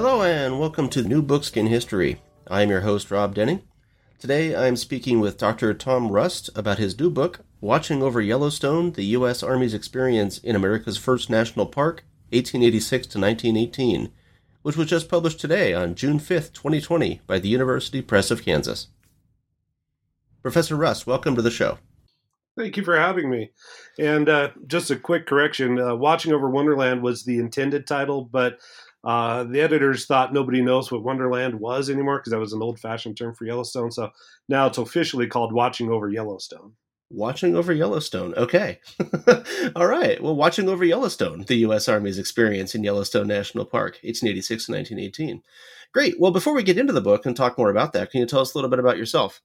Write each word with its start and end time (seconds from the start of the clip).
Hello, 0.00 0.22
and 0.22 0.60
welcome 0.60 0.88
to 0.90 1.02
New 1.02 1.20
Books 1.22 1.50
in 1.50 1.66
History. 1.66 2.22
I 2.46 2.62
am 2.62 2.70
your 2.70 2.82
host, 2.82 3.10
Rob 3.10 3.34
Denning. 3.34 3.64
Today 4.20 4.54
I 4.54 4.68
am 4.68 4.76
speaking 4.76 5.18
with 5.18 5.38
Dr. 5.38 5.74
Tom 5.74 6.12
Rust 6.12 6.50
about 6.54 6.78
his 6.78 6.96
new 7.00 7.10
book, 7.10 7.40
Watching 7.60 8.00
Over 8.00 8.20
Yellowstone 8.20 8.92
The 8.92 9.06
U.S. 9.06 9.42
Army's 9.42 9.74
Experience 9.74 10.38
in 10.38 10.54
America's 10.54 10.96
First 10.98 11.30
National 11.30 11.66
Park, 11.66 12.04
1886 12.30 13.08
to 13.08 13.18
1918, 13.18 14.12
which 14.62 14.76
was 14.76 14.86
just 14.86 15.08
published 15.08 15.40
today 15.40 15.74
on 15.74 15.96
June 15.96 16.20
5th, 16.20 16.52
2020, 16.52 17.20
by 17.26 17.40
the 17.40 17.48
University 17.48 18.00
Press 18.00 18.30
of 18.30 18.44
Kansas. 18.44 18.86
Professor 20.42 20.76
Rust, 20.76 21.08
welcome 21.08 21.34
to 21.34 21.42
the 21.42 21.50
show. 21.50 21.78
Thank 22.56 22.76
you 22.76 22.84
for 22.84 22.98
having 22.98 23.30
me. 23.30 23.50
And 23.98 24.28
uh, 24.28 24.50
just 24.68 24.92
a 24.92 24.96
quick 24.96 25.26
correction 25.26 25.80
uh, 25.80 25.96
Watching 25.96 26.32
Over 26.32 26.50
Wonderland 26.50 27.02
was 27.02 27.24
the 27.24 27.38
intended 27.38 27.86
title, 27.86 28.22
but 28.24 28.58
uh, 29.08 29.42
the 29.44 29.62
editors 29.62 30.04
thought 30.04 30.34
nobody 30.34 30.60
knows 30.60 30.92
what 30.92 31.02
Wonderland 31.02 31.58
was 31.58 31.88
anymore 31.88 32.18
because 32.18 32.30
that 32.30 32.38
was 32.38 32.52
an 32.52 32.60
old 32.60 32.78
fashioned 32.78 33.16
term 33.16 33.34
for 33.34 33.46
Yellowstone. 33.46 33.90
So 33.90 34.10
now 34.50 34.66
it's 34.66 34.76
officially 34.76 35.26
called 35.26 35.50
Watching 35.50 35.88
Over 35.88 36.10
Yellowstone. 36.10 36.74
Watching 37.08 37.56
over 37.56 37.72
Yellowstone. 37.72 38.34
Okay. 38.34 38.80
All 39.76 39.86
right. 39.86 40.22
Well, 40.22 40.36
Watching 40.36 40.68
Over 40.68 40.84
Yellowstone, 40.84 41.44
the 41.44 41.56
U.S. 41.56 41.88
Army's 41.88 42.18
experience 42.18 42.74
in 42.74 42.84
Yellowstone 42.84 43.28
National 43.28 43.64
Park, 43.64 43.94
1886 44.02 44.66
to 44.66 44.72
1918. 44.72 45.42
Great. 45.94 46.20
Well, 46.20 46.30
before 46.30 46.52
we 46.52 46.62
get 46.62 46.76
into 46.76 46.92
the 46.92 47.00
book 47.00 47.24
and 47.24 47.34
talk 47.34 47.56
more 47.56 47.70
about 47.70 47.94
that, 47.94 48.10
can 48.10 48.20
you 48.20 48.26
tell 48.26 48.40
us 48.40 48.52
a 48.52 48.58
little 48.58 48.68
bit 48.68 48.78
about 48.78 48.98
yourself? 48.98 49.40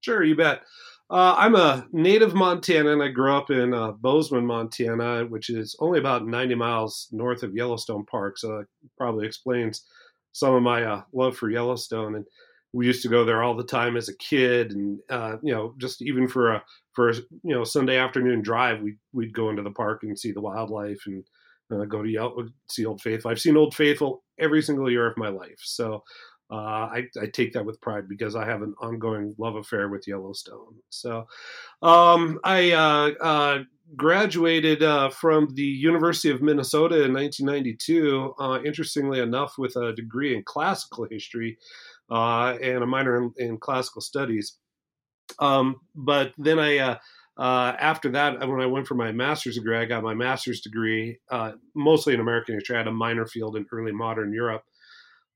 Sure, 0.00 0.24
you 0.24 0.34
bet. 0.34 0.62
Uh, 1.10 1.34
I'm 1.36 1.54
a 1.54 1.86
native 1.92 2.32
Montanan. 2.32 3.02
I 3.04 3.08
grew 3.08 3.34
up 3.34 3.50
in 3.50 3.74
uh, 3.74 3.92
Bozeman, 3.92 4.46
Montana, 4.46 5.26
which 5.26 5.50
is 5.50 5.76
only 5.78 5.98
about 5.98 6.26
90 6.26 6.54
miles 6.54 7.08
north 7.12 7.42
of 7.42 7.54
Yellowstone 7.54 8.06
Park. 8.06 8.38
So 8.38 8.48
that 8.58 8.66
probably 8.96 9.26
explains 9.26 9.84
some 10.32 10.54
of 10.54 10.62
my 10.62 10.82
uh, 10.82 11.02
love 11.12 11.36
for 11.36 11.50
Yellowstone. 11.50 12.16
And 12.16 12.24
we 12.72 12.86
used 12.86 13.02
to 13.02 13.08
go 13.08 13.24
there 13.24 13.42
all 13.42 13.54
the 13.54 13.62
time 13.62 13.96
as 13.96 14.08
a 14.08 14.16
kid, 14.16 14.72
and 14.72 14.98
uh, 15.08 15.36
you 15.42 15.54
know, 15.54 15.74
just 15.78 16.02
even 16.02 16.26
for 16.26 16.54
a 16.54 16.64
for 16.92 17.10
a, 17.10 17.14
you 17.14 17.54
know 17.54 17.62
Sunday 17.62 17.96
afternoon 17.96 18.42
drive, 18.42 18.82
we 18.82 18.96
we'd 19.12 19.32
go 19.32 19.48
into 19.48 19.62
the 19.62 19.70
park 19.70 20.02
and 20.02 20.18
see 20.18 20.32
the 20.32 20.40
wildlife 20.40 21.00
and 21.06 21.24
uh, 21.72 21.84
go 21.84 22.02
to 22.02 22.08
Yellow, 22.08 22.48
see 22.68 22.84
Old 22.84 23.00
Faithful. 23.00 23.30
I've 23.30 23.40
seen 23.40 23.56
Old 23.56 23.74
Faithful 23.74 24.24
every 24.40 24.60
single 24.60 24.90
year 24.90 25.06
of 25.06 25.16
my 25.16 25.28
life. 25.28 25.58
So 25.58 26.02
uh, 26.54 26.88
I, 26.92 27.08
I, 27.20 27.26
take 27.26 27.52
that 27.54 27.64
with 27.64 27.80
pride 27.80 28.08
because 28.08 28.36
I 28.36 28.46
have 28.46 28.62
an 28.62 28.74
ongoing 28.80 29.34
love 29.38 29.56
affair 29.56 29.88
with 29.88 30.06
Yellowstone. 30.06 30.76
So 30.88 31.26
um, 31.82 32.38
I 32.44 32.70
uh, 32.70 33.10
uh, 33.20 33.58
graduated 33.96 34.82
uh, 34.82 35.10
from 35.10 35.48
the 35.54 35.62
University 35.62 36.30
of 36.30 36.42
Minnesota 36.42 37.02
in 37.02 37.12
1992, 37.12 38.34
uh, 38.38 38.58
interestingly 38.64 39.18
enough, 39.18 39.54
with 39.58 39.74
a 39.74 39.94
degree 39.94 40.36
in 40.36 40.44
classical 40.44 41.08
history 41.10 41.58
uh, 42.08 42.56
and 42.62 42.84
a 42.84 42.86
minor 42.86 43.16
in, 43.16 43.32
in 43.36 43.58
classical 43.58 44.00
studies. 44.00 44.56
Um, 45.40 45.80
but 45.96 46.34
then 46.38 46.60
I. 46.60 46.98
after 47.36 48.10
that, 48.12 48.38
when 48.48 48.60
I 48.60 48.66
went 48.66 48.86
for 48.86 48.94
my 48.94 49.10
master's 49.10 49.56
degree, 49.56 49.76
I 49.76 49.86
got 49.86 50.04
my 50.04 50.14
master's 50.14 50.60
degree 50.60 51.18
mostly 51.74 52.14
in 52.14 52.20
American 52.20 52.54
history. 52.54 52.76
I 52.76 52.80
had 52.80 52.86
a 52.86 52.92
minor 52.92 53.26
field 53.26 53.56
in 53.56 53.66
early 53.72 53.90
modern 53.90 54.32
Europe. 54.32 54.62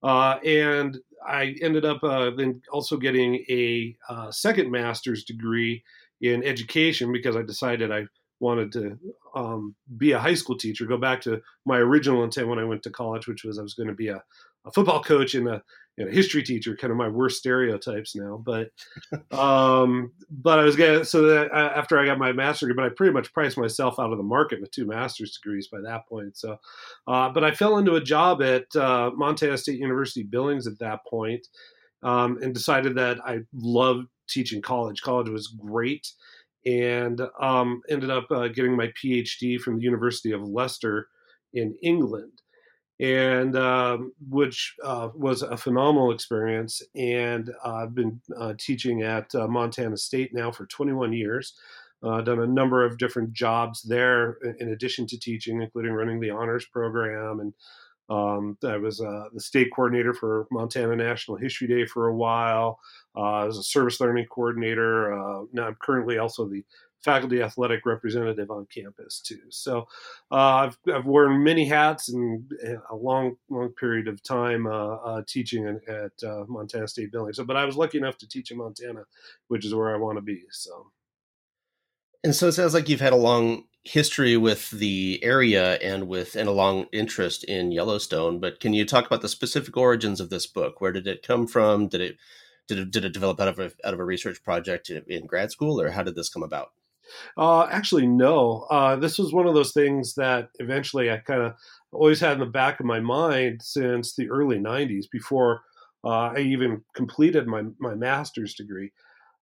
Uh, 0.02 0.38
and 0.44 0.98
I 1.26 1.56
ended 1.60 1.84
up 1.84 2.02
uh, 2.02 2.30
then 2.36 2.62
also 2.72 2.96
getting 2.96 3.44
a 3.48 3.96
uh, 4.08 4.30
second 4.30 4.70
master's 4.70 5.24
degree 5.24 5.82
in 6.20 6.44
education 6.44 7.12
because 7.12 7.36
I 7.36 7.42
decided 7.42 7.92
I 7.92 8.06
wanted 8.40 8.72
to 8.72 8.98
um, 9.38 9.76
be 9.96 10.12
a 10.12 10.18
high 10.18 10.34
school 10.34 10.58
teacher, 10.58 10.84
go 10.84 10.96
back 10.96 11.20
to 11.22 11.40
my 11.64 11.78
original 11.78 12.24
intent 12.24 12.48
when 12.48 12.58
I 12.58 12.64
went 12.64 12.82
to 12.82 12.90
college, 12.90 13.28
which 13.28 13.44
was 13.44 13.58
I 13.58 13.62
was 13.62 13.74
going 13.74 13.88
to 13.88 13.94
be 13.94 14.08
a, 14.08 14.22
a 14.66 14.72
football 14.72 15.00
coach 15.02 15.34
and 15.34 15.46
a, 15.46 15.62
and 15.96 16.08
a, 16.08 16.12
history 16.12 16.42
teacher, 16.42 16.76
kind 16.76 16.90
of 16.90 16.96
my 16.96 17.08
worst 17.08 17.38
stereotypes 17.38 18.16
now. 18.16 18.42
But 18.44 18.70
um, 19.30 20.12
but 20.28 20.58
I 20.58 20.64
was 20.64 20.74
getting 20.74 21.04
so 21.04 21.22
that 21.22 21.52
uh, 21.52 21.72
after 21.76 21.98
I 21.98 22.06
got 22.06 22.18
my 22.18 22.32
master's 22.32 22.68
degree, 22.68 22.82
but 22.82 22.90
I 22.90 22.94
pretty 22.94 23.12
much 23.12 23.32
priced 23.32 23.56
myself 23.56 24.00
out 24.00 24.10
of 24.10 24.18
the 24.18 24.24
market 24.24 24.60
with 24.60 24.72
two 24.72 24.86
master's 24.86 25.36
degrees 25.36 25.68
by 25.68 25.78
that 25.82 26.08
point. 26.08 26.36
So, 26.36 26.58
uh, 27.06 27.30
but 27.30 27.44
I 27.44 27.52
fell 27.52 27.78
into 27.78 27.94
a 27.94 28.00
job 28.00 28.42
at 28.42 28.74
uh, 28.74 29.12
Montana 29.14 29.56
State 29.56 29.78
University 29.78 30.24
Billings 30.24 30.66
at 30.66 30.80
that 30.80 31.06
point, 31.08 31.46
um, 32.02 32.38
and 32.42 32.52
decided 32.52 32.96
that 32.96 33.18
I 33.24 33.40
loved 33.54 34.08
teaching 34.28 34.62
college. 34.62 35.00
College 35.00 35.28
was 35.28 35.46
great 35.46 36.08
and 36.68 37.22
um, 37.40 37.80
ended 37.88 38.10
up 38.10 38.30
uh, 38.30 38.48
getting 38.48 38.76
my 38.76 38.88
PhD 38.88 39.58
from 39.58 39.78
the 39.78 39.84
University 39.84 40.32
of 40.32 40.42
Leicester 40.42 41.08
in 41.54 41.74
England, 41.82 42.42
and 43.00 43.56
um, 43.56 44.12
which 44.28 44.74
uh, 44.84 45.08
was 45.14 45.40
a 45.40 45.56
phenomenal 45.56 46.12
experience. 46.12 46.82
And 46.94 47.50
uh, 47.64 47.74
I've 47.74 47.94
been 47.94 48.20
uh, 48.38 48.52
teaching 48.58 49.02
at 49.02 49.34
uh, 49.34 49.48
Montana 49.48 49.96
State 49.96 50.34
now 50.34 50.50
for 50.50 50.66
21 50.66 51.12
years. 51.14 51.54
Uh, 52.02 52.20
done 52.20 52.40
a 52.40 52.46
number 52.46 52.84
of 52.84 52.98
different 52.98 53.32
jobs 53.32 53.82
there 53.82 54.38
in 54.60 54.68
addition 54.68 55.04
to 55.04 55.18
teaching, 55.18 55.62
including 55.62 55.92
running 55.92 56.20
the 56.20 56.30
honors 56.30 56.66
program 56.66 57.40
and 57.40 57.52
um, 58.08 58.56
I 58.64 58.76
was 58.76 59.00
uh, 59.00 59.24
the 59.34 59.40
state 59.40 59.70
coordinator 59.74 60.14
for 60.14 60.46
Montana 60.50 60.96
National 60.96 61.36
History 61.36 61.66
Day 61.66 61.84
for 61.84 62.08
a 62.08 62.14
while. 62.14 62.80
Uh, 63.14 63.20
I 63.20 63.44
was 63.44 63.58
a 63.58 63.62
service 63.62 64.00
learning 64.00 64.26
coordinator. 64.30 65.12
Uh, 65.12 65.44
now 65.52 65.66
I'm 65.66 65.76
currently 65.80 66.18
also 66.18 66.48
the 66.48 66.64
faculty 67.04 67.42
athletic 67.42 67.86
representative 67.86 68.50
on 68.50 68.66
campus 68.74 69.20
too. 69.20 69.38
So 69.50 69.86
uh, 70.32 70.34
I've, 70.34 70.78
I've 70.92 71.06
worn 71.06 71.44
many 71.44 71.64
hats 71.64 72.08
and 72.08 72.50
a 72.90 72.96
long, 72.96 73.36
long 73.50 73.68
period 73.70 74.08
of 74.08 74.22
time 74.22 74.66
uh, 74.66 74.96
uh, 74.96 75.22
teaching 75.28 75.78
at 75.86 76.48
Montana 76.48 76.88
State 76.88 77.12
Billings. 77.12 77.36
So, 77.36 77.44
but 77.44 77.56
I 77.56 77.64
was 77.64 77.76
lucky 77.76 77.98
enough 77.98 78.18
to 78.18 78.28
teach 78.28 78.50
in 78.50 78.58
Montana, 78.58 79.04
which 79.48 79.64
is 79.64 79.74
where 79.74 79.94
I 79.94 79.98
want 79.98 80.16
to 80.16 80.22
be. 80.22 80.42
So. 80.50 80.90
And 82.24 82.34
so 82.34 82.48
it 82.48 82.52
sounds 82.52 82.74
like 82.74 82.88
you've 82.88 83.00
had 83.00 83.12
a 83.12 83.16
long 83.16 83.64
history 83.88 84.36
with 84.36 84.70
the 84.70 85.18
area 85.22 85.74
and 85.76 86.06
with 86.06 86.36
and 86.36 86.48
a 86.48 86.52
long 86.52 86.86
interest 86.92 87.42
in 87.44 87.72
Yellowstone. 87.72 88.38
But 88.38 88.60
can 88.60 88.74
you 88.74 88.84
talk 88.84 89.06
about 89.06 89.22
the 89.22 89.28
specific 89.28 89.76
origins 89.76 90.20
of 90.20 90.30
this 90.30 90.46
book? 90.46 90.80
Where 90.80 90.92
did 90.92 91.06
it 91.06 91.26
come 91.26 91.46
from? 91.46 91.88
Did 91.88 92.00
it 92.00 92.16
did 92.66 92.78
it, 92.78 92.90
did 92.90 93.04
it 93.06 93.14
develop 93.14 93.40
out 93.40 93.48
of 93.48 93.58
a, 93.58 93.72
out 93.84 93.94
of 93.94 94.00
a 94.00 94.04
research 94.04 94.44
project 94.44 94.90
in 94.90 95.26
grad 95.26 95.50
school, 95.50 95.80
or 95.80 95.90
how 95.90 96.02
did 96.02 96.14
this 96.14 96.28
come 96.28 96.42
about? 96.42 96.72
Uh, 97.36 97.66
actually, 97.70 98.06
no. 98.06 98.66
Uh, 98.70 98.96
this 98.96 99.18
was 99.18 99.32
one 99.32 99.46
of 99.46 99.54
those 99.54 99.72
things 99.72 100.14
that 100.16 100.50
eventually 100.58 101.10
I 101.10 101.16
kind 101.16 101.42
of 101.42 101.54
always 101.92 102.20
had 102.20 102.34
in 102.34 102.40
the 102.40 102.46
back 102.46 102.78
of 102.80 102.84
my 102.86 103.00
mind 103.00 103.62
since 103.62 104.14
the 104.14 104.28
early 104.28 104.58
90s, 104.58 105.06
before 105.10 105.62
uh, 106.04 106.32
I 106.36 106.40
even 106.40 106.82
completed 106.94 107.46
my, 107.46 107.62
my 107.78 107.94
master's 107.94 108.54
degree. 108.54 108.92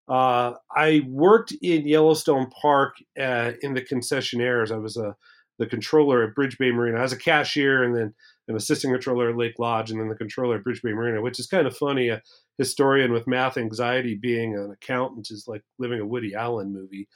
Uh, 0.09 0.53
I 0.75 1.03
worked 1.09 1.53
in 1.63 1.87
Yellowstone 1.87 2.49
Park 2.51 2.97
uh, 3.21 3.53
in 3.63 3.75
the 3.75 3.83
concessionaires. 3.83 4.71
I 4.71 4.79
was 4.79 4.97
a 4.97 5.17
the 5.59 5.67
controller 5.67 6.23
at 6.23 6.35
Bridge 6.35 6.59
Bay 6.59 6.71
Marina. 6.71 6.99
I 6.99 7.03
was 7.03 7.13
a 7.13 7.19
cashier 7.19 7.83
and 7.83 7.97
then 7.97 8.15
an 8.49 8.57
assistant 8.57 8.93
controller 8.93 9.31
at 9.31 9.37
Lake 9.37 9.59
Lodge 9.59 9.91
and 9.91 10.01
then 10.01 10.09
the 10.09 10.15
controller 10.15 10.57
at 10.57 10.65
Bridge 10.65 10.83
Bay 10.83 10.93
Marina, 10.93 11.23
which 11.23 11.41
is 11.41 11.47
kind 11.47 11.67
of 11.67 11.77
funny. 11.77 12.09
A 12.09 12.23
historian 12.59 13.13
with 13.13 13.27
math 13.27 13.57
anxiety 13.57 14.15
being 14.15 14.55
an 14.55 14.71
accountant 14.71 15.31
is 15.31 15.47
like 15.49 15.63
living 15.79 16.01
a 16.01 16.07
Woody 16.07 16.35
Allen 16.35 16.73
movie. 16.73 17.09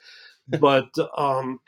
but 0.59 0.89
um, 1.17 1.59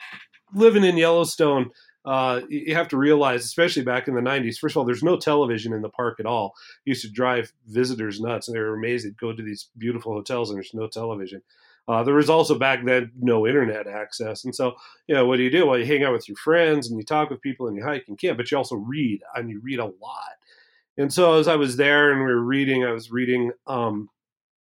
living 0.54 0.84
in 0.84 0.96
Yellowstone, 0.96 1.70
uh, 2.04 2.42
you 2.48 2.74
have 2.74 2.88
to 2.88 2.96
realize, 2.96 3.44
especially 3.44 3.82
back 3.82 4.08
in 4.08 4.14
the 4.14 4.20
90s, 4.20 4.58
first 4.58 4.74
of 4.74 4.78
all, 4.78 4.84
there's 4.84 5.02
no 5.02 5.16
television 5.16 5.72
in 5.72 5.82
the 5.82 5.88
park 5.88 6.20
at 6.20 6.26
all. 6.26 6.54
It 6.84 6.90
used 6.90 7.02
to 7.02 7.10
drive 7.10 7.52
visitors 7.66 8.20
nuts, 8.20 8.48
and 8.48 8.54
they 8.54 8.60
were 8.60 8.74
amazed. 8.74 9.06
They'd 9.06 9.16
go 9.16 9.32
to 9.32 9.42
these 9.42 9.70
beautiful 9.78 10.12
hotels, 10.12 10.50
and 10.50 10.56
there's 10.56 10.74
no 10.74 10.86
television. 10.86 11.42
Uh, 11.86 12.02
there 12.02 12.14
was 12.14 12.30
also 12.30 12.58
back 12.58 12.84
then 12.84 13.10
no 13.20 13.46
internet 13.46 13.86
access. 13.86 14.44
And 14.44 14.54
so, 14.54 14.74
you 15.06 15.14
know, 15.14 15.26
what 15.26 15.36
do 15.36 15.42
you 15.42 15.50
do? 15.50 15.66
Well, 15.66 15.78
you 15.78 15.84
hang 15.84 16.02
out 16.02 16.12
with 16.12 16.28
your 16.28 16.36
friends 16.36 16.88
and 16.88 16.98
you 16.98 17.04
talk 17.04 17.28
with 17.28 17.42
people 17.42 17.66
and 17.66 17.76
you 17.76 17.84
hike 17.84 18.04
and 18.08 18.18
camp, 18.18 18.38
but 18.38 18.50
you 18.50 18.56
also 18.56 18.76
read 18.76 19.20
and 19.34 19.50
you 19.50 19.60
read 19.60 19.80
a 19.80 19.84
lot. 19.84 20.32
And 20.96 21.12
so 21.12 21.38
as 21.38 21.46
I 21.46 21.56
was 21.56 21.76
there 21.76 22.10
and 22.10 22.20
we 22.20 22.26
were 22.26 22.42
reading, 22.42 22.84
I 22.84 22.92
was 22.92 23.10
reading 23.10 23.52
um, 23.66 24.08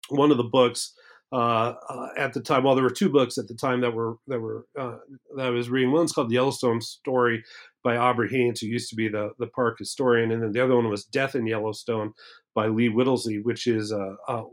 one 0.09 0.31
of 0.31 0.37
the 0.37 0.43
books 0.43 0.93
uh, 1.35 1.75
uh, 1.89 2.07
at 2.17 2.31
the 2.31 2.39
time. 2.39 2.63
Well, 2.63 2.75
there 2.75 2.83
were 2.83 2.89
two 2.89 3.09
books 3.09 3.37
at 3.37 3.49
the 3.49 3.55
time 3.55 3.81
that 3.81 3.93
were 3.93 4.15
that 4.27 4.39
were 4.39 4.65
uh, 4.79 4.95
that 5.35 5.47
I 5.47 5.49
was 5.49 5.69
reading. 5.69 5.91
One's 5.91 6.13
called 6.13 6.29
the 6.29 6.35
Yellowstone 6.35 6.79
Story 6.79 7.43
by 7.83 7.97
Aubrey 7.97 8.29
Haines, 8.29 8.61
who 8.61 8.67
used 8.67 8.89
to 8.91 8.95
be 8.95 9.09
the 9.09 9.31
the 9.37 9.47
park 9.47 9.77
historian, 9.77 10.31
and 10.31 10.41
then 10.41 10.53
the 10.53 10.63
other 10.63 10.77
one 10.77 10.87
was 10.87 11.03
Death 11.03 11.35
in 11.35 11.45
Yellowstone 11.45 12.13
by 12.53 12.67
Lee 12.67 12.87
Whittlesey, 12.87 13.41
which 13.41 13.67
is 13.67 13.91
uh, 13.91 14.15
uh, 14.29 14.43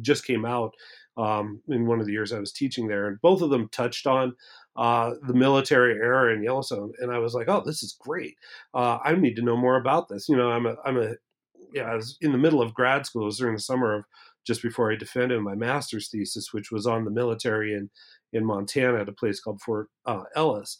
just 0.00 0.24
came 0.26 0.44
out 0.44 0.74
um, 1.16 1.60
in 1.70 1.88
one 1.88 1.98
of 1.98 2.06
the 2.06 2.12
years 2.12 2.32
I 2.32 2.38
was 2.38 2.52
teaching 2.52 2.86
there, 2.86 3.08
and 3.08 3.20
both 3.20 3.42
of 3.42 3.50
them 3.50 3.68
touched 3.70 4.06
on 4.06 4.32
the 4.76 5.34
military 5.34 5.94
era 5.94 6.32
in 6.32 6.44
Yellowstone, 6.44 6.92
and 7.00 7.10
I 7.10 7.18
was 7.18 7.34
like, 7.34 7.48
"Oh, 7.48 7.64
this 7.66 7.82
is 7.82 7.96
great! 7.98 8.36
I 8.74 9.12
need 9.16 9.34
to 9.34 9.42
know 9.42 9.56
more 9.56 9.74
about 9.74 10.08
this." 10.08 10.28
You 10.28 10.36
know, 10.36 10.52
I'm 10.52 10.66
a, 10.66 10.76
I'm 10.84 10.98
a, 10.98 11.14
yeah, 11.74 11.90
I 11.90 11.96
was 11.96 12.16
in 12.20 12.30
the 12.30 12.38
middle 12.38 12.62
of 12.62 12.74
grad 12.74 13.06
school. 13.06 13.22
It 13.22 13.24
was 13.24 13.38
during 13.38 13.56
the 13.56 13.60
summer 13.60 13.92
of 13.92 14.04
just 14.48 14.62
before 14.62 14.90
I 14.90 14.96
defended 14.96 15.40
my 15.42 15.54
master's 15.54 16.08
thesis, 16.08 16.52
which 16.52 16.72
was 16.72 16.88
on 16.88 17.04
the 17.04 17.12
military 17.12 17.72
in 17.74 17.90
in 18.32 18.44
Montana 18.44 19.00
at 19.00 19.08
a 19.08 19.12
place 19.12 19.38
called 19.38 19.62
Fort 19.62 19.88
uh, 20.04 20.24
Ellis, 20.34 20.78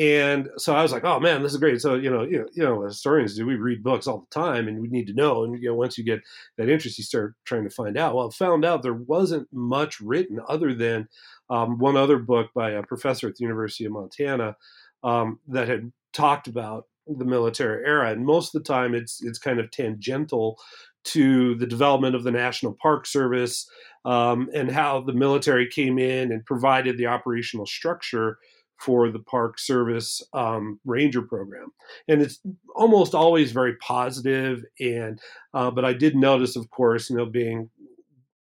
and 0.00 0.48
so 0.56 0.74
I 0.74 0.80
was 0.80 0.92
like, 0.92 1.04
oh 1.04 1.20
man, 1.20 1.42
this 1.42 1.52
is 1.52 1.58
great. 1.58 1.78
So, 1.78 1.94
you 1.94 2.10
know, 2.10 2.22
you 2.22 2.38
know, 2.38 2.46
you 2.54 2.62
know, 2.62 2.82
historians 2.84 3.36
do, 3.36 3.44
we 3.44 3.56
read 3.56 3.82
books 3.82 4.06
all 4.06 4.20
the 4.20 4.40
time 4.40 4.66
and 4.66 4.80
we 4.80 4.88
need 4.88 5.06
to 5.08 5.12
know. 5.12 5.44
And, 5.44 5.62
you 5.62 5.68
know, 5.68 5.74
once 5.74 5.98
you 5.98 6.04
get 6.04 6.22
that 6.56 6.70
interest, 6.70 6.96
you 6.96 7.04
start 7.04 7.34
trying 7.44 7.64
to 7.64 7.70
find 7.70 7.98
out. 7.98 8.14
Well, 8.14 8.28
I 8.28 8.30
found 8.34 8.64
out 8.64 8.82
there 8.82 8.94
wasn't 8.94 9.46
much 9.52 10.00
written 10.00 10.40
other 10.48 10.72
than 10.72 11.06
um, 11.50 11.78
one 11.78 11.98
other 11.98 12.18
book 12.18 12.48
by 12.54 12.70
a 12.70 12.82
professor 12.82 13.28
at 13.28 13.36
the 13.36 13.42
University 13.42 13.84
of 13.84 13.92
Montana 13.92 14.56
um, 15.04 15.38
that 15.48 15.68
had 15.68 15.92
talked 16.14 16.46
about 16.46 16.86
the 17.06 17.26
military 17.26 17.84
era. 17.84 18.10
And 18.10 18.24
most 18.24 18.54
of 18.54 18.62
the 18.62 18.72
time 18.72 18.94
it's, 18.94 19.22
it's 19.22 19.38
kind 19.38 19.60
of 19.60 19.70
tangential 19.70 20.58
to 21.02 21.54
the 21.56 21.66
development 21.66 22.14
of 22.14 22.24
the 22.24 22.30
National 22.30 22.76
Park 22.80 23.06
Service 23.06 23.68
um, 24.04 24.48
and 24.54 24.70
how 24.70 25.00
the 25.00 25.12
military 25.12 25.68
came 25.68 25.98
in 25.98 26.32
and 26.32 26.44
provided 26.44 26.98
the 26.98 27.06
operational 27.06 27.66
structure 27.66 28.38
for 28.78 29.10
the 29.10 29.18
Park 29.18 29.58
Service 29.58 30.22
um, 30.32 30.80
Ranger 30.86 31.20
program, 31.22 31.70
and 32.08 32.22
it's 32.22 32.40
almost 32.74 33.14
always 33.14 33.52
very 33.52 33.76
positive. 33.76 34.62
And 34.80 35.20
uh, 35.52 35.70
but 35.70 35.84
I 35.84 35.92
did 35.92 36.16
notice, 36.16 36.56
of 36.56 36.70
course, 36.70 37.10
you 37.10 37.16
know, 37.16 37.26
being 37.26 37.68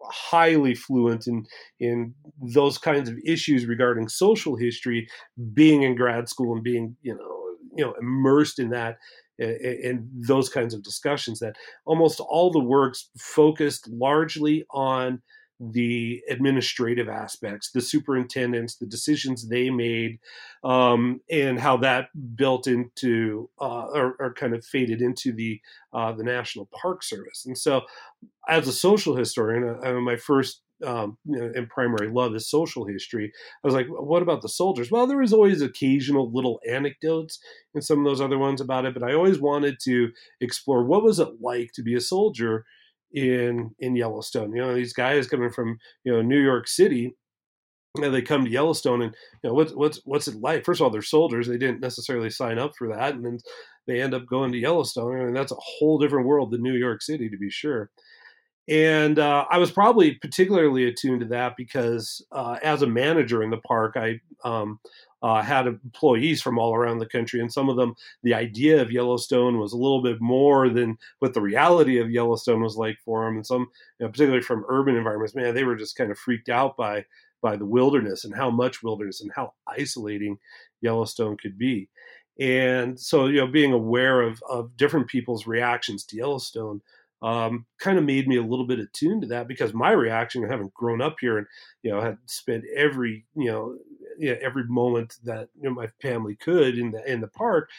highly 0.03 0.75
fluent 0.75 1.27
in 1.27 1.45
in 1.79 2.13
those 2.53 2.77
kinds 2.77 3.09
of 3.09 3.17
issues 3.25 3.65
regarding 3.65 4.09
social 4.09 4.55
history, 4.55 5.07
being 5.53 5.81
in 5.81 5.95
grad 5.95 6.29
school 6.29 6.53
and 6.53 6.63
being 6.63 6.95
you 7.01 7.15
know 7.15 7.55
you 7.75 7.83
know 7.83 7.93
immersed 7.99 8.59
in 8.59 8.69
that 8.69 8.97
in 9.39 10.09
those 10.13 10.49
kinds 10.49 10.73
of 10.73 10.83
discussions 10.83 11.39
that 11.39 11.55
almost 11.85 12.19
all 12.19 12.51
the 12.51 12.59
works 12.59 13.09
focused 13.17 13.87
largely 13.89 14.65
on 14.71 15.21
the 15.59 16.21
administrative 16.29 17.09
aspects, 17.09 17.71
the 17.71 17.81
superintendents, 17.81 18.75
the 18.75 18.85
decisions 18.85 19.47
they 19.47 19.69
made, 19.69 20.19
um, 20.63 21.19
and 21.31 21.59
how 21.59 21.77
that 21.77 22.09
built 22.35 22.67
into 22.67 23.49
uh, 23.59 23.87
or, 23.87 24.15
or, 24.19 24.33
kind 24.35 24.53
of 24.53 24.63
faded 24.63 25.01
into 25.01 25.33
the 25.33 25.59
uh, 25.93 26.11
the 26.11 26.23
National 26.23 26.69
Park 26.79 27.01
Service. 27.01 27.45
And 27.47 27.57
so, 27.57 27.81
as 28.47 28.67
a 28.67 28.73
social 28.73 29.15
historian, 29.15 29.79
uh, 29.83 29.93
my 29.93 30.15
first 30.15 30.61
um, 30.85 31.17
you 31.25 31.37
know, 31.37 31.51
and 31.55 31.69
primary 31.69 32.09
love 32.09 32.35
is 32.35 32.49
social 32.49 32.85
history. 32.85 33.31
I 33.63 33.67
was 33.67 33.73
like, 33.73 33.87
what 33.87 34.21
about 34.21 34.41
the 34.41 34.49
soldiers? 34.49 34.91
Well, 34.91 35.07
there 35.07 35.17
was 35.17 35.33
always 35.33 35.61
occasional 35.61 36.31
little 36.31 36.59
anecdotes 36.69 37.39
in 37.73 37.81
some 37.81 37.99
of 37.99 38.05
those 38.05 38.21
other 38.21 38.37
ones 38.37 38.61
about 38.61 38.85
it, 38.85 38.93
but 38.93 39.03
I 39.03 39.13
always 39.13 39.39
wanted 39.39 39.77
to 39.83 40.09
explore 40.41 40.83
what 40.83 41.03
was 41.03 41.19
it 41.19 41.29
like 41.41 41.71
to 41.73 41.83
be 41.83 41.95
a 41.95 42.01
soldier 42.01 42.65
in 43.13 43.71
in 43.79 43.95
Yellowstone. 43.95 44.55
You 44.55 44.61
know, 44.61 44.75
these 44.75 44.93
guys 44.93 45.27
coming 45.27 45.51
from 45.51 45.79
you 46.03 46.11
know 46.11 46.21
New 46.21 46.39
York 46.39 46.67
City, 46.67 47.15
and 47.95 48.13
they 48.13 48.21
come 48.21 48.45
to 48.45 48.51
Yellowstone, 48.51 49.01
and 49.01 49.15
you 49.43 49.49
know 49.49 49.53
what's 49.53 49.73
what's 49.73 50.01
what's 50.05 50.27
it 50.27 50.41
like? 50.41 50.65
First 50.65 50.81
of 50.81 50.85
all, 50.85 50.91
they're 50.91 51.01
soldiers; 51.01 51.47
they 51.47 51.57
didn't 51.57 51.81
necessarily 51.81 52.29
sign 52.29 52.59
up 52.59 52.73
for 52.77 52.87
that, 52.89 53.15
and 53.15 53.25
then 53.25 53.39
they 53.87 54.01
end 54.01 54.13
up 54.13 54.25
going 54.27 54.51
to 54.51 54.57
Yellowstone, 54.57 55.15
I 55.15 55.17
and 55.17 55.25
mean, 55.27 55.33
that's 55.33 55.51
a 55.51 55.57
whole 55.57 55.97
different 55.97 56.27
world 56.27 56.51
than 56.51 56.61
New 56.61 56.75
York 56.75 57.01
City, 57.01 57.29
to 57.29 57.37
be 57.37 57.49
sure. 57.49 57.89
And 58.69 59.17
uh, 59.17 59.45
I 59.49 59.59
was 59.59 59.71
probably 59.71 60.15
particularly 60.15 60.87
attuned 60.87 61.21
to 61.21 61.27
that 61.27 61.55
because 61.55 62.25
uh, 62.31 62.57
as 62.61 62.81
a 62.81 62.87
manager 62.87 63.41
in 63.41 63.49
the 63.49 63.57
park, 63.57 63.95
I 63.95 64.19
um, 64.43 64.79
uh, 65.21 65.41
had 65.41 65.67
employees 65.67 66.41
from 66.41 66.59
all 66.59 66.75
around 66.75 66.99
the 66.99 67.05
country, 67.05 67.39
and 67.39 67.51
some 67.51 67.69
of 67.69 67.77
them, 67.77 67.95
the 68.23 68.33
idea 68.33 68.81
of 68.81 68.91
Yellowstone 68.91 69.57
was 69.57 69.73
a 69.73 69.77
little 69.77 70.03
bit 70.03 70.19
more 70.19 70.69
than 70.69 70.97
what 71.19 71.33
the 71.33 71.41
reality 71.41 71.97
of 71.97 72.11
Yellowstone 72.11 72.61
was 72.61 72.75
like 72.75 72.97
for 73.03 73.25
them. 73.25 73.35
And 73.37 73.45
some, 73.45 73.67
you 73.99 74.05
know, 74.05 74.11
particularly 74.11 74.43
from 74.43 74.65
urban 74.67 74.95
environments, 74.95 75.33
man, 75.33 75.55
they 75.55 75.63
were 75.63 75.75
just 75.75 75.95
kind 75.95 76.11
of 76.11 76.19
freaked 76.19 76.49
out 76.49 76.77
by 76.77 77.05
by 77.41 77.55
the 77.55 77.65
wilderness 77.65 78.25
and 78.25 78.35
how 78.35 78.49
much 78.49 78.81
wilderness 78.83 79.21
and 79.21 79.31
how 79.35 79.53
isolating 79.67 80.37
Yellowstone 80.81 81.37
could 81.37 81.57
be. 81.57 81.87
And 82.39 82.99
so, 82.99 83.27
you 83.27 83.37
know, 83.37 83.47
being 83.47 83.73
aware 83.73 84.21
of 84.21 84.41
of 84.49 84.75
different 84.77 85.07
people's 85.07 85.47
reactions 85.47 86.03
to 86.05 86.17
Yellowstone 86.17 86.81
um, 87.21 87.65
kind 87.79 87.97
of 87.97 88.03
made 88.03 88.27
me 88.27 88.37
a 88.37 88.43
little 88.43 88.67
bit 88.67 88.79
attuned 88.79 89.23
to 89.23 89.27
that 89.29 89.47
because 89.47 89.73
my 89.73 89.91
reaction, 89.91 90.45
I 90.45 90.51
haven't 90.51 90.73
grown 90.73 91.01
up 91.01 91.15
here 91.19 91.37
and 91.37 91.47
you 91.83 91.91
know 91.91 92.01
had 92.01 92.17
spent 92.25 92.63
every 92.75 93.25
you 93.35 93.51
know 93.51 93.77
you 94.17 94.31
know, 94.31 94.37
every 94.41 94.63
moment 94.65 95.15
that 95.23 95.49
you 95.55 95.69
know, 95.69 95.75
my 95.75 95.87
family 96.01 96.35
could 96.35 96.77
in 96.77 96.91
the 96.91 97.11
in 97.11 97.21
the 97.21 97.27
park, 97.27 97.69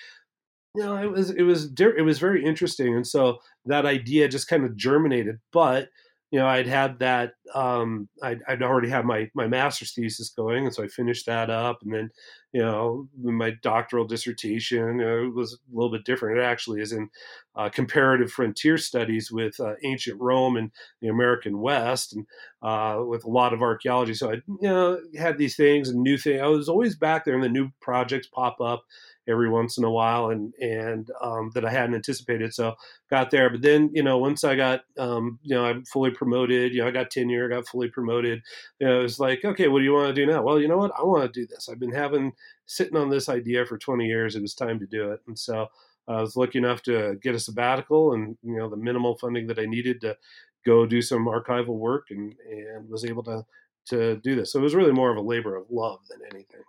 you 0.75 0.83
know, 0.83 0.97
it 0.97 1.11
was 1.11 1.31
it 1.31 1.43
was 1.43 1.73
it 1.79 2.05
was 2.05 2.19
very 2.19 2.45
interesting, 2.45 2.95
and 2.95 3.07
so 3.07 3.39
that 3.67 3.87
idea 3.87 4.29
just 4.29 4.49
kind 4.49 4.65
of 4.65 4.77
germinated. 4.77 5.39
But 5.53 5.89
you 6.31 6.39
know, 6.39 6.47
I'd 6.47 6.67
had 6.67 6.99
that, 6.99 7.33
um, 7.55 8.09
I'd, 8.23 8.41
I'd, 8.49 8.63
already 8.63 8.89
had 8.89 9.05
my, 9.05 9.31
my 9.35 9.47
master's 9.47 9.93
thesis 9.93 10.31
going. 10.31 10.67
And 10.67 10.75
so 10.75 10.83
I 10.83 10.89
finished 10.89 11.27
that 11.27 11.51
up. 11.51 11.79
And 11.83 11.93
then, 11.93 12.11
you 12.53 12.61
know, 12.61 13.09
my 13.21 13.53
doctoral 13.63 14.07
dissertation 14.07 14.99
was 15.35 15.55
a 15.55 15.77
little 15.77 15.91
bit 15.91 16.05
different. 16.05 16.39
It 16.39 16.43
actually 16.43 16.81
is 16.81 16.93
in 16.93 17.09
uh, 17.57 17.69
comparative 17.69 18.31
frontier 18.31 18.79
studies 18.79 19.31
with 19.31 19.59
uh, 19.61 19.75
ancient 19.85 20.21
Rome 20.21 20.57
and 20.57 20.71
the 21.01 21.09
American 21.09 21.61
West 21.61 22.15
and 22.15 22.27
uh, 22.63 23.03
with 23.05 23.25
a 23.25 23.31
lot 23.31 23.53
of 23.53 23.63
archaeology. 23.63 24.15
So 24.15 24.31
I, 24.31 24.35
you 24.35 24.59
know, 24.63 25.01
had 25.19 25.39
these 25.39 25.57
things 25.57 25.89
and 25.89 26.03
new 26.03 26.19
things. 26.19 26.41
I 26.41 26.47
was 26.47 26.69
always 26.69 26.97
back 26.97 27.25
there 27.25 27.35
and 27.35 27.43
the 27.43 27.49
new 27.49 27.71
projects 27.81 28.29
pop 28.29 28.61
up 28.61 28.85
every 29.29 29.49
once 29.49 29.77
in 29.77 29.85
a 29.85 29.91
while 29.91 30.31
and 30.31 30.55
and 30.55 31.11
um, 31.21 31.51
that 31.55 31.65
I 31.65 31.71
hadn't 31.71 31.95
anticipated. 31.95 32.55
So 32.55 32.75
got 33.11 33.31
there, 33.31 33.51
but 33.51 33.63
then 33.63 33.91
you 33.93 34.03
know 34.03 34.19
once 34.19 34.43
I 34.43 34.57
got 34.57 34.81
um, 34.99 35.39
you 35.43 35.55
know 35.55 35.65
I'm 35.65 35.85
fully 35.85 36.11
promoted, 36.11 36.73
you 36.73 36.81
know 36.81 36.89
I 36.89 36.91
got 36.91 37.11
tenure, 37.11 37.38
got 37.47 37.69
fully 37.69 37.89
promoted. 37.89 38.43
You 38.81 38.87
know 38.87 39.01
it 39.01 39.03
was 39.03 39.21
like 39.21 39.45
okay, 39.45 39.69
what 39.69 39.79
do 39.79 39.85
you 39.85 39.93
want 39.93 40.09
to 40.09 40.27
do 40.27 40.27
now? 40.27 40.43
Well, 40.43 40.59
you 40.59 40.67
know 40.67 40.79
what, 40.79 40.93
I 40.99 41.05
want 41.05 41.23
to 41.23 41.41
do 41.41 41.47
this. 41.47 41.69
I've 41.69 41.79
been 41.79 41.93
having 41.93 42.33
sitting 42.67 42.97
on 42.97 43.11
this 43.11 43.29
idea 43.29 43.67
for 43.67 43.77
20 43.77 44.07
years. 44.07 44.35
It 44.35 44.43
was 44.43 44.55
time 44.55 44.79
to 44.81 44.87
do 44.87 45.13
it, 45.13 45.21
and 45.27 45.39
so. 45.39 45.69
I 46.11 46.23
was 46.23 46.37
lucky 46.37 46.57
enough 46.57 46.81
to 46.85 47.19
get 47.23 47.35
a 47.35 47.39
sabbatical 47.39 48.15
and 48.15 48.39
you 48.43 48.57
know 48.57 48.71
the 48.71 48.79
minimal 48.79 49.19
funding 49.19 49.47
that 49.49 49.59
I 49.59 49.67
needed 49.67 50.01
to 50.01 50.17
go 50.65 50.87
do 50.87 51.03
some 51.03 51.27
archival 51.27 51.77
work 51.77 52.07
and 52.09 52.35
and 52.51 52.89
was 52.89 53.05
able 53.05 53.23
to 53.25 53.45
to 53.89 54.17
do 54.17 54.35
this. 54.35 54.53
So 54.53 54.59
it 54.59 54.63
was 54.63 54.75
really 54.75 54.93
more 54.93 55.11
of 55.11 55.17
a 55.17 55.23
labor 55.23 55.57
of 55.57 55.67
love 55.71 56.01
than 56.09 56.21
anything. 56.33 56.63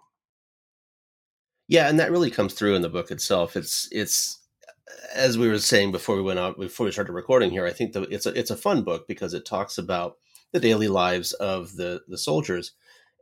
Yeah, 1.67 1.87
and 1.87 1.99
that 1.99 2.11
really 2.11 2.31
comes 2.31 2.53
through 2.53 2.75
in 2.75 2.81
the 2.81 2.89
book 2.89 3.11
itself. 3.11 3.55
It's 3.55 3.87
it's 3.91 4.39
as 5.13 5.37
we 5.37 5.47
were 5.47 5.59
saying 5.59 5.91
before 5.91 6.15
we 6.15 6.21
went 6.21 6.39
out 6.39 6.59
before 6.59 6.85
we 6.85 6.91
started 6.91 7.13
recording 7.13 7.51
here. 7.51 7.65
I 7.65 7.71
think 7.71 7.93
the, 7.93 8.03
it's 8.03 8.25
a 8.25 8.37
it's 8.37 8.51
a 8.51 8.57
fun 8.57 8.83
book 8.83 9.07
because 9.07 9.33
it 9.33 9.45
talks 9.45 9.77
about 9.77 10.17
the 10.51 10.59
daily 10.59 10.87
lives 10.87 11.33
of 11.33 11.75
the 11.75 12.01
the 12.07 12.17
soldiers, 12.17 12.73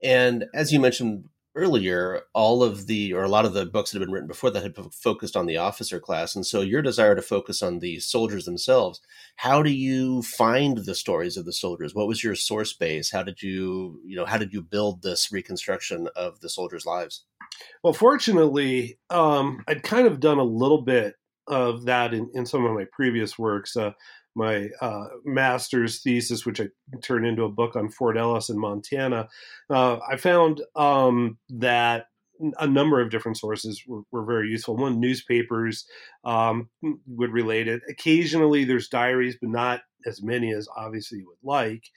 and 0.03 0.45
as 0.53 0.71
you 0.71 0.79
mentioned 0.79 1.25
earlier, 1.57 2.21
all 2.33 2.61
of 2.61 2.85
the 2.85 3.11
or 3.13 3.23
a 3.23 3.29
lot 3.29 3.43
of 3.43 3.53
the 3.53 3.65
books 3.65 3.91
that 3.91 3.99
have 3.99 4.05
been 4.05 4.13
written 4.13 4.27
before 4.27 4.51
that 4.51 4.61
had 4.61 4.75
focused 4.93 5.35
on 5.35 5.47
the 5.47 5.57
officer 5.57 5.99
class, 5.99 6.35
and 6.35 6.45
so 6.45 6.61
your 6.61 6.81
desire 6.81 7.15
to 7.15 7.21
focus 7.21 7.63
on 7.63 7.79
the 7.79 7.99
soldiers 7.99 8.45
themselves. 8.45 9.01
How 9.37 9.63
do 9.63 9.71
you 9.71 10.21
find 10.21 10.77
the 10.77 10.95
stories 10.95 11.35
of 11.35 11.45
the 11.45 11.53
soldiers? 11.53 11.95
What 11.95 12.07
was 12.07 12.23
your 12.23 12.35
source 12.35 12.73
base? 12.73 13.11
How 13.11 13.23
did 13.23 13.41
you 13.41 13.99
you 14.05 14.15
know 14.15 14.25
how 14.25 14.37
did 14.37 14.53
you 14.53 14.61
build 14.61 15.01
this 15.01 15.31
reconstruction 15.31 16.07
of 16.15 16.39
the 16.39 16.49
soldiers' 16.49 16.85
lives? 16.85 17.23
Well, 17.83 17.93
fortunately, 17.93 18.99
um, 19.09 19.63
I'd 19.67 19.83
kind 19.83 20.05
of 20.07 20.19
done 20.19 20.37
a 20.37 20.43
little 20.43 20.81
bit 20.81 21.15
of 21.47 21.85
that 21.85 22.13
in, 22.13 22.29
in 22.33 22.45
some 22.45 22.65
of 22.65 22.73
my 22.73 22.85
previous 22.91 23.39
works. 23.39 23.75
Uh, 23.75 23.91
my 24.37 24.69
uh, 24.81 25.07
master's 25.25 26.01
thesis, 26.01 26.45
which 26.45 26.61
I 26.61 26.67
turned 27.01 27.25
into 27.25 27.43
a 27.43 27.49
book 27.49 27.75
on 27.75 27.89
Fort 27.89 28.17
Ellis 28.17 28.49
in 28.49 28.59
Montana, 28.59 29.27
uh, 29.69 29.97
I 30.07 30.15
found 30.17 30.61
um, 30.75 31.39
that 31.49 32.05
a 32.59 32.67
number 32.67 33.01
of 33.01 33.09
different 33.09 33.37
sources 33.37 33.83
were, 33.87 34.03
were 34.11 34.23
very 34.23 34.47
useful. 34.49 34.77
One, 34.77 34.99
newspapers 34.99 35.85
um, 36.23 36.69
would 37.07 37.31
relate 37.31 37.67
it. 37.67 37.81
Occasionally, 37.89 38.63
there's 38.63 38.87
diaries, 38.87 39.37
but 39.41 39.49
not 39.49 39.81
as 40.05 40.21
many 40.21 40.53
as 40.53 40.67
obviously 40.77 41.19
you 41.19 41.25
would 41.27 41.51
like. 41.51 41.89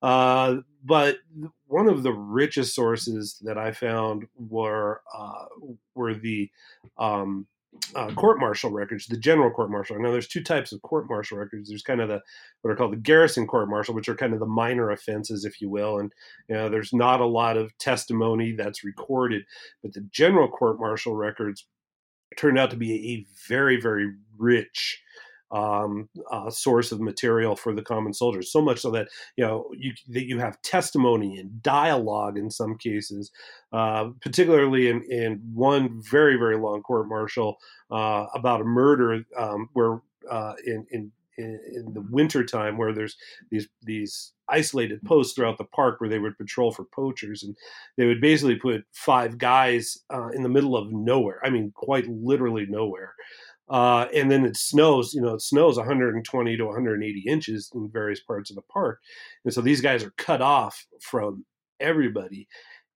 Uh, 0.00 0.56
but 0.82 1.18
one 1.66 1.88
of 1.88 2.02
the 2.02 2.12
richest 2.12 2.74
sources 2.74 3.38
that 3.42 3.58
I 3.58 3.70
found 3.70 4.26
were 4.36 5.02
uh, 5.16 5.44
were 5.94 6.14
the 6.14 6.50
um, 6.98 7.46
uh, 7.94 8.12
court 8.14 8.38
martial 8.38 8.70
records, 8.70 9.06
the 9.06 9.16
general 9.16 9.50
court 9.50 9.70
martial. 9.70 9.98
Now, 9.98 10.10
there's 10.10 10.28
two 10.28 10.42
types 10.42 10.72
of 10.72 10.82
court 10.82 11.08
martial 11.08 11.38
records. 11.38 11.68
There's 11.68 11.82
kind 11.82 12.00
of 12.00 12.08
the 12.08 12.20
what 12.60 12.70
are 12.70 12.76
called 12.76 12.92
the 12.92 12.98
garrison 12.98 13.46
court 13.46 13.68
martial, 13.68 13.94
which 13.94 14.08
are 14.08 14.14
kind 14.14 14.34
of 14.34 14.40
the 14.40 14.46
minor 14.46 14.90
offenses, 14.90 15.44
if 15.44 15.60
you 15.60 15.70
will, 15.70 15.98
and 15.98 16.12
you 16.48 16.54
know, 16.54 16.68
there's 16.68 16.92
not 16.92 17.20
a 17.20 17.26
lot 17.26 17.56
of 17.56 17.76
testimony 17.78 18.52
that's 18.52 18.84
recorded. 18.84 19.42
But 19.82 19.94
the 19.94 20.02
general 20.12 20.48
court 20.48 20.78
martial 20.80 21.16
records 21.16 21.66
turned 22.36 22.58
out 22.58 22.70
to 22.70 22.76
be 22.76 22.92
a 22.92 23.26
very, 23.48 23.80
very 23.80 24.12
rich 24.38 25.00
um, 25.52 26.08
uh, 26.30 26.50
source 26.50 26.92
of 26.92 27.00
material 27.00 27.54
for 27.54 27.74
the 27.74 27.82
common 27.82 28.12
soldiers. 28.12 28.50
So 28.50 28.60
much 28.60 28.80
so 28.80 28.90
that 28.92 29.08
you 29.36 29.44
know 29.44 29.70
you 29.76 29.92
that 30.08 30.26
you 30.26 30.38
have 30.38 30.60
testimony 30.62 31.38
and 31.38 31.62
dialogue 31.62 32.38
in 32.38 32.50
some 32.50 32.76
cases, 32.76 33.30
uh, 33.72 34.10
particularly 34.20 34.88
in 34.88 35.02
in 35.10 35.40
one 35.54 36.00
very 36.02 36.36
very 36.36 36.56
long 36.56 36.82
court 36.82 37.08
martial 37.08 37.58
uh, 37.90 38.26
about 38.34 38.60
a 38.60 38.64
murder 38.64 39.24
um, 39.36 39.68
where 39.74 40.00
uh, 40.30 40.54
in 40.64 40.86
in 40.90 41.12
in 41.38 41.92
the 41.94 42.04
wintertime 42.10 42.76
where 42.76 42.92
there's 42.92 43.16
these 43.50 43.68
these 43.82 44.32
isolated 44.48 45.02
posts 45.02 45.34
throughout 45.34 45.56
the 45.56 45.64
park 45.64 46.00
where 46.00 46.10
they 46.10 46.18
would 46.18 46.36
patrol 46.36 46.70
for 46.70 46.84
poachers 46.84 47.42
and 47.42 47.56
they 47.96 48.06
would 48.06 48.20
basically 48.20 48.56
put 48.56 48.84
five 48.92 49.38
guys 49.38 49.98
uh, 50.12 50.28
in 50.28 50.42
the 50.42 50.48
middle 50.48 50.76
of 50.76 50.92
nowhere 50.92 51.40
i 51.42 51.48
mean 51.48 51.72
quite 51.74 52.06
literally 52.08 52.66
nowhere 52.66 53.14
uh, 53.72 54.06
and 54.14 54.30
then 54.30 54.44
it 54.44 54.54
snows, 54.54 55.14
you 55.14 55.22
know, 55.22 55.34
it 55.34 55.40
snows 55.40 55.78
120 55.78 56.56
to 56.58 56.64
180 56.66 57.20
inches 57.26 57.72
in 57.74 57.88
various 57.88 58.20
parts 58.20 58.50
of 58.50 58.56
the 58.56 58.62
park. 58.62 59.00
And 59.46 59.54
so 59.54 59.62
these 59.62 59.80
guys 59.80 60.04
are 60.04 60.12
cut 60.18 60.42
off 60.42 60.86
from 61.00 61.46
everybody. 61.80 62.46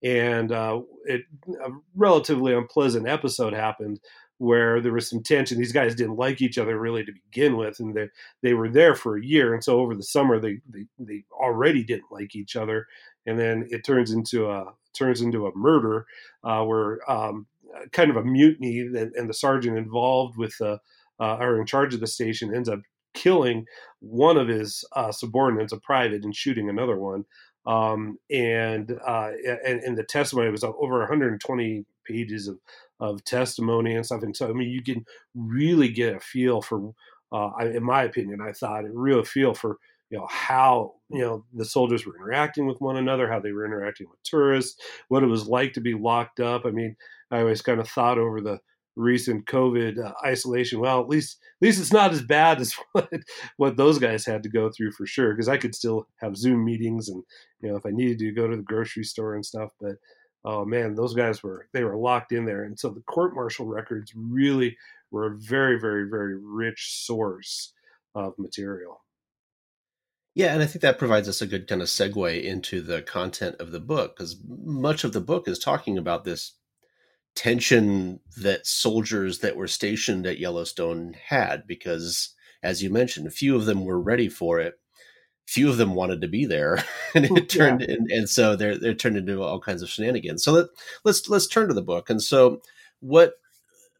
And 0.05 0.53
uh, 0.53 0.83
it, 1.07 1.23
a 1.65 1.71
relatively 1.95 2.53
unpleasant 2.53 3.09
episode 3.09 3.55
happened 3.55 4.01
where 4.37 4.83
there 4.83 4.93
was 4.93 5.09
some 5.09 5.23
tension. 5.23 5.59
These 5.59 5.73
guys 5.73 5.95
didn't 5.95 6.17
like 6.17 6.43
each 6.43 6.59
other 6.59 6.79
really 6.79 7.07
to 7.07 7.13
begin 7.13 7.57
with, 7.57 7.81
and 7.81 7.95
they 7.95 8.11
they 8.43 8.53
were 8.53 8.69
there 8.69 8.95
for 8.95 9.17
a 9.17 9.25
year. 9.25 9.55
And 9.55 9.65
so 9.65 9.81
over 9.81 9.95
the 9.95 10.03
summer, 10.03 10.39
they 10.39 10.59
they, 10.69 10.85
they 10.99 11.25
already 11.33 11.83
didn't 11.83 12.13
like 12.13 12.37
each 12.37 12.55
other, 12.55 12.87
and 13.25 13.39
then 13.39 13.67
it 13.71 13.83
turns 13.83 14.13
into 14.13 14.51
a 14.51 14.75
turns 14.93 15.23
into 15.23 15.47
a 15.47 15.57
murder 15.57 16.07
uh, 16.45 16.63
where 16.65 17.11
um, 17.11 17.47
kind 17.93 18.11
of 18.11 18.17
a 18.17 18.25
mutiny, 18.25 18.81
and, 18.81 19.13
and 19.15 19.29
the 19.29 19.35
sergeant 19.35 19.79
involved 19.79 20.37
with 20.37 20.57
the 20.59 20.79
uh, 21.19 21.37
or 21.39 21.61
in 21.61 21.67
charge 21.67 21.95
of 21.95 22.01
the 22.01 22.07
station 22.07 22.55
ends 22.55 22.69
up 22.69 22.81
killing 23.15 23.65
one 24.01 24.37
of 24.37 24.49
his 24.49 24.85
uh, 24.95 25.11
subordinates, 25.11 25.73
a 25.73 25.79
private, 25.81 26.25
and 26.25 26.37
shooting 26.37 26.69
another 26.69 26.99
one. 26.99 27.25
Um, 27.67 28.19
and, 28.31 28.93
uh, 29.05 29.31
and 29.65 29.81
and 29.81 29.99
the 29.99 30.05
testimony 30.05 30.51
was 30.51 30.63
over 30.63 30.99
120 31.01 31.85
pages 32.07 32.47
of 32.47 32.59
of 33.01 33.25
testimony 33.25 33.95
and 33.95 34.07
stuff. 34.07 34.23
And 34.23 34.37
so, 34.37 34.49
I 34.49 34.53
mean, 34.53 34.71
you 34.71 34.83
can 34.83 35.05
really 35.35 35.89
get 35.89 36.17
a 36.17 36.21
feel 36.21 36.63
for, 36.63 36.95
uh, 37.33 37.51
in 37.61 37.83
my 37.83 38.05
opinion, 38.05 38.41
I 38.41 38.53
thought 38.53 38.85
a 38.85 38.91
real 38.91 39.23
feel 39.23 39.53
for 39.55 39.77
you 40.11 40.19
know 40.19 40.27
how 40.31 40.93
you 41.09 41.21
know 41.21 41.45
the 41.53 41.65
soldiers 41.65 42.07
were 42.07 42.17
interacting 42.17 42.67
with 42.67 42.81
one 42.81 42.97
another, 42.97 43.29
how 43.29 43.41
they 43.41 43.51
were 43.53 43.67
interacting 43.67 44.07
with 44.09 44.23
tourists, 44.23 44.81
what 45.09 45.25
it 45.25 45.27
was 45.27 45.49
like 45.49 45.73
to 45.73 45.81
be 45.81 45.95
locked 45.95 46.39
up. 46.39 46.65
I 46.65 46.71
mean, 46.71 46.97
I 47.31 47.41
always 47.41 47.63
kind 47.63 47.81
of 47.81 47.89
thought 47.89 48.19
over 48.19 48.41
the 48.41 48.61
recent 48.97 49.47
COVID 49.47 50.05
uh, 50.05 50.13
isolation. 50.25 50.81
Well, 50.81 51.01
at 51.01 51.09
least 51.09 51.39
at 51.61 51.67
least 51.67 51.81
it's 51.81 51.93
not 51.93 52.13
as 52.13 52.23
bad 52.23 52.61
as 52.61 52.75
what 52.93 53.11
what 53.57 53.77
those 53.77 53.99
guys 53.99 54.25
had 54.25 54.43
to 54.43 54.49
go 54.49 54.71
through 54.71 54.93
for 54.93 55.07
sure. 55.07 55.33
Because 55.33 55.49
I 55.49 55.59
could 55.59 55.75
still 55.75 56.09
have 56.21 56.37
Zoom 56.37 56.65
meetings, 56.65 57.09
and 57.09 57.23
you 57.61 57.71
know 57.71 57.77
if 57.77 57.87
I 57.87 57.91
needed 57.91 58.19
to 58.21 58.33
go 58.33 58.49
to 58.49 58.57
the 58.57 58.63
grocery 58.63 59.05
store 59.05 59.35
and 59.35 59.45
stuff. 59.45 59.71
But 59.81 59.97
oh 60.45 60.65
man, 60.65 60.95
those 60.95 61.15
guys 61.15 61.43
were 61.43 61.69
they 61.73 61.85
were 61.85 61.97
locked 61.97 62.33
in 62.33 62.47
there, 62.47 62.65
and 62.65 62.79
so 62.79 62.91
the 62.91 63.03
court 63.03 63.35
martial 63.35 63.67
records 63.67 64.13
really 64.17 64.77
were 65.11 65.27
a 65.27 65.37
very 65.37 65.79
very 65.79 66.09
very 66.09 66.37
rich 66.37 67.05
source 67.05 67.73
of 68.15 68.35
material. 68.39 69.03
Yeah, 70.35 70.53
and 70.53 70.63
I 70.63 70.67
think 70.67 70.83
that 70.83 70.99
provides 70.99 71.31
us 71.31 71.41
a 71.41 71.47
good 71.47 71.67
kind 71.67 71.81
of 71.81 71.89
segue 71.89 72.45
into 72.45 72.83
the 72.83 73.01
content 73.01 73.57
of 73.59 73.73
the 73.73 73.81
book 73.81 74.15
because 74.15 74.37
much 74.47 75.03
of 75.03 75.15
the 75.15 75.21
book 75.21 75.49
is 75.49 75.59
talking 75.59 75.97
about 75.97 76.25
this 76.25 76.53
tension 77.37 78.19
that 78.39 78.67
soldiers 78.67 79.41
that 79.41 79.57
were 79.57 79.69
stationed 79.69 80.27
at 80.27 80.39
Yellowstone 80.39 81.15
had 81.29 81.67
because 81.67 82.35
as 82.63 82.83
you 82.83 82.91
mentioned 82.91 83.27
a 83.27 83.31
few 83.31 83.55
of 83.55 83.67
them 83.67 83.85
were 83.85 84.01
ready 84.01 84.29
for 84.29 84.59
it. 84.59 84.81
Few 85.47 85.69
of 85.69 85.77
them 85.77 85.95
wanted 85.95 86.23
to 86.23 86.29
be 86.29 86.45
there 86.45 86.83
and 87.15 87.27
it 87.27 87.49
turned 87.49 87.83
yeah. 87.83 87.95
and, 87.95 88.11
and 88.11 88.29
so 88.29 88.57
they're 88.57 88.77
they're 88.79 88.95
turned 88.95 89.19
into 89.19 89.43
all 89.43 89.61
kinds 89.61 89.83
of 89.83 89.91
shenanigans. 89.91 90.43
So 90.43 90.53
let, 90.53 90.67
let's 91.05 91.29
let's 91.29 91.47
turn 91.47 91.69
to 91.69 91.75
the 91.75 91.83
book. 91.83 92.11
And 92.11 92.21
so 92.21 92.63
what 93.01 93.35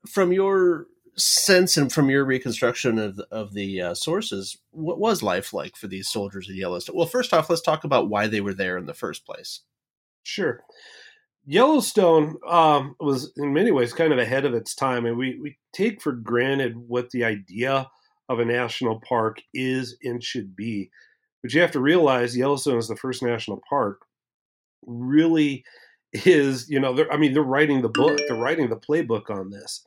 from 0.09 0.33
your 0.33 0.87
sense 1.19 1.77
and 1.77 1.93
from 1.93 2.11
your 2.11 2.25
reconstruction 2.25 2.99
of 2.99 3.21
of 3.31 3.53
the 3.53 3.81
uh, 3.81 3.95
sources 3.95 4.59
what 4.71 4.99
was 4.99 5.23
life 5.23 5.53
like 5.53 5.77
for 5.77 5.87
these 5.87 6.09
soldiers 6.09 6.49
at 6.49 6.57
Yellowstone? 6.57 6.97
Well 6.97 7.07
first 7.07 7.35
off 7.35 7.51
let's 7.51 7.63
talk 7.63 7.85
about 7.85 8.09
why 8.09 8.27
they 8.27 8.41
were 8.41 8.55
there 8.55 8.79
in 8.79 8.87
the 8.87 8.95
first 8.95 9.27
place. 9.27 9.61
Sure 10.23 10.65
Yellowstone 11.47 12.35
um, 12.49 12.97
was 12.99 13.33
in 13.37 13.55
many 13.55 13.71
ways 13.71 13.93
kind 13.93 14.13
of 14.13 14.19
ahead 14.19 14.45
of 14.45 14.53
its 14.53 14.75
time, 14.75 15.07
and 15.07 15.17
we, 15.17 15.39
we 15.41 15.57
take 15.73 16.03
for 16.03 16.13
granted 16.13 16.77
what 16.77 17.11
the 17.11 17.25
idea 17.25 17.89
of 18.29 18.41
a 18.41 18.45
national 18.45 19.01
park 19.09 19.41
is 19.55 19.97
and 20.03 20.23
should 20.23 20.57
be. 20.57 20.91
But 21.43 21.55
you 21.55 21.61
have 21.61 21.71
to 21.73 21.81
realize 21.81 22.37
Yellowstone 22.37 22.79
is 22.79 22.89
the 22.89 22.97
first 22.97 23.23
national 23.23 23.63
park. 23.69 24.01
Really 24.85 25.65
is, 26.13 26.69
you 26.69 26.81
know, 26.81 27.07
I 27.13 27.17
mean, 27.17 27.33
they're 27.33 27.43
writing 27.43 27.83
the 27.83 27.89
book, 27.89 28.19
they're 28.27 28.37
writing 28.37 28.69
the 28.69 28.77
playbook 28.77 29.31
on 29.31 29.51
this. 29.51 29.85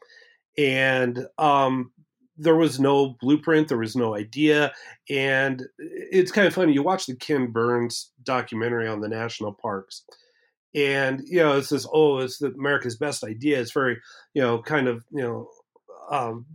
And 0.58 1.28
um, 1.38 1.92
there 2.38 2.56
was 2.56 2.80
no 2.80 3.18
blueprint, 3.20 3.68
there 3.68 3.78
was 3.78 3.98
no 3.98 4.16
idea. 4.16 4.72
And 5.10 5.66
it's 5.78 6.32
kind 6.32 6.48
of 6.48 6.54
funny. 6.54 6.72
You 6.72 6.84
watch 6.84 7.06
the 7.06 7.16
Ken 7.18 7.48
Burns 7.48 8.12
documentary 8.24 8.88
on 8.88 9.02
the 9.02 9.10
national 9.10 9.54
parks 9.54 10.06
and 10.76 11.22
you 11.26 11.40
know 11.40 11.58
it's 11.58 11.70
this 11.70 11.88
oh 11.92 12.20
it's 12.20 12.42
america's 12.42 12.98
best 12.98 13.24
idea. 13.24 13.60
It's 13.60 13.72
very 13.72 13.98
you 14.34 14.42
know 14.42 14.62
kind 14.62 14.88
of 14.88 15.04
you 15.12 15.22
know 15.22 15.50
um, 16.12 16.46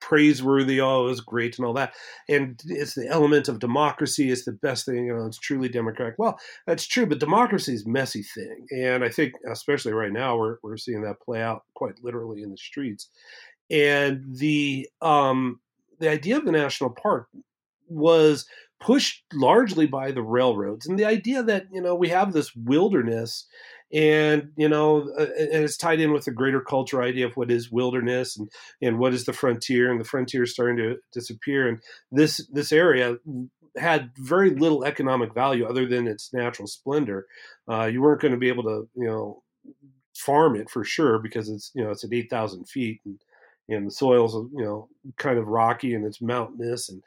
praiseworthy 0.00 0.80
oh 0.80 1.06
it 1.06 1.10
was 1.10 1.20
great 1.20 1.58
and 1.58 1.66
all 1.66 1.72
that. 1.74 1.94
And 2.28 2.60
it's 2.66 2.94
the 2.94 3.08
element 3.08 3.48
of 3.48 3.58
democracy 3.58 4.30
it's 4.30 4.44
the 4.44 4.52
best 4.52 4.86
thing 4.86 5.06
you 5.06 5.16
know 5.16 5.26
it's 5.26 5.38
truly 5.38 5.68
democratic. 5.68 6.16
Well 6.18 6.38
that's 6.66 6.86
true 6.86 7.06
but 7.06 7.20
democracy 7.20 7.74
is 7.74 7.86
messy 7.86 8.22
thing 8.22 8.66
and 8.70 9.02
i 9.04 9.08
think 9.08 9.32
especially 9.50 9.92
right 9.92 10.12
now 10.12 10.36
we're, 10.36 10.58
we're 10.62 10.76
seeing 10.76 11.02
that 11.02 11.20
play 11.20 11.40
out 11.42 11.62
quite 11.74 11.94
literally 12.02 12.42
in 12.42 12.50
the 12.50 12.56
streets. 12.56 13.08
And 13.70 14.36
the 14.36 14.88
um 15.00 15.60
the 16.00 16.10
idea 16.10 16.36
of 16.36 16.44
the 16.44 16.52
national 16.52 16.90
park 16.90 17.28
was 17.88 18.46
pushed 18.84 19.24
largely 19.32 19.86
by 19.86 20.12
the 20.12 20.22
railroads 20.22 20.86
and 20.86 20.98
the 20.98 21.04
idea 21.06 21.42
that 21.42 21.64
you 21.72 21.80
know 21.80 21.94
we 21.94 22.08
have 22.08 22.32
this 22.32 22.54
wilderness 22.54 23.46
and 23.94 24.50
you 24.56 24.68
know 24.68 25.08
uh, 25.18 25.26
and 25.38 25.64
it's 25.64 25.76
tied 25.76 26.00
in 26.00 26.12
with 26.12 26.24
the 26.24 26.30
greater 26.30 26.60
culture 26.60 27.02
idea 27.02 27.24
of 27.24 27.36
what 27.36 27.50
is 27.50 27.70
wilderness 27.70 28.36
and 28.36 28.50
and 28.82 28.98
what 28.98 29.14
is 29.14 29.24
the 29.24 29.32
frontier 29.32 29.90
and 29.90 30.00
the 30.00 30.04
frontier 30.04 30.42
is 30.42 30.52
starting 30.52 30.76
to 30.76 30.96
disappear. 31.12 31.68
And 31.68 31.78
this 32.10 32.46
this 32.52 32.72
area 32.72 33.16
had 33.76 34.10
very 34.18 34.50
little 34.50 34.84
economic 34.84 35.32
value 35.32 35.64
other 35.64 35.86
than 35.86 36.06
its 36.06 36.32
natural 36.32 36.68
splendor. 36.68 37.26
Uh, 37.68 37.84
you 37.84 38.02
weren't 38.02 38.20
going 38.20 38.32
to 38.34 38.38
be 38.38 38.48
able 38.48 38.64
to 38.64 38.88
you 38.96 39.06
know 39.06 39.42
farm 40.14 40.56
it 40.56 40.68
for 40.68 40.84
sure 40.84 41.18
because 41.18 41.48
it's 41.48 41.70
you 41.74 41.82
know 41.82 41.90
it's 41.90 42.04
at 42.04 42.12
8000 42.12 42.68
feet 42.68 43.00
and 43.04 43.20
and 43.68 43.86
the 43.86 43.90
soil's 43.92 44.34
you 44.34 44.64
know 44.64 44.88
kind 45.18 45.38
of 45.38 45.46
rocky 45.46 45.94
and 45.94 46.04
it's 46.04 46.20
mountainous 46.20 46.88
and 46.88 47.02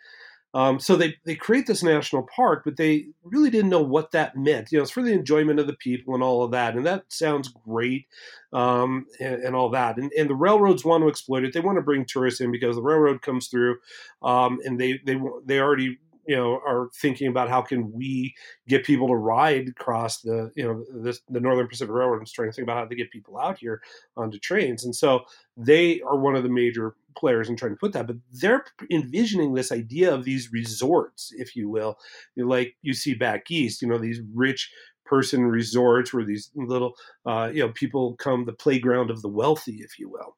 Um, 0.58 0.80
so 0.80 0.96
they, 0.96 1.14
they 1.24 1.36
create 1.36 1.68
this 1.68 1.84
national 1.84 2.28
park, 2.36 2.64
but 2.66 2.78
they 2.78 3.10
really 3.24 3.52
didn't 3.52 3.70
know 3.70 3.84
what 3.84 4.10
that 4.14 4.36
meant. 4.36 4.72
You 4.72 4.80
know, 4.80 4.82
it's 4.82 4.92
for 4.92 5.04
the 5.04 5.14
enjoyment 5.14 5.60
of 5.60 5.68
the 5.68 5.76
people 5.76 6.16
and 6.16 6.24
all 6.24 6.44
of 6.44 6.50
that. 6.50 6.74
And 6.74 6.84
that 6.88 7.04
sounds 7.10 7.50
great 7.50 8.08
um, 8.52 9.06
and, 9.20 9.44
and, 9.44 9.56
all 9.56 9.70
that. 9.70 9.98
And, 9.98 10.12
and, 10.18 10.28
the 10.28 10.34
railroads 10.34 10.84
want 10.84 11.04
to 11.04 11.10
exploit 11.10 11.44
it. 11.44 11.54
They 11.54 11.60
want 11.60 11.78
to 11.78 11.84
bring 11.84 12.06
tourists 12.06 12.42
in 12.42 12.52
because 12.52 12.76
the 12.76 12.82
railroad 12.82 13.22
comes 13.22 13.50
through 13.50 13.78
um, 14.24 14.58
and 14.66 14.82
they, 14.82 15.00
they, 15.06 15.20
they 15.46 15.60
already 15.60 16.00
you 16.28 16.36
know 16.36 16.60
are 16.66 16.90
thinking 16.94 17.28
about 17.28 17.50
how 17.50 17.62
can 17.62 17.92
we 17.92 18.36
get 18.68 18.86
people 18.86 19.08
to 19.08 19.16
ride 19.16 19.70
across 19.70 20.22
the 20.22 20.52
you 20.56 20.64
know 20.64 20.84
this, 21.02 21.22
the 21.30 21.40
Northern 21.40 21.68
Pacific 21.68 21.94
Railroad. 21.94 22.20
I'm 22.20 22.26
trying 22.26 22.50
to 22.50 22.54
think 22.54 22.66
about 22.66 22.78
how 22.78 22.86
to 22.86 22.96
get 22.96 23.12
people 23.12 23.38
out 23.38 23.58
here 23.60 23.82
onto 24.16 24.38
trains, 24.38 24.84
and 24.84 24.96
so 24.96 25.22
they 25.56 26.02
are 26.02 26.18
one 26.18 26.36
of 26.36 26.44
the 26.44 26.50
major 26.50 26.96
players 27.18 27.50
in 27.50 27.56
trying 27.56 27.72
to 27.72 27.78
put 27.78 27.94
that. 27.94 28.08
But 28.08 28.18
they're 28.32 28.66
envisioning 28.92 29.54
this 29.54 29.72
idea 29.72 30.14
of 30.14 30.24
these 30.24 30.52
resorts, 30.52 31.34
if 31.38 31.56
you 31.56 31.70
will, 31.70 31.98
like 32.36 32.76
you 32.82 32.94
see 32.94 33.14
back 33.14 33.50
east. 33.50 33.82
You 33.82 33.88
know 33.88 33.98
these 33.98 34.22
rich 34.34 34.72
person 35.06 35.46
resorts 35.46 36.14
where 36.14 36.26
these 36.26 36.52
little 36.56 36.96
uh, 37.26 37.50
you 37.54 37.66
know 37.66 37.72
people 37.72 38.16
come 38.18 38.46
the 38.46 38.54
playground 38.54 39.10
of 39.10 39.22
the 39.22 39.30
wealthy, 39.30 39.78
if 39.78 39.98
you 39.98 40.10
will 40.10 40.36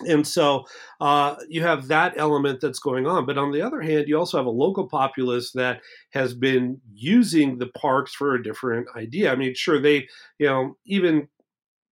and 0.00 0.26
so 0.26 0.64
uh, 1.00 1.36
you 1.48 1.62
have 1.62 1.88
that 1.88 2.14
element 2.18 2.60
that's 2.60 2.78
going 2.78 3.06
on. 3.06 3.24
But 3.24 3.38
on 3.38 3.50
the 3.50 3.62
other 3.62 3.80
hand, 3.80 4.08
you 4.08 4.18
also 4.18 4.36
have 4.36 4.46
a 4.46 4.50
local 4.50 4.86
populace 4.86 5.52
that 5.52 5.80
has 6.10 6.34
been 6.34 6.80
using 6.92 7.56
the 7.56 7.68
parks 7.68 8.14
for 8.14 8.34
a 8.34 8.42
different 8.42 8.88
idea. 8.94 9.32
I 9.32 9.36
mean, 9.36 9.54
sure, 9.54 9.80
they, 9.80 10.06
you 10.38 10.46
know, 10.46 10.76
even 10.84 11.28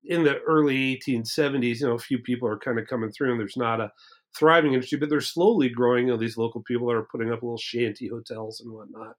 in 0.04 0.24
the 0.24 0.40
early 0.42 1.02
1870s, 1.08 1.80
you 1.80 1.88
know, 1.88 1.96
a 1.96 2.00
few 2.00 2.20
people 2.20 2.48
are 2.48 2.60
kind 2.60 2.78
of 2.78 2.88
coming 2.88 3.12
through 3.12 3.32
and 3.32 3.40
there's 3.40 3.58
not 3.58 3.82
a 3.82 3.92
thriving 4.38 4.74
industry, 4.74 5.00
but 5.00 5.10
they're 5.10 5.20
slowly 5.20 5.68
growing. 5.68 6.06
You 6.06 6.14
know, 6.14 6.20
these 6.20 6.38
local 6.38 6.62
people 6.62 6.92
are 6.92 7.08
putting 7.12 7.32
up 7.32 7.42
little 7.42 7.58
shanty 7.58 8.08
hotels 8.08 8.62
and 8.62 8.72
whatnot. 8.72 9.16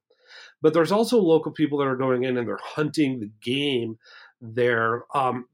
But 0.61 0.73
there's 0.73 0.91
also 0.91 1.19
local 1.19 1.51
people 1.51 1.79
that 1.79 1.87
are 1.87 1.97
going 1.97 2.23
in 2.23 2.37
and 2.37 2.47
they're 2.47 2.59
hunting 2.63 3.19
the 3.19 3.31
game 3.41 3.97
there. 4.41 5.03
Um, 5.13 5.47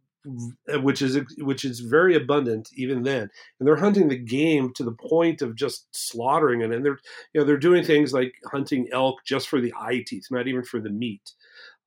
which 0.81 1.01
is 1.01 1.19
which 1.37 1.65
is 1.65 1.79
very 1.81 2.15
abundant 2.15 2.69
even 2.75 3.03
then. 3.03 3.29
And 3.59 3.67
they're 3.67 3.75
hunting 3.75 4.07
the 4.07 4.17
game 4.17 4.73
to 4.75 4.83
the 4.83 4.91
point 4.91 5.41
of 5.41 5.55
just 5.55 5.87
slaughtering 5.91 6.61
it. 6.61 6.71
And 6.71 6.85
they're 6.85 6.99
you 7.33 7.41
know 7.41 7.45
they're 7.45 7.57
doing 7.57 7.83
things 7.83 8.13
like 8.13 8.33
hunting 8.51 8.87
elk 8.91 9.17
just 9.25 9.47
for 9.47 9.61
the 9.61 9.73
eye 9.79 10.03
teeth 10.05 10.27
not 10.31 10.47
even 10.47 10.63
for 10.63 10.79
the 10.79 10.89
meat. 10.89 11.31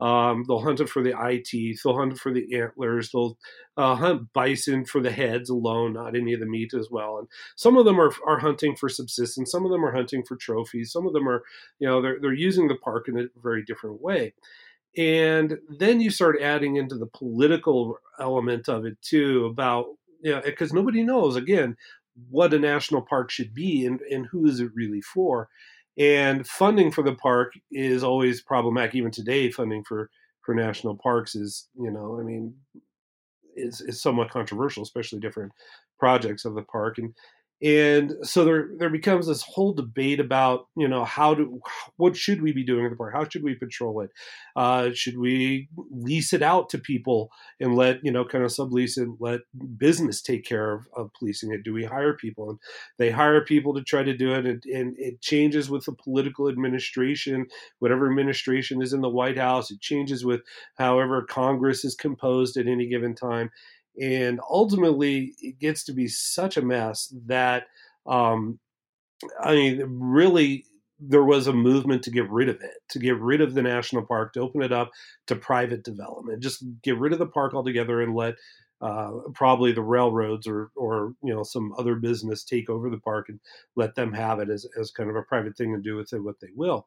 Um, 0.00 0.44
they'll 0.46 0.60
hunt 0.60 0.78
it 0.80 0.88
for 0.88 1.02
the 1.02 1.14
eye 1.14 1.42
teeth. 1.44 1.80
They'll 1.82 1.96
hunt 1.96 2.18
for 2.18 2.32
the 2.32 2.56
antlers. 2.56 3.10
They'll 3.10 3.36
uh, 3.76 3.96
hunt 3.96 4.32
bison 4.32 4.84
for 4.84 5.00
the 5.00 5.10
heads 5.10 5.50
alone 5.50 5.92
not 5.92 6.16
any 6.16 6.32
of 6.34 6.40
the 6.40 6.46
meat 6.46 6.72
as 6.72 6.88
well. 6.90 7.18
And 7.18 7.26
some 7.56 7.76
of 7.76 7.84
them 7.84 8.00
are, 8.00 8.12
are 8.24 8.38
hunting 8.38 8.76
for 8.76 8.88
subsistence. 8.88 9.50
Some 9.50 9.64
of 9.64 9.72
them 9.72 9.84
are 9.84 9.92
hunting 9.92 10.22
for 10.24 10.36
trophies. 10.36 10.92
Some 10.92 11.06
of 11.06 11.14
them 11.14 11.28
are 11.28 11.42
you 11.80 11.88
know 11.88 12.00
they're, 12.00 12.18
they're 12.20 12.32
using 12.32 12.68
the 12.68 12.76
park 12.76 13.08
in 13.08 13.18
a 13.18 13.24
very 13.42 13.64
different 13.64 14.00
way 14.00 14.34
and 14.96 15.58
then 15.78 16.00
you 16.00 16.10
start 16.10 16.40
adding 16.40 16.76
into 16.76 16.96
the 16.96 17.06
political 17.06 17.98
element 18.20 18.68
of 18.68 18.84
it 18.84 19.00
too 19.02 19.46
about 19.46 19.86
you 20.22 20.32
know 20.32 20.40
because 20.44 20.72
nobody 20.72 21.02
knows 21.02 21.36
again 21.36 21.76
what 22.30 22.54
a 22.54 22.58
national 22.58 23.02
park 23.02 23.30
should 23.30 23.54
be 23.54 23.86
and, 23.86 24.00
and 24.10 24.26
who 24.26 24.46
is 24.46 24.58
it 24.58 24.70
really 24.74 25.00
for. 25.00 25.48
And 25.98 26.46
funding 26.46 26.90
for 26.90 27.02
the 27.04 27.14
park 27.14 27.52
is 27.70 28.02
always 28.02 28.42
problematic 28.42 28.94
even 28.94 29.10
today 29.10 29.50
funding 29.50 29.84
for 29.84 30.10
for 30.42 30.54
national 30.54 30.96
parks 30.96 31.34
is 31.34 31.68
you 31.78 31.90
know 31.90 32.18
i 32.18 32.22
mean 32.22 32.54
is, 33.56 33.80
is 33.80 34.00
somewhat 34.00 34.30
controversial 34.30 34.82
especially 34.82 35.18
different 35.18 35.52
projects 35.98 36.44
of 36.44 36.54
the 36.54 36.62
park. 36.62 36.98
And 36.98 37.14
and 37.62 38.14
so 38.22 38.44
there 38.44 38.70
there 38.78 38.90
becomes 38.90 39.26
this 39.26 39.42
whole 39.42 39.72
debate 39.72 40.20
about 40.20 40.66
you 40.76 40.86
know 40.86 41.04
how 41.04 41.34
do 41.34 41.60
what 41.96 42.16
should 42.16 42.40
we 42.40 42.52
be 42.52 42.64
doing 42.64 42.84
in 42.84 42.90
the 42.90 42.96
park 42.96 43.14
how 43.14 43.28
should 43.28 43.42
we 43.42 43.54
patrol 43.54 44.00
it? 44.00 44.10
Uh, 44.54 44.90
should 44.92 45.18
we 45.18 45.68
lease 45.90 46.32
it 46.32 46.42
out 46.42 46.68
to 46.70 46.78
people 46.78 47.30
and 47.60 47.74
let 47.74 48.04
you 48.04 48.12
know 48.12 48.24
kind 48.24 48.44
of 48.44 48.50
sublease 48.50 48.96
and 48.96 49.16
let 49.20 49.40
business 49.76 50.22
take 50.22 50.44
care 50.44 50.72
of, 50.72 50.88
of 50.96 51.10
policing 51.18 51.52
it? 51.52 51.64
Do 51.64 51.72
we 51.72 51.84
hire 51.84 52.14
people? 52.14 52.50
And 52.50 52.58
they 52.98 53.10
hire 53.10 53.44
people 53.44 53.74
to 53.74 53.82
try 53.82 54.02
to 54.02 54.16
do 54.16 54.34
it 54.34 54.46
and, 54.46 54.62
and 54.66 54.96
it 54.98 55.20
changes 55.20 55.68
with 55.68 55.84
the 55.84 55.92
political 55.92 56.48
administration. 56.48 57.46
Whatever 57.80 58.08
administration 58.08 58.82
is 58.82 58.92
in 58.92 59.00
the 59.00 59.08
white 59.08 59.36
house 59.36 59.70
it 59.70 59.80
changes 59.80 60.24
with 60.24 60.42
however 60.76 61.22
congress 61.22 61.84
is 61.84 61.94
composed 61.94 62.56
at 62.56 62.66
any 62.66 62.86
given 62.86 63.14
time 63.14 63.50
and 64.00 64.40
ultimately 64.48 65.34
it 65.40 65.58
gets 65.58 65.84
to 65.84 65.92
be 65.92 66.08
such 66.08 66.56
a 66.56 66.62
mess 66.62 67.12
that 67.26 67.64
um, 68.06 68.58
I 69.40 69.54
mean, 69.54 69.82
really, 69.88 70.64
there 71.00 71.24
was 71.24 71.46
a 71.46 71.52
movement 71.52 72.02
to 72.04 72.10
get 72.10 72.28
rid 72.30 72.48
of 72.48 72.56
it, 72.56 72.74
to 72.90 72.98
get 72.98 73.18
rid 73.18 73.40
of 73.40 73.54
the 73.54 73.62
national 73.62 74.04
park, 74.04 74.32
to 74.32 74.40
open 74.40 74.62
it 74.62 74.72
up 74.72 74.90
to 75.26 75.36
private 75.36 75.84
development, 75.84 76.42
just 76.42 76.64
get 76.82 76.98
rid 76.98 77.12
of 77.12 77.18
the 77.18 77.26
park 77.26 77.54
altogether 77.54 78.00
and 78.00 78.14
let 78.14 78.34
uh, 78.80 79.10
probably 79.34 79.72
the 79.72 79.82
railroads 79.82 80.46
or 80.46 80.70
or 80.76 81.14
you 81.22 81.34
know 81.34 81.42
some 81.42 81.72
other 81.78 81.96
business 81.96 82.44
take 82.44 82.70
over 82.70 82.90
the 82.90 82.98
park 82.98 83.28
and 83.28 83.40
let 83.74 83.94
them 83.96 84.12
have 84.12 84.38
it 84.38 84.48
as 84.48 84.66
as 84.80 84.92
kind 84.92 85.10
of 85.10 85.16
a 85.16 85.22
private 85.22 85.56
thing 85.56 85.74
and 85.74 85.82
do 85.82 85.96
with 85.96 86.12
it 86.12 86.22
what 86.22 86.38
they 86.40 86.48
will. 86.54 86.86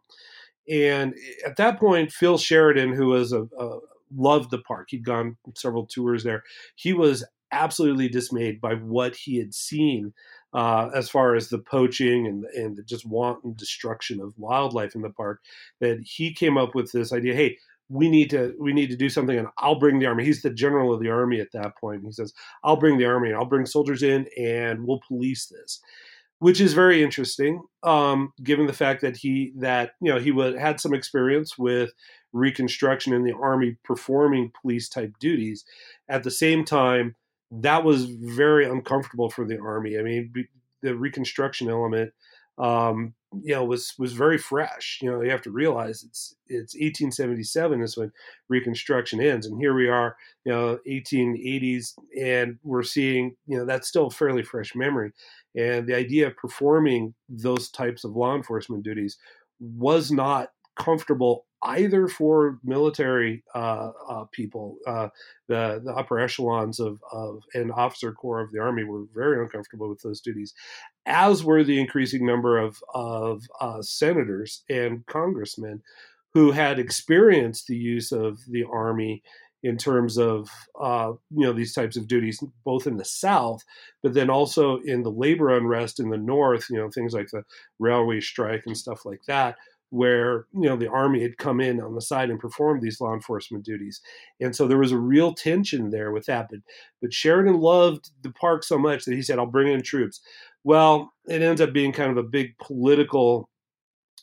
And 0.69 1.13
at 1.45 1.57
that 1.57 1.79
point, 1.79 2.11
Phil 2.11 2.37
Sheridan, 2.37 2.93
who 2.93 3.07
was 3.07 3.33
a, 3.33 3.43
a 3.59 3.79
loved 4.15 4.51
the 4.51 4.59
park. 4.59 4.87
He'd 4.89 5.05
gone 5.05 5.37
several 5.55 5.85
tours 5.85 6.23
there. 6.23 6.43
He 6.75 6.93
was 6.93 7.25
absolutely 7.51 8.07
dismayed 8.07 8.61
by 8.61 8.75
what 8.75 9.15
he 9.15 9.37
had 9.37 9.53
seen 9.53 10.13
uh, 10.53 10.89
as 10.95 11.09
far 11.09 11.35
as 11.35 11.49
the 11.49 11.59
poaching 11.59 12.27
and 12.27 12.45
and 12.55 12.77
the 12.77 12.83
just 12.83 13.05
wanton 13.05 13.53
destruction 13.57 14.21
of 14.21 14.33
wildlife 14.37 14.95
in 14.95 15.01
the 15.01 15.09
park. 15.09 15.39
That 15.79 15.99
he 16.03 16.33
came 16.33 16.57
up 16.57 16.75
with 16.75 16.91
this 16.91 17.13
idea: 17.13 17.35
hey, 17.35 17.57
we 17.89 18.09
need 18.09 18.29
to 18.31 18.55
we 18.59 18.73
need 18.73 18.89
to 18.89 18.95
do 18.95 19.09
something, 19.09 19.37
and 19.37 19.47
I'll 19.57 19.79
bring 19.79 19.99
the 19.99 20.05
army. 20.05 20.25
He's 20.25 20.41
the 20.41 20.53
general 20.53 20.93
of 20.93 21.01
the 21.01 21.09
army 21.09 21.39
at 21.39 21.51
that 21.53 21.77
point. 21.77 22.03
He 22.05 22.11
says, 22.11 22.33
"I'll 22.63 22.77
bring 22.77 22.97
the 22.97 23.05
army. 23.05 23.33
I'll 23.33 23.45
bring 23.45 23.65
soldiers 23.65 24.03
in, 24.03 24.27
and 24.37 24.85
we'll 24.85 25.01
police 25.07 25.47
this." 25.47 25.81
Which 26.41 26.59
is 26.59 26.73
very 26.73 27.03
interesting, 27.03 27.61
um, 27.83 28.33
given 28.43 28.65
the 28.65 28.73
fact 28.73 29.01
that 29.01 29.15
he 29.15 29.53
that 29.57 29.91
you 30.01 30.11
know 30.11 30.19
he 30.19 30.31
had 30.57 30.79
some 30.79 30.91
experience 30.91 31.55
with 31.55 31.93
Reconstruction 32.33 33.13
in 33.13 33.23
the 33.23 33.33
Army 33.33 33.77
performing 33.83 34.51
police 34.59 34.89
type 34.89 35.13
duties. 35.19 35.63
At 36.09 36.23
the 36.23 36.31
same 36.31 36.65
time, 36.65 37.15
that 37.51 37.83
was 37.83 38.05
very 38.05 38.65
uncomfortable 38.67 39.29
for 39.29 39.45
the 39.45 39.59
Army. 39.59 39.99
I 39.99 40.01
mean, 40.01 40.33
the 40.81 40.95
Reconstruction 40.95 41.69
element, 41.69 42.11
um, 42.57 43.13
you 43.43 43.53
know, 43.53 43.63
was 43.63 43.93
was 43.99 44.13
very 44.13 44.37
fresh. 44.37 44.99
You 45.01 45.11
know, 45.11 45.21
you 45.21 45.29
have 45.29 45.41
to 45.43 45.51
realize 45.51 46.03
it's 46.03 46.35
it's 46.47 46.73
1877 46.73 47.81
is 47.83 47.97
when 47.97 48.11
Reconstruction 48.49 49.21
ends, 49.21 49.45
and 49.45 49.59
here 49.59 49.73
we 49.73 49.89
are, 49.89 50.15
you 50.45 50.51
know, 50.51 50.79
1880s, 50.87 51.93
and 52.19 52.57
we're 52.63 52.83
seeing, 52.83 53.35
you 53.45 53.57
know, 53.57 53.65
that's 53.65 53.87
still 53.87 54.07
a 54.07 54.11
fairly 54.11 54.43
fresh 54.43 54.73
memory. 54.75 55.11
And 55.55 55.87
the 55.87 55.95
idea 55.95 56.27
of 56.27 56.37
performing 56.37 57.13
those 57.27 57.69
types 57.69 58.03
of 58.03 58.15
law 58.15 58.35
enforcement 58.35 58.83
duties 58.83 59.17
was 59.59 60.11
not 60.11 60.49
comfortable 60.75 61.45
either 61.63 62.07
for 62.07 62.59
military 62.63 63.43
uh, 63.53 63.91
uh, 64.09 64.25
people. 64.31 64.77
Uh, 64.87 65.09
the 65.47 65.81
the 65.83 65.93
upper 65.93 66.19
echelons 66.19 66.79
of 66.79 66.99
of 67.11 67.43
an 67.53 67.71
officer 67.71 68.11
corps 68.13 68.41
of 68.41 68.51
the 68.51 68.59
army 68.59 68.83
were 68.83 69.03
very 69.13 69.41
uncomfortable 69.41 69.89
with 69.89 70.01
those 70.01 70.21
duties, 70.21 70.53
as 71.05 71.43
were 71.43 71.63
the 71.63 71.79
increasing 71.79 72.25
number 72.25 72.57
of 72.57 72.77
of 72.93 73.43
uh, 73.59 73.81
senators 73.81 74.63
and 74.69 75.05
congressmen 75.05 75.81
who 76.33 76.51
had 76.51 76.79
experienced 76.79 77.67
the 77.67 77.75
use 77.75 78.11
of 78.11 78.39
the 78.47 78.63
army 78.63 79.21
in 79.63 79.77
terms 79.77 80.17
of 80.17 80.49
uh, 80.79 81.13
you 81.31 81.45
know 81.45 81.53
these 81.53 81.73
types 81.73 81.97
of 81.97 82.07
duties, 82.07 82.43
both 82.63 82.87
in 82.87 82.97
the 82.97 83.05
South, 83.05 83.63
but 84.03 84.13
then 84.13 84.29
also 84.29 84.79
in 84.81 85.03
the 85.03 85.11
labor 85.11 85.55
unrest 85.55 85.99
in 85.99 86.09
the 86.09 86.17
North. 86.17 86.67
You 86.69 86.77
know 86.77 86.89
things 86.89 87.13
like 87.13 87.29
the 87.31 87.43
railway 87.79 88.21
strike 88.21 88.63
and 88.65 88.77
stuff 88.77 89.05
like 89.05 89.21
that, 89.27 89.57
where 89.91 90.45
you 90.53 90.67
know 90.67 90.77
the 90.77 90.89
army 90.89 91.21
had 91.21 91.37
come 91.37 91.59
in 91.59 91.79
on 91.81 91.93
the 91.93 92.01
side 92.01 92.29
and 92.29 92.39
performed 92.39 92.81
these 92.81 92.99
law 92.99 93.13
enforcement 93.13 93.63
duties 93.63 94.01
and 94.39 94.55
so 94.55 94.65
there 94.65 94.77
was 94.77 94.93
a 94.93 94.97
real 94.97 95.33
tension 95.33 95.89
there 95.91 96.11
with 96.11 96.25
that 96.25 96.47
but 96.49 96.59
but 97.01 97.13
sheridan 97.13 97.59
loved 97.59 98.09
the 98.23 98.31
park 98.31 98.63
so 98.63 98.77
much 98.77 99.03
that 99.03 99.13
he 99.13 99.21
said 99.21 99.37
i'll 99.37 99.45
bring 99.45 99.67
in 99.67 99.81
troops 99.81 100.21
well 100.63 101.11
it 101.27 101.41
ends 101.41 101.59
up 101.59 101.73
being 101.73 101.91
kind 101.91 102.09
of 102.09 102.17
a 102.17 102.23
big 102.23 102.57
political 102.57 103.49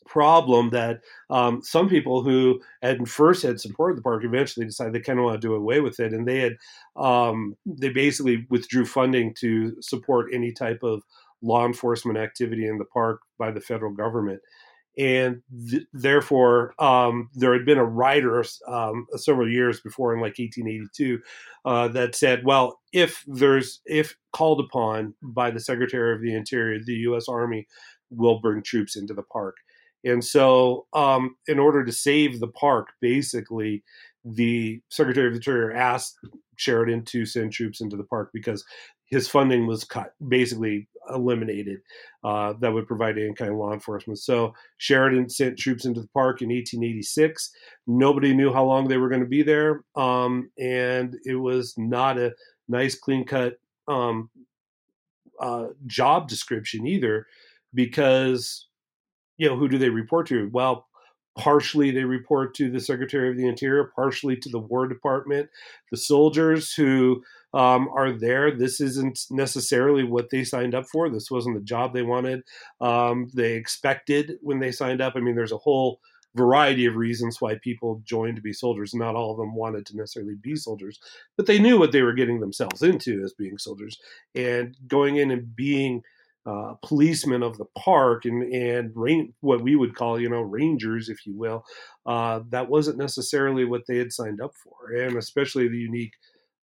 problem 0.08 0.70
that 0.70 1.00
um, 1.30 1.62
some 1.62 1.88
people 1.88 2.22
who 2.22 2.60
had 2.82 3.08
first 3.08 3.42
had 3.42 3.60
supported 3.60 3.98
the 3.98 4.02
park 4.02 4.24
eventually 4.24 4.66
decided 4.66 4.92
they 4.92 5.00
kind 5.00 5.18
of 5.18 5.24
want 5.24 5.40
to 5.40 5.46
do 5.46 5.54
away 5.54 5.80
with 5.80 6.00
it 6.00 6.12
and 6.12 6.26
they 6.26 6.40
had 6.40 6.56
um, 6.96 7.54
they 7.66 7.90
basically 7.90 8.46
withdrew 8.50 8.86
funding 8.86 9.34
to 9.38 9.76
support 9.80 10.30
any 10.32 10.52
type 10.52 10.82
of 10.82 11.02
law 11.42 11.64
enforcement 11.66 12.18
activity 12.18 12.66
in 12.66 12.78
the 12.78 12.84
park 12.86 13.20
by 13.38 13.50
the 13.50 13.60
federal 13.60 13.92
government. 13.92 14.40
And 14.98 15.42
th- 15.70 15.84
therefore 15.92 16.74
um, 16.80 17.30
there 17.34 17.52
had 17.52 17.64
been 17.64 17.78
a 17.78 17.84
writer 17.84 18.44
um, 18.66 19.06
several 19.14 19.48
years 19.48 19.80
before 19.80 20.12
in 20.12 20.20
like 20.20 20.38
1882 20.38 21.20
uh, 21.64 21.88
that 21.88 22.16
said 22.16 22.44
well 22.44 22.80
if 22.92 23.22
there's 23.28 23.80
if 23.84 24.16
called 24.32 24.58
upon 24.58 25.14
by 25.22 25.50
the 25.50 25.60
secretary 25.60 26.14
of 26.14 26.22
the 26.22 26.34
interior 26.34 26.80
the 26.84 26.94
u.s 26.94 27.28
army 27.28 27.68
will 28.10 28.40
bring 28.40 28.62
troops 28.62 28.96
into 28.96 29.14
the 29.14 29.22
park 29.22 29.54
And 30.04 30.24
so, 30.24 30.86
um, 30.92 31.36
in 31.46 31.58
order 31.58 31.84
to 31.84 31.92
save 31.92 32.40
the 32.40 32.48
park, 32.48 32.88
basically, 33.00 33.82
the 34.24 34.80
Secretary 34.90 35.26
of 35.26 35.32
the 35.32 35.38
Interior 35.38 35.72
asked 35.72 36.18
Sheridan 36.56 37.04
to 37.06 37.24
send 37.24 37.52
troops 37.52 37.80
into 37.80 37.96
the 37.96 38.04
park 38.04 38.30
because 38.32 38.64
his 39.06 39.28
funding 39.28 39.66
was 39.66 39.84
cut, 39.84 40.14
basically 40.28 40.86
eliminated, 41.10 41.80
uh, 42.24 42.52
that 42.60 42.72
would 42.72 42.86
provide 42.86 43.16
any 43.16 43.32
kind 43.32 43.50
of 43.50 43.56
law 43.56 43.72
enforcement. 43.72 44.18
So 44.18 44.52
Sheridan 44.76 45.30
sent 45.30 45.58
troops 45.58 45.86
into 45.86 46.00
the 46.00 46.08
park 46.08 46.42
in 46.42 46.48
1886. 46.48 47.50
Nobody 47.86 48.34
knew 48.34 48.52
how 48.52 48.64
long 48.64 48.86
they 48.86 48.98
were 48.98 49.08
going 49.08 49.22
to 49.22 49.26
be 49.26 49.42
there, 49.42 49.82
um, 49.96 50.50
and 50.58 51.16
it 51.24 51.36
was 51.36 51.74
not 51.78 52.18
a 52.18 52.34
nice, 52.68 52.94
clean 52.98 53.24
cut 53.24 53.54
um, 53.86 54.28
uh, 55.40 55.68
job 55.86 56.28
description 56.28 56.86
either, 56.86 57.26
because 57.72 58.67
you 59.38 59.48
know 59.48 59.56
who 59.56 59.68
do 59.68 59.78
they 59.78 59.88
report 59.88 60.26
to? 60.28 60.50
Well, 60.52 60.86
partially 61.36 61.90
they 61.90 62.04
report 62.04 62.54
to 62.56 62.70
the 62.70 62.80
Secretary 62.80 63.30
of 63.30 63.36
the 63.36 63.46
Interior, 63.46 63.90
partially 63.94 64.36
to 64.36 64.48
the 64.48 64.58
War 64.58 64.86
Department. 64.86 65.48
The 65.90 65.96
soldiers 65.96 66.74
who 66.74 67.22
um, 67.54 67.88
are 67.94 68.12
there. 68.12 68.50
This 68.50 68.80
isn't 68.80 69.20
necessarily 69.30 70.04
what 70.04 70.30
they 70.30 70.44
signed 70.44 70.74
up 70.74 70.86
for. 70.86 71.08
This 71.08 71.30
wasn't 71.30 71.56
the 71.56 71.64
job 71.64 71.94
they 71.94 72.02
wanted. 72.02 72.42
Um, 72.80 73.28
they 73.32 73.54
expected 73.54 74.38
when 74.42 74.58
they 74.58 74.72
signed 74.72 75.00
up. 75.00 75.14
I 75.16 75.20
mean, 75.20 75.34
there's 75.34 75.52
a 75.52 75.58
whole 75.58 76.00
variety 76.34 76.84
of 76.84 76.94
reasons 76.94 77.40
why 77.40 77.56
people 77.62 78.02
joined 78.04 78.36
to 78.36 78.42
be 78.42 78.52
soldiers. 78.52 78.92
Not 78.94 79.14
all 79.14 79.32
of 79.32 79.38
them 79.38 79.54
wanted 79.54 79.86
to 79.86 79.96
necessarily 79.96 80.34
be 80.34 80.56
soldiers, 80.56 81.00
but 81.36 81.46
they 81.46 81.58
knew 81.58 81.78
what 81.78 81.92
they 81.92 82.02
were 82.02 82.12
getting 82.12 82.40
themselves 82.40 82.82
into 82.82 83.22
as 83.24 83.32
being 83.32 83.56
soldiers 83.56 83.98
and 84.34 84.76
going 84.86 85.16
in 85.16 85.30
and 85.30 85.56
being 85.56 86.02
uh, 86.48 86.74
policemen 86.82 87.42
of 87.42 87.58
the 87.58 87.66
park 87.76 88.24
and 88.24 88.42
and 88.54 88.90
rain, 88.94 89.34
what 89.40 89.60
we 89.60 89.76
would 89.76 89.94
call 89.94 90.18
you 90.18 90.30
know 90.30 90.40
rangers, 90.40 91.10
if 91.10 91.26
you 91.26 91.34
will. 91.34 91.64
Uh, 92.06 92.40
that 92.48 92.70
wasn't 92.70 92.96
necessarily 92.96 93.66
what 93.66 93.82
they 93.86 93.98
had 93.98 94.12
signed 94.12 94.40
up 94.40 94.52
for, 94.54 94.92
and 94.92 95.16
especially 95.16 95.68
the 95.68 95.76
unique 95.76 96.14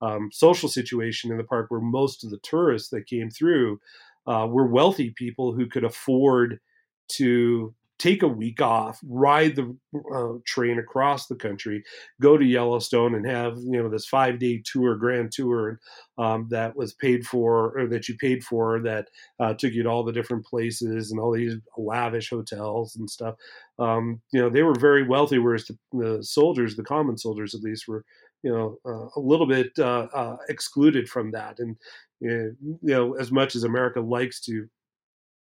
um, 0.01 0.29
social 0.31 0.67
situation 0.67 1.31
in 1.31 1.37
the 1.37 1.43
park 1.43 1.67
where 1.69 1.81
most 1.81 2.23
of 2.23 2.31
the 2.31 2.39
tourists 2.39 2.89
that 2.89 3.05
came 3.05 3.29
through 3.29 3.79
uh, 4.25 4.47
were 4.49 4.67
wealthy 4.67 5.11
people 5.11 5.53
who 5.53 5.67
could 5.67 5.83
afford 5.83 6.59
to 7.07 7.73
take 7.97 8.23
a 8.23 8.27
week 8.27 8.61
off, 8.61 8.99
ride 9.07 9.55
the 9.55 9.75
uh, 10.13 10.39
train 10.45 10.79
across 10.79 11.27
the 11.27 11.35
country, 11.35 11.83
go 12.21 12.37
to 12.37 12.45
Yellowstone, 12.45 13.15
and 13.15 13.25
have 13.25 13.57
you 13.57 13.81
know 13.81 13.89
this 13.89 14.05
five 14.05 14.39
day 14.39 14.61
tour, 14.65 14.95
grand 14.95 15.31
tour 15.31 15.79
um, 16.17 16.47
that 16.49 16.75
was 16.75 16.93
paid 16.93 17.25
for 17.25 17.77
or 17.77 17.87
that 17.87 18.09
you 18.09 18.15
paid 18.17 18.43
for 18.43 18.81
that 18.81 19.07
uh, 19.39 19.53
took 19.53 19.73
you 19.73 19.83
to 19.83 19.89
all 19.89 20.03
the 20.03 20.11
different 20.11 20.45
places 20.45 21.11
and 21.11 21.19
all 21.19 21.33
these 21.33 21.55
lavish 21.77 22.29
hotels 22.29 22.95
and 22.95 23.09
stuff. 23.09 23.35
Um, 23.79 24.21
you 24.31 24.41
know 24.41 24.49
they 24.49 24.63
were 24.63 24.75
very 24.75 25.03
wealthy, 25.03 25.39
whereas 25.39 25.65
the, 25.65 25.77
the 25.93 26.23
soldiers, 26.23 26.75
the 26.75 26.83
common 26.83 27.17
soldiers 27.17 27.55
at 27.55 27.61
least, 27.61 27.87
were 27.87 28.03
you 28.43 28.51
know 28.51 28.77
uh, 28.85 29.07
a 29.15 29.19
little 29.19 29.47
bit 29.47 29.71
uh, 29.79 30.07
uh, 30.13 30.37
excluded 30.49 31.07
from 31.07 31.31
that. 31.31 31.59
And 31.59 31.77
you 32.19 32.55
know, 32.81 33.13
as 33.15 33.31
much 33.31 33.55
as 33.55 33.63
America 33.63 33.99
likes 33.99 34.39
to 34.41 34.67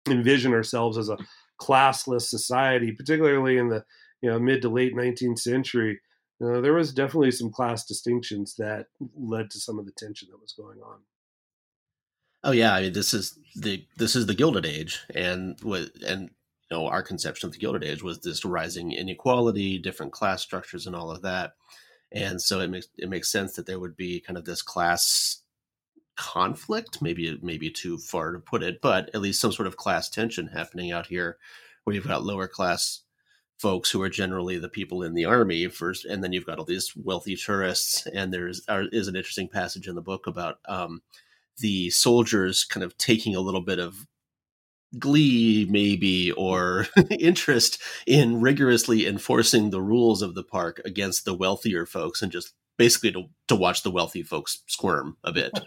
envision 0.07 0.53
ourselves 0.53 0.97
as 0.97 1.09
a 1.09 1.17
classless 1.63 2.23
society, 2.23 2.91
particularly 2.91 3.57
in 3.57 3.69
the 3.69 3.83
you 4.21 4.29
know 4.29 4.39
mid 4.39 4.61
to 4.61 4.69
late 4.69 4.95
19th 4.95 5.39
century, 5.39 5.99
uh, 6.43 6.61
there 6.61 6.73
was 6.73 6.93
definitely 6.93 7.31
some 7.31 7.51
class 7.51 7.85
distinctions 7.85 8.55
that 8.57 8.87
led 9.15 9.49
to 9.51 9.59
some 9.59 9.79
of 9.79 9.85
the 9.85 9.91
tension 9.91 10.27
that 10.31 10.41
was 10.41 10.53
going 10.53 10.79
on. 10.81 10.99
Oh 12.43 12.51
yeah, 12.51 12.73
I 12.73 12.81
mean 12.81 12.93
this 12.93 13.13
is 13.13 13.37
the 13.55 13.85
this 13.97 14.15
is 14.15 14.25
the 14.25 14.35
Gilded 14.35 14.65
Age, 14.65 14.99
and 15.13 15.57
what 15.61 15.89
and 16.05 16.29
you 16.69 16.77
know 16.77 16.87
our 16.87 17.03
conception 17.03 17.47
of 17.47 17.53
the 17.53 17.59
Gilded 17.59 17.83
Age 17.83 18.03
was 18.03 18.19
this 18.19 18.43
rising 18.43 18.91
inequality, 18.91 19.77
different 19.79 20.11
class 20.11 20.41
structures, 20.41 20.87
and 20.87 20.95
all 20.95 21.11
of 21.11 21.21
that 21.21 21.53
and 22.13 22.39
so 22.41 22.59
it 22.59 22.69
makes 22.69 22.87
it 22.97 23.09
makes 23.09 23.31
sense 23.31 23.55
that 23.55 23.65
there 23.65 23.79
would 23.79 23.97
be 23.97 24.19
kind 24.19 24.37
of 24.37 24.45
this 24.45 24.61
class 24.61 25.41
conflict 26.15 27.01
maybe 27.01 27.39
maybe 27.41 27.69
too 27.69 27.97
far 27.97 28.31
to 28.31 28.39
put 28.39 28.61
it 28.61 28.81
but 28.81 29.09
at 29.13 29.21
least 29.21 29.41
some 29.41 29.51
sort 29.51 29.67
of 29.67 29.77
class 29.77 30.09
tension 30.09 30.47
happening 30.47 30.91
out 30.91 31.07
here 31.07 31.37
where 31.83 31.95
you've 31.95 32.07
got 32.07 32.23
lower 32.23 32.47
class 32.47 33.01
folks 33.57 33.89
who 33.89 34.01
are 34.01 34.09
generally 34.09 34.57
the 34.57 34.69
people 34.69 35.03
in 35.03 35.13
the 35.13 35.25
army 35.25 35.67
first 35.67 36.05
and 36.05 36.23
then 36.23 36.33
you've 36.33 36.45
got 36.45 36.59
all 36.59 36.65
these 36.65 36.93
wealthy 36.95 37.35
tourists 37.35 38.05
and 38.07 38.33
there's 38.33 38.61
are, 38.67 38.83
is 38.91 39.07
an 39.07 39.15
interesting 39.15 39.47
passage 39.47 39.87
in 39.87 39.95
the 39.95 40.01
book 40.01 40.27
about 40.27 40.57
um, 40.67 41.01
the 41.59 41.89
soldiers 41.89 42.63
kind 42.63 42.83
of 42.83 42.97
taking 42.97 43.35
a 43.35 43.39
little 43.39 43.61
bit 43.61 43.79
of 43.79 44.05
glee 44.99 45.65
maybe 45.69 46.31
or 46.33 46.87
interest 47.19 47.81
in 48.05 48.41
rigorously 48.41 49.07
enforcing 49.07 49.69
the 49.69 49.81
rules 49.81 50.21
of 50.21 50.35
the 50.35 50.43
park 50.43 50.81
against 50.85 51.25
the 51.25 51.33
wealthier 51.33 51.85
folks 51.85 52.21
and 52.21 52.31
just 52.31 52.53
basically 52.77 53.11
to, 53.11 53.23
to 53.47 53.55
watch 53.55 53.83
the 53.83 53.91
wealthy 53.91 54.23
folks 54.23 54.61
squirm 54.67 55.17
a 55.23 55.31
bit. 55.31 55.51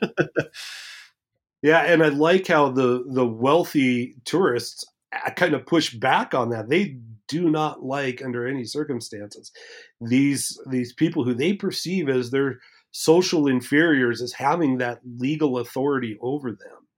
Yeah 1.62 1.81
and 1.81 2.03
i 2.05 2.09
like 2.09 2.47
how 2.47 2.69
the 2.69 3.03
the 3.09 3.27
wealthy 3.27 4.14
tourists 4.25 4.85
uh, 5.12 5.31
kind 5.31 5.55
of 5.55 5.66
push 5.66 5.95
back 5.95 6.35
on 6.35 6.51
that. 6.51 6.69
They 6.69 6.99
do 7.29 7.51
not 7.51 7.83
like 7.83 8.23
under 8.25 8.47
any 8.47 8.64
circumstances 8.64 9.53
these 10.01 10.61
these 10.69 10.92
people 10.92 11.25
who 11.25 11.35
they 11.35 11.53
perceive 11.53 12.09
as 12.09 12.31
their 12.31 12.61
social 12.92 13.47
inferiors 13.47 14.23
as 14.23 14.33
having 14.33 14.79
that 14.79 15.01
legal 15.19 15.59
authority 15.59 16.16
over 16.21 16.51
them. 16.51 16.88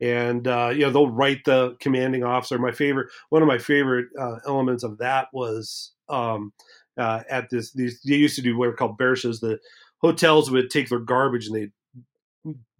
And 0.00 0.46
uh, 0.46 0.70
you 0.74 0.80
know 0.80 0.90
they'll 0.90 1.10
write 1.10 1.44
the 1.44 1.76
commanding 1.80 2.24
officer. 2.24 2.58
My 2.58 2.72
favorite, 2.72 3.08
one 3.30 3.42
of 3.42 3.48
my 3.48 3.58
favorite 3.58 4.08
uh, 4.18 4.36
elements 4.46 4.82
of 4.82 4.98
that 4.98 5.28
was 5.32 5.92
um, 6.08 6.52
uh, 6.96 7.22
at 7.30 7.50
this. 7.50 7.72
These 7.72 8.00
they 8.02 8.16
used 8.16 8.36
to 8.36 8.42
do 8.42 8.56
what 8.56 8.68
are 8.68 8.72
called 8.72 8.98
bearshes. 8.98 9.40
The 9.40 9.58
hotels 9.98 10.50
would 10.50 10.70
take 10.70 10.88
their 10.88 10.98
garbage 10.98 11.46
and 11.46 11.56
they 11.56 11.70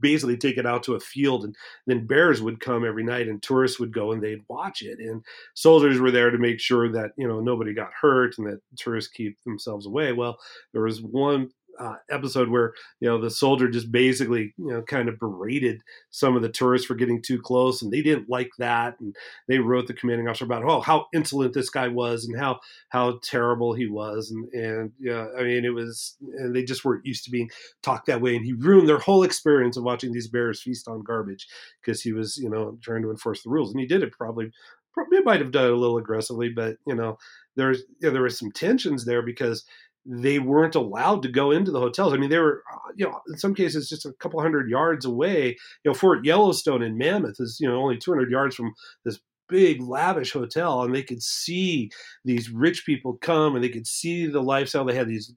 basically 0.01 0.37
take 0.37 0.59
it 0.59 0.67
out 0.67 0.83
to 0.85 0.95
a 0.95 1.01
field 1.01 1.45
and 1.45 1.57
then 1.87 2.07
bears 2.07 2.43
would 2.43 2.61
come 2.61 2.85
every 2.85 3.03
night 3.03 3.29
and 3.29 3.43
tourists 3.43 3.81
would 3.81 3.93
go 3.93 4.13
and 4.13 4.23
they'd 4.23 4.45
watch 4.49 4.83
it 4.83 4.99
and 4.99 5.25
soldiers 5.55 5.99
were 5.99 6.11
there 6.11 6.31
to 6.31 6.39
make 6.39 6.61
sure 6.61 6.93
that 6.93 7.11
you 7.17 7.27
know 7.27 7.41
nobody 7.41 7.73
got 7.73 7.91
hurt 7.99 8.37
and 8.39 8.47
that 8.47 8.61
tourists 8.77 9.11
keep 9.11 9.37
themselves 9.45 9.87
away 9.87 10.13
well 10.13 10.39
there 10.73 10.83
was 10.83 11.03
one 11.03 11.51
uh, 11.79 11.97
episode 12.11 12.49
where 12.49 12.73
you 13.01 13.09
know 13.09 13.21
the 13.21 13.31
soldier 13.31 13.69
just 13.69 13.91
basically 13.91 14.55
you 14.59 14.69
know 14.69 14.83
kind 14.83 15.09
of 15.09 15.19
berated 15.19 15.81
some 16.11 16.37
of 16.37 16.43
the 16.43 16.49
tourists 16.49 16.87
for 16.87 16.95
getting 16.95 17.23
too 17.23 17.41
close, 17.41 17.83
and 17.83 17.93
they 17.93 18.03
didn't 18.03 18.29
like 18.29 18.51
that, 18.59 18.99
and 19.01 19.15
they 19.49 19.59
wrote 19.59 19.87
the 19.87 19.95
commanding 19.95 20.29
officer 20.29 20.45
about 20.45 20.65
oh 20.65 20.81
how 20.81 21.07
insolent 21.15 21.55
this 21.55 21.71
guy 21.71 21.89
was 21.89 22.25
and 22.25 22.39
how 22.39 22.59
how 22.89 23.19
terrible 23.23 23.75
he 23.75 23.87
was, 23.87 24.31
and 24.31 24.49
and 24.53 24.93
yeah, 24.99 25.27
I 25.39 25.43
mean 25.43 25.65
it 25.65 25.75
was, 25.75 26.17
and 26.39 26.55
they 26.55 26.65
just 26.65 26.85
weren't 26.85 27.07
used 27.07 27.25
to 27.25 27.31
being 27.31 27.51
talked 27.83 28.07
that 28.07 28.21
way, 28.21 28.37
and 28.37 28.45
he 28.45 28.53
ruined 28.53 28.89
their 28.89 28.99
whole 28.99 29.23
experience 29.23 29.77
of 29.77 29.85
watching 29.85 30.13
these 30.13 30.29
bears 30.29 30.63
feast 30.63 30.89
on 30.89 31.03
garbage 31.03 31.47
because 31.81 32.03
he 32.03 32.13
was 32.13 32.37
you 32.37 32.51
know 32.51 32.79
trying 32.83 33.03
to 33.03 33.11
enforce 33.11 33.43
the 33.43 33.51
rules, 33.51 33.71
and 33.73 33.81
he 33.81 33.87
did 33.87 34.03
it 34.03 34.13
probably 34.13 34.51
probably 34.93 35.21
might 35.21 35.41
have 35.41 35.53
done 35.53 35.67
it 35.67 35.73
a 35.73 35.77
little 35.77 35.99
aggressively, 35.99 36.49
but 36.49 36.77
you 36.87 36.95
know 36.95 37.19
there's 37.57 37.81
you 38.01 38.09
know, 38.09 38.11
there 38.13 38.23
was 38.23 38.39
some 38.39 38.53
tensions 38.53 39.05
there 39.05 39.23
because 39.23 39.65
they 40.07 40.39
weren't 40.39 40.75
allowed 40.75 41.23
to 41.23 41.29
go 41.29 41.51
into 41.51 41.71
the 41.71 41.81
hotels. 41.81 42.13
I 42.13 42.17
mean, 42.17 42.31
they 42.31 42.39
were, 42.39 42.63
uh, 42.73 42.93
you 42.95 43.07
know, 43.07 43.21
in 43.29 43.39
some 43.39 43.55
cases 43.55 43.89
just 43.89 44.07
a 44.07 44.13
couple 44.15 44.41
hundred 44.41 44.71
yards 44.71 45.05
away. 45.05 45.57
You 45.85 45.91
know, 45.91 45.95
Fort 45.95 46.25
Yellowstone 46.25 46.83
in 46.83 46.97
Mammoth 46.97 47.41
is, 47.41 47.59
you 47.61 47.69
know, 47.69 47.77
only 47.77 47.99
200 47.99 48.31
yards 48.31 48.55
from 48.55 48.75
this 49.05 49.19
big 49.49 49.81
lavish 49.81 50.33
hotel 50.33 50.83
and 50.83 50.95
they 50.95 51.03
could 51.03 51.23
see 51.23 51.91
these 52.25 52.51
rich 52.51 52.85
people 52.85 53.17
come 53.21 53.55
and 53.55 53.63
they 53.63 53.69
could 53.69 53.87
see 53.87 54.27
the 54.27 54.43
lifestyle 54.43 54.85
they 54.85 54.95
had 54.95 55.09
these 55.09 55.33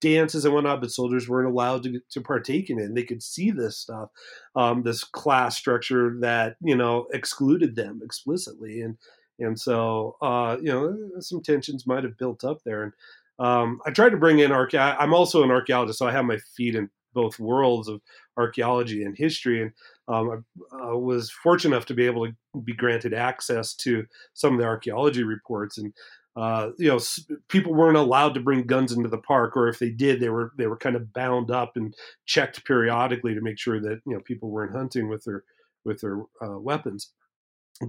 dances 0.00 0.46
and 0.46 0.54
whatnot 0.54 0.80
but 0.80 0.90
soldiers 0.90 1.28
weren't 1.28 1.48
allowed 1.48 1.82
to, 1.82 2.00
to 2.10 2.22
partake 2.22 2.70
in 2.70 2.78
it 2.78 2.84
and 2.84 2.96
they 2.96 3.02
could 3.02 3.22
see 3.22 3.50
this 3.50 3.76
stuff 3.76 4.08
um, 4.56 4.82
this 4.82 5.04
class 5.04 5.58
structure 5.58 6.16
that 6.20 6.56
you 6.62 6.74
know 6.74 7.06
excluded 7.12 7.76
them 7.76 8.00
explicitly 8.02 8.80
and 8.80 8.96
and 9.38 9.58
so 9.58 10.16
uh, 10.22 10.56
you 10.62 10.70
know 10.70 11.20
some 11.20 11.42
tensions 11.42 11.86
might 11.86 12.04
have 12.04 12.16
built 12.16 12.44
up 12.44 12.62
there 12.64 12.82
and 12.82 12.92
um, 13.40 13.80
I 13.86 13.90
tried 13.90 14.10
to 14.10 14.18
bring 14.18 14.38
in 14.38 14.50
archae. 14.50 14.96
I'm 14.98 15.14
also 15.14 15.42
an 15.42 15.50
archaeologist, 15.50 15.98
so 15.98 16.06
I 16.06 16.12
have 16.12 16.26
my 16.26 16.38
feet 16.56 16.74
in 16.74 16.90
both 17.14 17.40
worlds 17.40 17.88
of 17.88 18.00
archaeology 18.36 19.02
and 19.02 19.16
history. 19.16 19.62
And 19.62 19.72
um, 20.08 20.44
I 20.72 20.90
uh, 20.90 20.96
was 20.96 21.30
fortunate 21.30 21.74
enough 21.74 21.86
to 21.86 21.94
be 21.94 22.06
able 22.06 22.26
to 22.26 22.60
be 22.62 22.74
granted 22.74 23.14
access 23.14 23.74
to 23.76 24.04
some 24.34 24.52
of 24.52 24.60
the 24.60 24.66
archaeology 24.66 25.24
reports. 25.24 25.78
And 25.78 25.92
uh, 26.36 26.70
you 26.78 26.88
know, 26.88 27.00
people 27.48 27.74
weren't 27.74 27.96
allowed 27.96 28.34
to 28.34 28.40
bring 28.40 28.66
guns 28.66 28.92
into 28.92 29.08
the 29.08 29.18
park, 29.18 29.56
or 29.56 29.68
if 29.68 29.78
they 29.78 29.90
did, 29.90 30.20
they 30.20 30.28
were 30.28 30.52
they 30.56 30.68
were 30.68 30.76
kind 30.76 30.94
of 30.94 31.12
bound 31.12 31.50
up 31.50 31.72
and 31.74 31.94
checked 32.24 32.64
periodically 32.64 33.34
to 33.34 33.40
make 33.40 33.58
sure 33.58 33.80
that 33.80 34.00
you 34.06 34.14
know 34.14 34.20
people 34.20 34.48
weren't 34.48 34.76
hunting 34.76 35.08
with 35.08 35.24
their 35.24 35.42
with 35.84 36.00
their 36.00 36.20
uh, 36.40 36.58
weapons. 36.58 37.10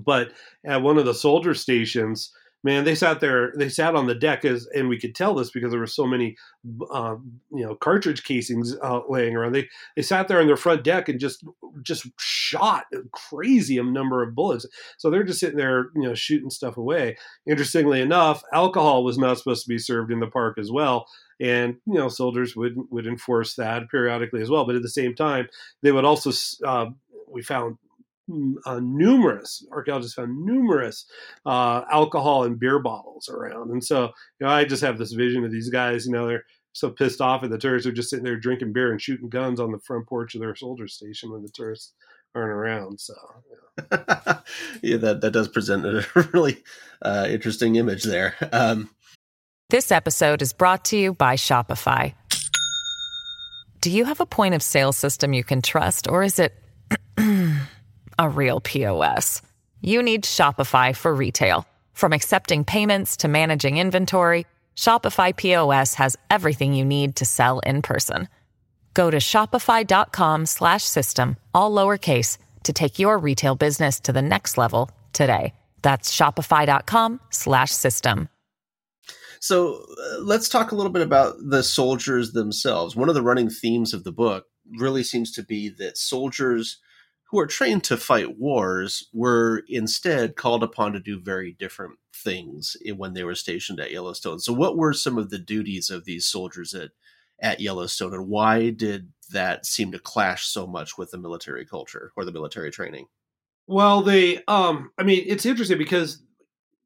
But 0.05 0.31
at 0.65 0.81
one 0.81 0.97
of 0.97 1.05
the 1.05 1.13
soldier 1.13 1.53
stations, 1.53 2.33
man, 2.63 2.83
they 2.83 2.95
sat 2.95 3.19
there, 3.19 3.53
they 3.55 3.69
sat 3.69 3.95
on 3.95 4.07
the 4.07 4.15
deck 4.15 4.45
as, 4.45 4.67
and 4.75 4.87
we 4.87 4.99
could 4.99 5.15
tell 5.15 5.33
this 5.33 5.49
because 5.49 5.71
there 5.71 5.79
were 5.79 5.87
so 5.87 6.05
many, 6.05 6.35
uh, 6.91 7.15
you 7.51 7.65
know, 7.65 7.75
cartridge 7.75 8.23
casings 8.23 8.75
uh, 8.83 9.01
laying 9.09 9.35
around. 9.35 9.53
They 9.53 9.67
they 9.95 10.01
sat 10.01 10.27
there 10.27 10.39
on 10.39 10.47
their 10.47 10.57
front 10.57 10.83
deck 10.83 11.09
and 11.09 11.19
just 11.19 11.43
just 11.81 12.07
shot 12.19 12.85
a 12.93 12.99
crazy 13.11 13.81
number 13.81 14.21
of 14.21 14.35
bullets. 14.35 14.65
So 14.97 15.09
they're 15.09 15.23
just 15.23 15.39
sitting 15.39 15.57
there, 15.57 15.89
you 15.95 16.03
know, 16.03 16.13
shooting 16.13 16.49
stuff 16.49 16.77
away. 16.77 17.17
Interestingly 17.47 18.01
enough, 18.01 18.43
alcohol 18.53 19.03
was 19.03 19.17
not 19.17 19.37
supposed 19.37 19.63
to 19.63 19.69
be 19.69 19.77
served 19.77 20.11
in 20.11 20.19
the 20.19 20.27
park 20.27 20.57
as 20.57 20.71
well. 20.71 21.07
And 21.39 21.77
you 21.87 21.95
know, 21.95 22.09
soldiers 22.09 22.55
would 22.55 22.75
would 22.91 23.07
enforce 23.07 23.55
that 23.55 23.89
periodically 23.89 24.41
as 24.41 24.49
well. 24.49 24.65
But 24.65 24.75
at 24.75 24.83
the 24.83 24.89
same 24.89 25.15
time, 25.15 25.47
they 25.81 25.91
would 25.91 26.05
also 26.05 26.31
uh, 26.65 26.87
we 27.27 27.41
found 27.41 27.77
uh, 28.65 28.79
numerous 28.81 29.65
archaeologists 29.71 30.15
found 30.15 30.45
numerous 30.45 31.05
uh, 31.45 31.83
alcohol 31.91 32.43
and 32.43 32.59
beer 32.59 32.79
bottles 32.79 33.29
around, 33.29 33.71
and 33.71 33.83
so 33.83 34.03
you 34.39 34.45
know 34.45 34.49
I 34.49 34.65
just 34.65 34.83
have 34.83 34.97
this 34.97 35.13
vision 35.13 35.43
of 35.43 35.51
these 35.51 35.69
guys. 35.69 36.05
You 36.05 36.11
know, 36.11 36.27
they're 36.27 36.43
so 36.73 36.89
pissed 36.89 37.21
off 37.21 37.43
at 37.43 37.49
the 37.49 37.57
tourists 37.57 37.87
are 37.87 37.91
just 37.91 38.09
sitting 38.09 38.23
there 38.23 38.37
drinking 38.37 38.73
beer 38.73 38.91
and 38.91 39.01
shooting 39.01 39.29
guns 39.29 39.59
on 39.59 39.71
the 39.71 39.79
front 39.79 40.07
porch 40.07 40.35
of 40.35 40.41
their 40.41 40.55
soldier 40.55 40.87
station 40.87 41.31
when 41.31 41.41
the 41.41 41.49
tourists 41.53 41.93
aren't 42.33 42.51
around. 42.51 42.99
So 42.99 43.13
yeah, 43.91 44.39
yeah 44.81 44.97
that 44.97 45.21
that 45.21 45.31
does 45.31 45.47
present 45.47 45.85
a 45.85 46.05
really 46.33 46.63
uh, 47.01 47.27
interesting 47.29 47.75
image 47.75 48.03
there. 48.03 48.35
Um, 48.51 48.89
this 49.69 49.91
episode 49.91 50.41
is 50.41 50.53
brought 50.53 50.85
to 50.85 50.97
you 50.97 51.13
by 51.13 51.35
Shopify. 51.35 52.13
Do 53.79 53.89
you 53.89 54.05
have 54.05 54.19
a 54.19 54.25
point 54.25 54.53
of 54.53 54.61
sale 54.61 54.93
system 54.93 55.33
you 55.33 55.43
can 55.43 55.61
trust, 55.61 56.07
or 56.07 56.23
is 56.23 56.39
it? 56.39 56.53
a 58.17 58.29
real 58.29 58.61
POS. 58.61 59.41
You 59.81 60.01
need 60.03 60.23
Shopify 60.23 60.95
for 60.95 61.13
retail. 61.13 61.65
From 61.93 62.13
accepting 62.13 62.63
payments 62.63 63.17
to 63.17 63.27
managing 63.27 63.77
inventory, 63.77 64.45
Shopify 64.75 65.35
POS 65.35 65.95
has 65.95 66.15
everything 66.29 66.73
you 66.73 66.85
need 66.85 67.15
to 67.17 67.25
sell 67.25 67.59
in 67.59 67.81
person. 67.81 68.29
Go 68.93 69.09
to 69.09 69.17
shopify.com/system 69.17 71.35
all 71.53 71.71
lowercase 71.71 72.37
to 72.63 72.73
take 72.73 72.99
your 72.99 73.17
retail 73.17 73.55
business 73.55 73.99
to 74.01 74.13
the 74.13 74.21
next 74.21 74.57
level 74.57 74.91
today. 75.13 75.53
That's 75.81 76.15
shopify.com/system. 76.15 78.29
So, 79.39 79.75
uh, 79.75 80.19
let's 80.19 80.49
talk 80.49 80.71
a 80.71 80.75
little 80.75 80.91
bit 80.91 81.01
about 81.01 81.37
the 81.39 81.63
soldiers 81.63 82.33
themselves. 82.33 82.95
One 82.95 83.09
of 83.09 83.15
the 83.15 83.23
running 83.23 83.49
themes 83.49 83.91
of 83.91 84.03
the 84.03 84.11
book 84.11 84.45
really 84.77 85.01
seems 85.03 85.31
to 85.31 85.41
be 85.41 85.69
that 85.79 85.97
soldiers 85.97 86.77
who 87.31 87.39
are 87.39 87.47
trained 87.47 87.83
to 87.85 87.95
fight 87.95 88.37
wars 88.37 89.07
were 89.13 89.63
instead 89.69 90.35
called 90.35 90.63
upon 90.63 90.91
to 90.91 90.99
do 90.99 91.19
very 91.19 91.53
different 91.53 91.97
things 92.13 92.75
when 92.97 93.13
they 93.13 93.23
were 93.23 93.35
stationed 93.35 93.79
at 93.79 93.91
Yellowstone. 93.91 94.39
So, 94.39 94.51
what 94.51 94.77
were 94.77 94.93
some 94.93 95.17
of 95.17 95.29
the 95.29 95.39
duties 95.39 95.89
of 95.89 96.03
these 96.03 96.25
soldiers 96.25 96.73
at, 96.73 96.91
at 97.41 97.61
Yellowstone, 97.61 98.13
and 98.13 98.27
why 98.27 98.69
did 98.69 99.13
that 99.31 99.65
seem 99.65 99.93
to 99.93 99.99
clash 99.99 100.45
so 100.45 100.67
much 100.67 100.97
with 100.97 101.11
the 101.11 101.17
military 101.17 101.65
culture 101.65 102.11
or 102.17 102.25
the 102.25 102.33
military 102.33 102.69
training? 102.69 103.07
Well, 103.65 104.01
they, 104.01 104.43
um, 104.49 104.91
I 104.97 105.03
mean, 105.03 105.23
it's 105.25 105.45
interesting 105.45 105.77
because 105.77 106.21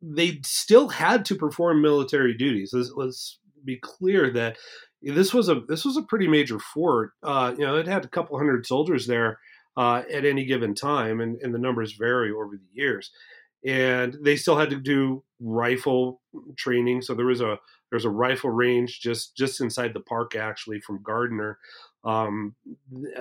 they 0.04 0.42
still 0.44 0.90
had 0.90 1.26
to 1.26 1.36
perform 1.36 1.82
military 1.82 2.36
duties. 2.36 2.70
Let's, 2.72 2.92
let's 2.96 3.40
be 3.66 3.80
clear 3.82 4.30
that 4.34 4.58
this 5.02 5.34
was 5.34 5.50
a 5.50 5.62
this 5.68 5.86
was 5.86 5.98
a 5.98 6.04
pretty 6.04 6.28
major 6.28 6.60
fort. 6.60 7.14
Uh, 7.24 7.56
you 7.58 7.66
know, 7.66 7.78
it 7.78 7.88
had 7.88 8.06
a 8.06 8.10
couple 8.10 8.38
hundred 8.38 8.68
soldiers 8.68 9.08
there 9.08 9.40
uh, 9.78 10.04
at 10.12 10.26
any 10.26 10.46
given 10.46 10.74
time, 10.74 11.22
and, 11.22 11.40
and 11.42 11.54
the 11.54 11.60
numbers 11.60 11.94
vary 11.94 12.32
over 12.32 12.58
the 12.58 12.82
years. 12.82 13.12
And 13.66 14.16
they 14.22 14.36
still 14.36 14.58
had 14.58 14.70
to 14.70 14.80
do 14.80 15.24
rifle 15.40 16.22
training. 16.56 17.02
So 17.02 17.16
there 17.16 17.26
was 17.26 17.42
a 17.42 17.58
there's 17.90 18.06
a 18.06 18.10
rifle 18.10 18.50
range 18.50 19.00
just 19.00 19.36
just 19.36 19.62
inside 19.62 19.94
the 19.94 20.02
park 20.02 20.36
actually 20.36 20.82
from 20.82 21.02
Gardiner. 21.04 21.58
Um, 22.04 22.56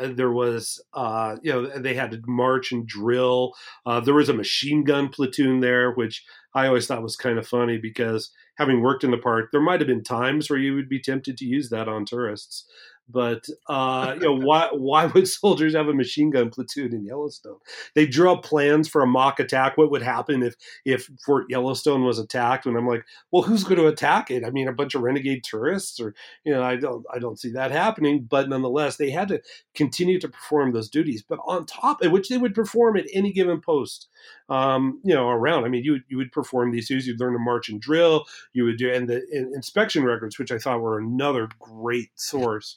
there 0.02 0.32
was 0.32 0.82
uh, 0.92 1.36
you 1.42 1.52
know 1.52 1.78
they 1.78 1.94
had 1.94 2.10
to 2.10 2.22
march 2.26 2.72
and 2.72 2.86
drill. 2.86 3.54
Uh, 3.86 4.00
there 4.00 4.14
was 4.14 4.28
a 4.28 4.34
machine 4.34 4.84
gun 4.84 5.08
platoon 5.08 5.60
there, 5.60 5.92
which 5.92 6.24
I 6.54 6.66
always 6.66 6.86
thought 6.86 7.02
was 7.02 7.16
kind 7.16 7.38
of 7.38 7.48
funny 7.48 7.78
because 7.78 8.30
having 8.56 8.82
worked 8.82 9.02
in 9.04 9.10
the 9.10 9.18
park, 9.18 9.50
there 9.50 9.60
might 9.60 9.80
have 9.80 9.88
been 9.88 10.04
times 10.04 10.48
where 10.48 10.58
you 10.58 10.74
would 10.74 10.88
be 10.88 11.00
tempted 11.00 11.36
to 11.38 11.46
use 11.46 11.70
that 11.70 11.88
on 11.88 12.04
tourists. 12.04 12.66
But 13.08 13.46
uh, 13.68 14.14
you 14.14 14.20
know 14.20 14.36
why? 14.46 14.68
Why 14.72 15.06
would 15.06 15.28
soldiers 15.28 15.74
have 15.74 15.88
a 15.88 15.94
machine 15.94 16.30
gun 16.30 16.50
platoon 16.50 16.94
in 16.94 17.04
Yellowstone? 17.04 17.58
They 17.94 18.06
drew 18.06 18.32
up 18.32 18.42
plans 18.42 18.88
for 18.88 19.02
a 19.02 19.06
mock 19.06 19.40
attack. 19.40 19.76
What 19.76 19.90
would 19.90 20.02
happen 20.02 20.42
if 20.42 20.54
if 20.84 21.10
Fort 21.24 21.46
Yellowstone 21.50 22.04
was 22.04 22.18
attacked? 22.18 22.66
And 22.66 22.76
I'm 22.76 22.86
like, 22.86 23.04
well, 23.30 23.42
who's 23.42 23.64
going 23.64 23.80
to 23.80 23.88
attack 23.88 24.30
it? 24.30 24.44
I 24.44 24.50
mean, 24.50 24.68
a 24.68 24.72
bunch 24.72 24.94
of 24.94 25.02
renegade 25.02 25.44
tourists, 25.44 26.00
or 26.00 26.14
you 26.44 26.52
know, 26.52 26.62
I 26.62 26.76
don't 26.76 27.04
I 27.12 27.18
don't 27.18 27.38
see 27.38 27.50
that 27.52 27.70
happening. 27.70 28.26
But 28.28 28.48
nonetheless, 28.48 28.96
they 28.96 29.10
had 29.10 29.28
to 29.28 29.42
continue 29.74 30.18
to 30.20 30.28
perform 30.28 30.72
those 30.72 30.88
duties. 30.88 31.22
But 31.22 31.40
on 31.46 31.66
top, 31.66 32.02
of 32.02 32.12
which 32.12 32.28
they 32.28 32.38
would 32.38 32.54
perform 32.54 32.96
at 32.96 33.06
any 33.12 33.32
given 33.32 33.60
post, 33.60 34.08
um, 34.48 35.00
you 35.04 35.14
know, 35.14 35.28
around. 35.28 35.64
I 35.64 35.68
mean, 35.68 35.84
you 35.84 36.00
you 36.08 36.16
would 36.16 36.32
perform 36.32 36.70
these 36.70 36.88
duties. 36.88 37.06
You'd 37.06 37.20
learn 37.20 37.32
to 37.32 37.38
march 37.38 37.68
and 37.68 37.80
drill. 37.80 38.24
You 38.52 38.64
would 38.64 38.78
do 38.78 38.92
and 38.92 39.08
the 39.08 39.22
inspection 39.54 40.04
records, 40.04 40.38
which 40.38 40.52
I 40.52 40.58
thought 40.58 40.80
were 40.80 40.98
another 40.98 41.48
great 41.58 42.10
source 42.14 42.76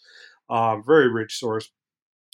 uh, 0.49 0.77
very 0.79 1.11
rich 1.11 1.37
source. 1.37 1.71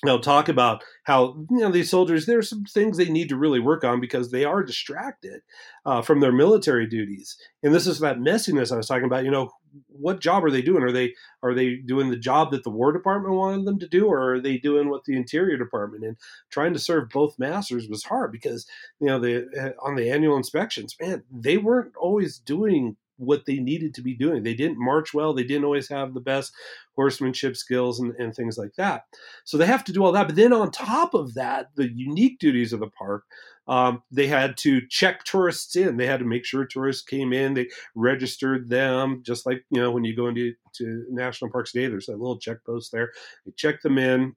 They'll 0.04 0.20
talk 0.20 0.50
about 0.50 0.84
how 1.04 1.46
you 1.50 1.60
know 1.60 1.72
these 1.72 1.90
soldiers. 1.90 2.26
There's 2.26 2.50
some 2.50 2.66
things 2.66 2.98
they 2.98 3.10
need 3.10 3.30
to 3.30 3.38
really 3.38 3.60
work 3.60 3.84
on 3.84 4.02
because 4.02 4.32
they 4.32 4.46
are 4.46 4.64
distracted 4.64 5.42
uh, 5.86 6.02
from 6.02 6.20
their 6.20 6.32
military 6.32 6.88
duties, 6.88 7.38
and 7.62 7.74
this 7.74 7.88
is 7.88 8.00
that 8.00 8.18
messiness 8.18 8.72
I 8.72 8.78
was 8.78 8.88
talking 8.88 9.06
about. 9.06 9.24
You 9.24 9.32
know, 9.32 9.50
what 9.88 10.20
job 10.20 10.44
are 10.44 10.52
they 10.52 10.62
doing? 10.62 10.84
Are 10.84 10.92
they 10.92 11.14
are 11.42 11.54
they 11.54 11.76
doing 11.76 12.10
the 12.10 12.18
job 12.18 12.52
that 12.52 12.64
the 12.64 12.70
War 12.70 12.92
Department 12.92 13.36
wanted 13.36 13.66
them 13.66 13.80
to 13.80 13.88
do, 13.88 14.08
or 14.08 14.34
are 14.34 14.42
they 14.42 14.58
doing 14.58 14.90
what 14.90 15.06
the 15.06 15.16
Interior 15.16 15.58
Department? 15.58 16.04
And 16.04 16.18
trying 16.50 16.74
to 16.74 16.80
serve 16.80 17.10
both 17.10 17.40
masters 17.40 17.88
was 17.88 18.04
hard 18.04 18.32
because 18.32 18.66
you 19.00 19.08
know 19.08 19.20
the 19.20 19.48
eh, 19.58 19.72
on 19.82 19.96
the 19.96 20.10
annual 20.10 20.38
inspections, 20.38 20.96
man, 21.00 21.24
they 21.32 21.58
weren't 21.58 21.96
always 21.96 22.38
doing 22.40 22.98
what 23.18 23.46
they 23.46 23.58
needed 23.58 23.94
to 23.96 24.02
be 24.02 24.16
doing. 24.16 24.44
They 24.44 24.54
didn't 24.54 24.84
march 24.84 25.14
well. 25.14 25.34
They 25.34 25.44
didn't 25.44 25.66
always 25.66 25.90
have 25.90 26.14
the 26.14 26.20
best 26.20 26.54
horsemanship 26.96 27.56
skills 27.56 28.00
and, 28.00 28.14
and 28.16 28.34
things 28.34 28.58
like 28.58 28.76
that. 28.78 29.04
So 29.44 29.58
they 29.58 29.66
have 29.66 29.84
to 29.86 29.94
do 29.94 30.04
all 30.04 30.12
that. 30.12 30.28
But 30.28 30.36
then 30.36 30.54
on 30.54 30.72
top 30.72 31.14
of 31.14 31.34
that, 31.36 31.70
the 31.76 31.90
unique 31.90 32.40
duties 32.40 32.74
of 32.74 32.80
the 32.80 32.88
park, 32.88 33.24
um, 33.68 34.04
they 34.12 34.28
had 34.28 34.58
to 34.58 34.82
check 34.90 35.24
tourists 35.24 35.76
in. 35.76 35.98
They 35.98 36.06
had 36.06 36.20
to 36.20 36.26
make 36.26 36.46
sure 36.46 36.66
tourists 36.66 37.04
came 37.04 37.32
in. 37.32 37.54
They 37.54 37.70
registered 37.96 38.70
them, 38.70 39.24
just 39.26 39.46
like 39.46 39.64
you 39.70 39.82
know 39.82 39.92
when 39.92 40.04
you 40.04 40.16
go 40.16 40.28
into 40.28 40.54
to 40.76 41.06
national 41.10 41.52
parks 41.52 41.72
today. 41.72 41.88
There's 41.88 42.10
a 42.10 42.12
little 42.12 42.40
check 42.40 42.58
post 42.66 42.92
there. 42.92 43.12
They 43.46 43.54
check 43.56 43.82
them 43.82 43.98
in 43.98 44.36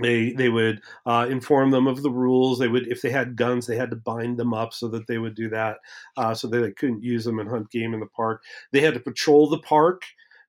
they 0.00 0.32
they 0.32 0.48
would 0.48 0.80
uh, 1.06 1.26
inform 1.30 1.70
them 1.70 1.86
of 1.86 2.02
the 2.02 2.10
rules. 2.10 2.58
They 2.58 2.68
would, 2.68 2.88
if 2.88 3.00
they 3.00 3.10
had 3.10 3.36
guns, 3.36 3.66
they 3.66 3.76
had 3.76 3.90
to 3.90 3.96
bind 3.96 4.38
them 4.38 4.52
up 4.52 4.72
so 4.72 4.88
that 4.88 5.06
they 5.06 5.18
would 5.18 5.34
do 5.36 5.48
that, 5.50 5.78
uh, 6.16 6.34
so 6.34 6.48
that 6.48 6.60
they 6.60 6.72
couldn't 6.72 7.04
use 7.04 7.24
them 7.24 7.38
and 7.38 7.48
hunt 7.48 7.70
game 7.70 7.94
in 7.94 8.00
the 8.00 8.06
park. 8.06 8.42
They 8.72 8.80
had 8.80 8.94
to 8.94 9.00
patrol 9.00 9.48
the 9.48 9.60
park 9.60 10.02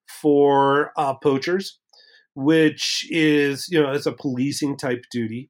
for 0.07 0.91
uh, 0.97 1.13
poachers, 1.15 1.79
which 2.33 3.07
is 3.11 3.67
you 3.69 3.81
know 3.81 3.91
it's 3.91 4.07
a 4.07 4.11
policing 4.11 4.77
type 4.77 5.03
duty 5.11 5.49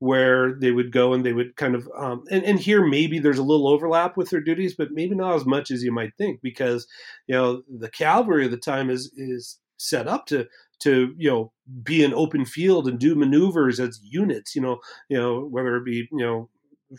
where 0.00 0.52
they 0.52 0.70
would 0.70 0.92
go 0.92 1.12
and 1.12 1.24
they 1.24 1.32
would 1.32 1.56
kind 1.56 1.74
of 1.74 1.88
um, 1.96 2.22
and, 2.30 2.44
and 2.44 2.60
here 2.60 2.86
maybe 2.86 3.18
there's 3.18 3.38
a 3.38 3.42
little 3.42 3.66
overlap 3.66 4.16
with 4.16 4.30
their 4.30 4.40
duties 4.40 4.74
but 4.76 4.92
maybe 4.92 5.14
not 5.14 5.34
as 5.34 5.44
much 5.44 5.72
as 5.72 5.82
you 5.82 5.90
might 5.90 6.12
think 6.16 6.40
because 6.40 6.86
you 7.26 7.34
know 7.34 7.62
the 7.68 7.90
cavalry 7.90 8.44
of 8.44 8.52
the 8.52 8.56
time 8.56 8.90
is 8.90 9.12
is 9.16 9.58
set 9.78 10.06
up 10.06 10.26
to 10.26 10.46
to 10.80 11.14
you 11.16 11.30
know 11.30 11.52
be 11.82 12.04
an 12.04 12.14
open 12.14 12.44
field 12.44 12.86
and 12.86 12.98
do 12.98 13.14
maneuvers 13.14 13.80
as 13.80 14.00
units 14.02 14.54
you 14.54 14.60
know 14.62 14.78
you 15.08 15.16
know 15.16 15.40
whether 15.46 15.76
it 15.76 15.84
be 15.84 16.08
you 16.12 16.18
know 16.18 16.48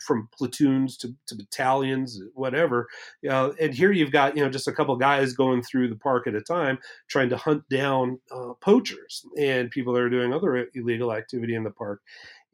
from 0.00 0.28
platoons 0.36 0.96
to, 0.96 1.12
to 1.26 1.34
battalions 1.34 2.20
whatever 2.34 2.86
you 3.22 3.28
know, 3.28 3.52
and 3.60 3.74
here 3.74 3.90
you've 3.90 4.12
got 4.12 4.36
you 4.36 4.42
know 4.42 4.50
just 4.50 4.68
a 4.68 4.72
couple 4.72 4.94
guys 4.96 5.32
going 5.32 5.62
through 5.62 5.88
the 5.88 5.96
park 5.96 6.26
at 6.26 6.34
a 6.34 6.40
time 6.40 6.78
trying 7.08 7.28
to 7.28 7.36
hunt 7.36 7.68
down 7.68 8.18
uh, 8.30 8.52
poachers 8.60 9.24
and 9.38 9.70
people 9.70 9.92
that 9.92 10.02
are 10.02 10.10
doing 10.10 10.32
other 10.32 10.68
illegal 10.74 11.12
activity 11.12 11.54
in 11.54 11.64
the 11.64 11.70
park 11.70 12.02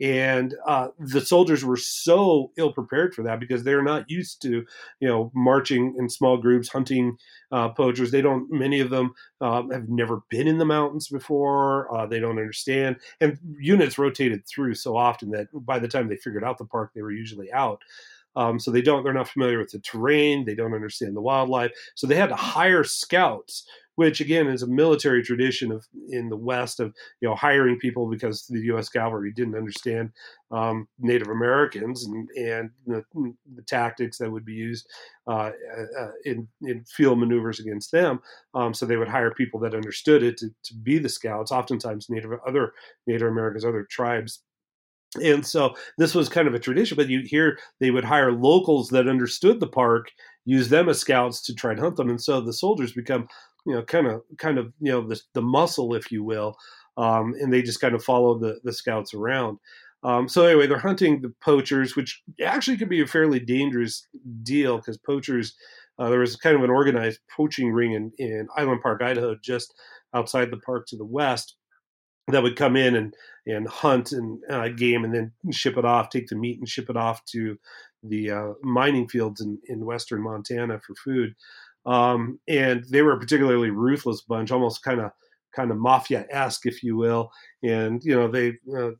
and 0.00 0.54
uh, 0.66 0.88
the 0.98 1.20
soldiers 1.20 1.64
were 1.64 1.76
so 1.76 2.52
ill 2.56 2.72
prepared 2.72 3.14
for 3.14 3.22
that 3.22 3.40
because 3.40 3.64
they're 3.64 3.82
not 3.82 4.10
used 4.10 4.42
to 4.42 4.64
you 5.00 5.08
know 5.08 5.30
marching 5.34 5.94
in 5.98 6.08
small 6.08 6.36
groups 6.36 6.68
hunting 6.68 7.16
uh, 7.52 7.70
poachers. 7.70 8.10
They 8.10 8.22
don't 8.22 8.50
many 8.50 8.80
of 8.80 8.90
them 8.90 9.14
um, 9.40 9.70
have 9.70 9.88
never 9.88 10.22
been 10.30 10.46
in 10.46 10.58
the 10.58 10.64
mountains 10.64 11.08
before 11.08 11.94
uh, 11.94 12.06
they 12.06 12.20
don't 12.20 12.38
understand. 12.38 12.96
And 13.20 13.38
units 13.58 13.98
rotated 13.98 14.46
through 14.46 14.74
so 14.74 14.96
often 14.96 15.30
that 15.30 15.48
by 15.52 15.78
the 15.78 15.88
time 15.88 16.08
they 16.08 16.16
figured 16.16 16.44
out 16.44 16.58
the 16.58 16.64
park 16.64 16.92
they 16.94 17.02
were 17.02 17.12
usually 17.12 17.52
out. 17.52 17.82
Um, 18.34 18.60
so 18.60 18.70
they 18.70 18.82
don't 18.82 19.02
they're 19.02 19.14
not 19.14 19.28
familiar 19.28 19.58
with 19.58 19.70
the 19.70 19.78
terrain 19.78 20.44
they 20.44 20.54
don't 20.54 20.74
understand 20.74 21.16
the 21.16 21.22
wildlife. 21.22 21.72
So 21.94 22.06
they 22.06 22.16
had 22.16 22.28
to 22.28 22.36
hire 22.36 22.84
scouts 22.84 23.66
which 23.96 24.20
again 24.20 24.46
is 24.46 24.62
a 24.62 24.66
military 24.66 25.22
tradition 25.22 25.72
of 25.72 25.84
in 26.08 26.28
the 26.28 26.36
West 26.36 26.80
of 26.80 26.94
you 27.20 27.28
know 27.28 27.34
hiring 27.34 27.78
people 27.78 28.08
because 28.08 28.46
the 28.46 28.60
U.S. 28.66 28.88
cavalry 28.88 29.32
didn't 29.32 29.56
understand 29.56 30.10
um, 30.50 30.86
Native 30.98 31.28
Americans 31.28 32.04
and 32.04 32.28
and 32.36 32.70
the, 32.86 33.02
the, 33.54 33.62
tactics 33.62 34.18
that 34.18 34.30
would 34.30 34.44
be 34.44 34.54
used 34.54 34.88
uh, 35.26 35.50
uh, 35.98 36.10
in 36.24 36.46
in 36.62 36.84
field 36.84 37.18
maneuvers 37.18 37.58
against 37.58 37.90
them. 37.90 38.20
Um, 38.54 38.72
so 38.72 38.86
they 38.86 38.96
would 38.96 39.08
hire 39.08 39.32
people 39.32 39.58
that 39.60 39.74
understood 39.74 40.22
it 40.22 40.36
to, 40.38 40.48
to 40.64 40.74
be 40.74 40.98
the 40.98 41.08
scouts. 41.08 41.50
Oftentimes, 41.50 42.08
Native 42.08 42.32
other 42.46 42.72
Native 43.06 43.28
Americans, 43.28 43.64
other 43.64 43.86
tribes 43.90 44.42
and 45.22 45.46
so 45.46 45.74
this 45.98 46.14
was 46.14 46.28
kind 46.28 46.48
of 46.48 46.54
a 46.54 46.58
tradition 46.58 46.96
but 46.96 47.08
you 47.08 47.20
hear 47.20 47.58
they 47.80 47.90
would 47.90 48.04
hire 48.04 48.32
locals 48.32 48.88
that 48.88 49.08
understood 49.08 49.60
the 49.60 49.66
park 49.66 50.10
use 50.44 50.68
them 50.68 50.88
as 50.88 50.98
scouts 50.98 51.40
to 51.40 51.54
try 51.54 51.70
and 51.70 51.80
hunt 51.80 51.96
them 51.96 52.10
and 52.10 52.20
so 52.20 52.40
the 52.40 52.52
soldiers 52.52 52.92
become 52.92 53.26
you 53.66 53.74
know 53.74 53.82
kind 53.82 54.06
of 54.06 54.22
kind 54.38 54.58
of 54.58 54.72
you 54.80 54.90
know 54.90 55.06
the, 55.06 55.20
the 55.34 55.42
muscle 55.42 55.94
if 55.94 56.10
you 56.10 56.22
will 56.24 56.56
um, 56.96 57.34
and 57.40 57.52
they 57.52 57.62
just 57.62 57.80
kind 57.80 57.94
of 57.94 58.04
follow 58.04 58.38
the 58.38 58.58
the 58.64 58.72
scouts 58.72 59.14
around 59.14 59.58
um, 60.02 60.28
so 60.28 60.44
anyway 60.44 60.66
they're 60.66 60.78
hunting 60.78 61.20
the 61.20 61.32
poachers 61.42 61.96
which 61.96 62.22
actually 62.44 62.76
could 62.76 62.88
be 62.88 63.02
a 63.02 63.06
fairly 63.06 63.40
dangerous 63.40 64.06
deal 64.42 64.76
because 64.76 64.98
poachers 64.98 65.54
uh, 65.98 66.08
there 66.08 66.20
was 66.20 66.36
kind 66.36 66.56
of 66.56 66.62
an 66.62 66.70
organized 66.70 67.20
poaching 67.34 67.72
ring 67.72 67.92
in, 67.92 68.12
in 68.18 68.48
island 68.56 68.80
park 68.82 69.02
idaho 69.02 69.36
just 69.42 69.74
outside 70.14 70.50
the 70.50 70.58
park 70.58 70.86
to 70.86 70.96
the 70.96 71.04
west 71.04 71.56
that 72.28 72.42
would 72.42 72.56
come 72.56 72.76
in 72.76 72.96
and 72.96 73.14
and 73.46 73.68
hunt 73.68 74.12
and 74.12 74.42
uh, 74.50 74.68
game 74.68 75.04
and 75.04 75.14
then 75.14 75.32
ship 75.52 75.76
it 75.76 75.84
off, 75.84 76.10
take 76.10 76.26
the 76.26 76.36
meat 76.36 76.58
and 76.58 76.68
ship 76.68 76.90
it 76.90 76.96
off 76.96 77.24
to 77.26 77.56
the 78.02 78.30
uh, 78.30 78.48
mining 78.62 79.08
fields 79.08 79.40
in, 79.40 79.58
in 79.68 79.84
western 79.84 80.22
Montana 80.22 80.80
for 80.80 80.94
food. 80.96 81.34
Um, 81.86 82.40
and 82.48 82.84
they 82.90 83.02
were 83.02 83.12
a 83.12 83.18
particularly 83.18 83.70
ruthless 83.70 84.22
bunch, 84.22 84.50
almost 84.50 84.82
kind 84.82 85.00
of 85.00 85.12
kind 85.54 85.70
of 85.70 85.78
mafia 85.78 86.26
esque, 86.30 86.66
if 86.66 86.82
you 86.82 86.96
will. 86.96 87.30
And 87.62 88.02
you 88.04 88.14
know 88.14 88.28
they 88.28 88.54
uh, 88.76 88.90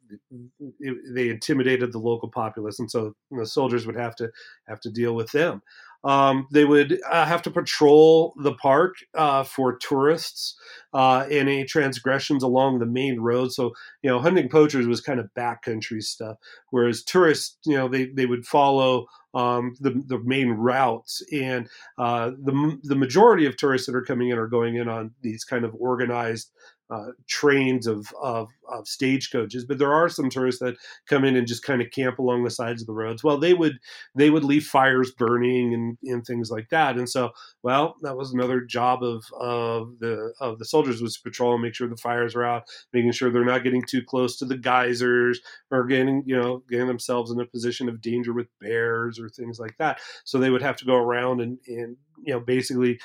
they 1.15 1.29
intimidated 1.29 1.93
the 1.93 1.99
local 1.99 2.31
populace, 2.31 2.79
and 2.79 2.91
so 2.91 3.15
the 3.31 3.47
soldiers 3.47 3.87
would 3.87 3.97
have 3.97 4.17
to 4.17 4.31
have 4.69 4.81
to 4.81 4.91
deal 4.91 5.15
with 5.15 5.31
them. 5.33 5.63
Um, 6.05 6.47
they 6.53 6.65
would 6.65 7.01
uh, 7.11 7.25
have 7.25 7.43
to 7.43 7.51
patrol 7.51 8.35
the 8.43 8.55
park 8.55 8.95
uh, 9.15 9.43
for 9.43 9.77
tourists, 9.77 10.57
uh, 10.93 11.27
any 11.31 11.65
transgressions 11.65 12.43
along 12.43 12.79
the 12.79 12.87
main 12.87 13.21
road. 13.21 13.53
So, 13.53 13.73
you 14.03 14.11
know, 14.11 14.21
hunting 14.21 14.49
poachers 14.49 14.87
was 14.87 15.01
kind 15.01 15.21
of 15.21 15.31
backcountry 15.37 16.03
stuff, 16.03 16.37
whereas 16.71 17.03
tourists, 17.03 17.59
you 17.65 17.77
know, 17.77 17.89
they, 17.89 18.07
they 18.07 18.27
would 18.27 18.47
follow 18.47 19.07
um, 19.35 19.75
the, 19.81 20.03
the 20.07 20.19
main 20.21 20.51
routes. 20.51 21.23
And 21.33 21.69
uh, 21.99 22.31
the, 22.43 22.79
the 22.83 22.97
majority 22.97 23.45
of 23.47 23.57
tourists 23.57 23.87
that 23.87 23.97
are 23.97 24.05
coming 24.05 24.31
in 24.31 24.39
are 24.39 24.47
going 24.47 24.77
in 24.77 24.89
on 24.89 25.13
these 25.21 25.45
kind 25.45 25.65
of 25.65 25.75
organized 25.79 26.51
uh, 26.91 27.09
trains 27.27 27.87
of, 27.87 28.07
of, 28.21 28.49
of 28.69 28.87
stagecoaches, 28.87 29.65
but 29.65 29.79
there 29.79 29.93
are 29.93 30.09
some 30.09 30.31
tourists 30.31 30.61
that 30.61 30.77
come 31.09 31.25
in 31.25 31.37
and 31.37 31.47
just 31.47 31.65
kind 31.65 31.83
of 31.83 31.91
camp 31.91 32.19
along 32.19 32.45
the 32.45 32.51
sides 32.51 32.81
of 32.81 32.87
the 32.87 32.93
roads. 32.93 33.25
Well, 33.25 33.39
they 33.39 33.55
would 33.55 33.79
they 34.15 34.31
would 34.31 34.45
leave 34.45 34.65
fires 34.65 35.11
burning 35.13 35.75
and, 35.75 35.99
and 36.05 36.25
things 36.25 36.51
like 36.51 36.69
that. 36.71 36.97
And 36.97 37.09
so, 37.09 37.31
well, 37.63 37.97
that 38.03 38.17
was 38.17 38.33
another 38.33 38.61
job 38.61 39.03
of 39.03 39.25
of 39.39 39.99
the 39.99 40.33
of 40.41 40.59
the 40.59 40.65
soldiers 40.65 41.03
was 41.03 41.17
to 41.17 41.23
patrol 41.23 41.55
and 41.55 41.63
make 41.63 41.75
sure 41.75 41.89
the 41.89 41.97
fires 41.97 42.37
are 42.37 42.45
out, 42.45 42.65
making 42.93 43.13
sure 43.13 43.31
they're 43.31 43.45
not 43.45 43.65
getting 43.65 43.83
too 43.83 44.03
close 44.03 44.37
to 44.39 44.45
the 44.45 44.57
geysers 44.57 45.41
or 45.71 45.85
getting 45.85 46.23
you 46.25 46.37
know 46.37 46.63
getting 46.69 46.87
themselves 46.87 47.31
in 47.31 47.41
a 47.41 47.47
position 47.47 47.89
of 47.89 48.01
danger 48.01 48.33
with 48.33 48.47
bears 48.61 49.19
or 49.19 49.29
things 49.29 49.59
like 49.59 49.77
that. 49.79 49.99
So 50.25 50.39
they 50.39 50.51
would 50.51 50.63
have 50.63 50.77
to 50.77 50.85
go 50.85 50.95
around 50.95 51.41
and 51.41 51.59
and 51.67 51.97
you 52.23 52.33
know 52.33 52.41
basically 52.41 52.99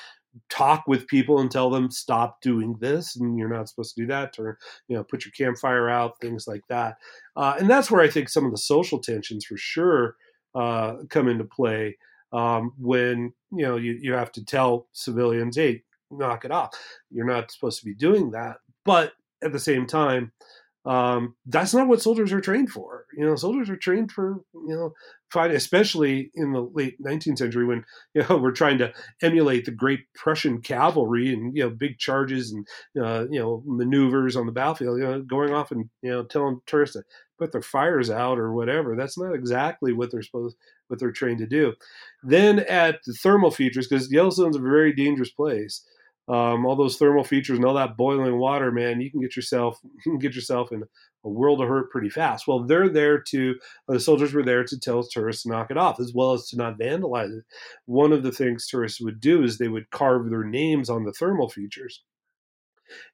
talk 0.48 0.84
with 0.86 1.06
people 1.06 1.40
and 1.40 1.50
tell 1.50 1.68
them 1.70 1.90
stop 1.90 2.40
doing 2.40 2.76
this 2.80 3.16
and 3.16 3.38
you're 3.38 3.52
not 3.52 3.68
supposed 3.68 3.94
to 3.94 4.00
do 4.00 4.06
that 4.06 4.38
or 4.38 4.58
you 4.88 4.96
know 4.96 5.04
put 5.04 5.24
your 5.24 5.32
campfire 5.32 5.88
out 5.88 6.18
things 6.20 6.46
like 6.46 6.62
that. 6.68 6.96
Uh, 7.36 7.54
and 7.58 7.68
that's 7.68 7.90
where 7.90 8.02
i 8.02 8.08
think 8.08 8.28
some 8.28 8.44
of 8.44 8.50
the 8.50 8.58
social 8.58 8.98
tensions 8.98 9.44
for 9.44 9.56
sure 9.56 10.16
uh, 10.54 10.96
come 11.08 11.28
into 11.28 11.44
play 11.44 11.96
um, 12.32 12.72
when 12.78 13.32
you 13.50 13.62
know 13.62 13.76
you, 13.76 13.98
you 14.00 14.12
have 14.12 14.32
to 14.32 14.44
tell 14.44 14.86
civilians 14.92 15.56
hey 15.56 15.82
knock 16.12 16.44
it 16.44 16.50
off. 16.50 16.70
You're 17.10 17.26
not 17.26 17.50
supposed 17.50 17.80
to 17.80 17.86
be 17.86 17.94
doing 17.94 18.30
that. 18.32 18.58
But 18.84 19.12
at 19.42 19.52
the 19.52 19.58
same 19.58 19.86
time 19.86 20.32
um, 20.84 21.36
that's 21.46 21.72
not 21.72 21.86
what 21.86 22.02
soldiers 22.02 22.32
are 22.32 22.40
trained 22.40 22.70
for. 22.70 23.06
You 23.16 23.24
know, 23.24 23.36
soldiers 23.36 23.70
are 23.70 23.76
trained 23.76 24.10
for 24.10 24.40
you 24.54 24.74
know 24.74 24.92
fight, 25.30 25.52
especially 25.52 26.30
in 26.34 26.52
the 26.52 26.60
late 26.60 27.00
19th 27.00 27.38
century 27.38 27.64
when 27.64 27.84
you 28.14 28.24
know 28.28 28.36
we're 28.36 28.50
trying 28.50 28.78
to 28.78 28.92
emulate 29.22 29.64
the 29.64 29.70
Great 29.70 30.00
Prussian 30.14 30.60
cavalry 30.60 31.32
and 31.32 31.56
you 31.56 31.62
know 31.62 31.70
big 31.70 31.98
charges 31.98 32.52
and 32.52 32.66
uh, 33.00 33.26
you 33.30 33.38
know 33.38 33.62
maneuvers 33.64 34.34
on 34.34 34.46
the 34.46 34.52
battlefield. 34.52 34.98
You 34.98 35.04
know, 35.04 35.22
going 35.22 35.52
off 35.52 35.70
and 35.70 35.88
you 36.02 36.10
know 36.10 36.24
telling 36.24 36.60
tourists 36.66 36.96
to 36.96 37.04
put 37.38 37.52
their 37.52 37.62
fires 37.62 38.10
out 38.10 38.38
or 38.38 38.52
whatever. 38.52 38.96
That's 38.96 39.18
not 39.18 39.34
exactly 39.34 39.92
what 39.92 40.10
they're 40.10 40.22
supposed 40.22 40.56
what 40.88 40.98
they're 40.98 41.12
trained 41.12 41.38
to 41.38 41.46
do. 41.46 41.74
Then 42.24 42.58
at 42.60 42.98
the 43.06 43.12
thermal 43.14 43.52
features, 43.52 43.86
because 43.86 44.10
Yellowstone's 44.10 44.56
a 44.56 44.60
very 44.60 44.92
dangerous 44.92 45.30
place 45.30 45.84
um, 46.28 46.64
all 46.64 46.76
those 46.76 46.96
thermal 46.96 47.24
features 47.24 47.58
and 47.58 47.64
all 47.64 47.74
that 47.74 47.96
boiling 47.96 48.38
water, 48.38 48.70
man, 48.70 49.00
you 49.00 49.10
can 49.10 49.20
get 49.20 49.36
yourself 49.36 49.80
get 50.20 50.34
yourself 50.34 50.72
in 50.72 50.84
a 51.24 51.28
world 51.28 51.60
of 51.60 51.68
hurt 51.68 51.90
pretty 51.90 52.08
fast. 52.08 52.46
Well, 52.46 52.64
they're 52.64 52.88
there 52.88 53.20
to 53.20 53.54
the 53.88 54.00
soldiers 54.00 54.32
were 54.32 54.42
there 54.42 54.64
to 54.64 54.78
tell 54.78 55.02
tourists 55.02 55.42
to 55.42 55.48
knock 55.48 55.70
it 55.70 55.76
off, 55.76 56.00
as 56.00 56.12
well 56.14 56.32
as 56.32 56.48
to 56.48 56.56
not 56.56 56.78
vandalize 56.78 57.36
it. 57.36 57.44
One 57.86 58.12
of 58.12 58.22
the 58.22 58.32
things 58.32 58.66
tourists 58.66 59.00
would 59.00 59.20
do 59.20 59.42
is 59.42 59.58
they 59.58 59.68
would 59.68 59.90
carve 59.90 60.30
their 60.30 60.44
names 60.44 60.88
on 60.88 61.04
the 61.04 61.12
thermal 61.12 61.48
features 61.48 62.02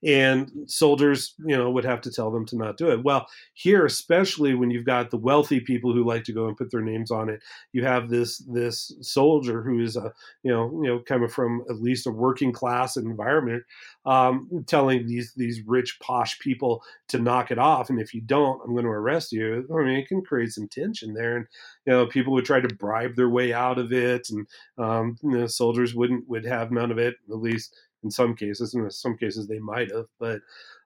and 0.05 0.51
soldiers 0.67 1.35
you 1.45 1.57
know 1.57 1.71
would 1.71 1.85
have 1.85 2.01
to 2.01 2.11
tell 2.11 2.31
them 2.31 2.47
to 2.47 2.57
not 2.57 2.77
do 2.77 2.91
it. 2.91 3.03
Well 3.03 3.27
here 3.55 3.85
especially 3.85 4.55
when 4.55 4.71
you've 4.71 4.85
got 4.85 5.11
the 5.11 5.17
wealthy 5.17 5.61
people 5.61 5.93
who 5.93 6.05
like 6.05 6.25
to 6.25 6.33
go 6.33 6.47
and 6.47 6.57
put 6.57 6.71
their 6.71 6.81
names 6.81 7.11
on 7.11 7.29
it 7.29 7.43
you 7.73 7.85
have 7.85 8.09
this 8.09 8.38
this 8.49 8.93
soldier 9.01 9.62
who 9.62 9.81
is 9.81 9.97
a 9.97 10.12
you 10.43 10.51
know 10.51 10.71
you 10.83 10.88
know 10.88 10.99
coming 11.01 11.29
from 11.29 11.64
at 11.69 11.81
least 11.81 12.07
a 12.07 12.11
working 12.11 12.53
class 12.53 12.97
environment 12.97 13.62
um, 14.07 14.64
telling 14.67 15.07
these 15.07 15.33
these 15.37 15.61
rich 15.67 15.99
posh 16.01 16.38
people 16.38 16.83
to 17.09 17.19
knock 17.19 17.51
it 17.51 17.59
off 17.59 17.91
and 17.91 18.01
if 18.01 18.14
you 18.14 18.21
don't 18.21 18.61
i'm 18.64 18.73
going 18.73 18.85
to 18.85 18.91
arrest 18.91 19.33
you. 19.33 19.67
I 19.71 19.83
mean 19.83 19.99
it 19.99 20.09
can 20.09 20.23
create 20.23 20.53
some 20.53 20.69
tension 20.69 21.14
there 21.14 21.37
and 21.37 21.47
you 21.87 21.93
know 21.93 22.07
people 22.07 22.33
would 22.35 22.45
try 22.45 22.61
to 22.61 22.75
bribe 22.75 23.17
their 23.17 23.29
way 23.29 23.53
out 23.53 23.79
of 23.79 23.93
it 23.93 24.29
and 24.31 24.47
um, 24.79 25.19
you 25.23 25.31
know, 25.31 25.47
soldiers 25.47 25.95
wouldn't 25.95 26.29
would 26.29 26.45
have 26.45 26.71
none 26.71 26.91
of 26.91 26.99
it 26.99 27.17
at 27.29 27.37
least 27.37 27.77
in 28.05 28.11
some 28.11 28.35
cases, 28.35 28.75
in 28.75 28.89
some 28.91 29.17
cases 29.17 29.47
they 29.47 29.59
might 29.59 29.91
have, 29.91 30.07
but 30.19 30.41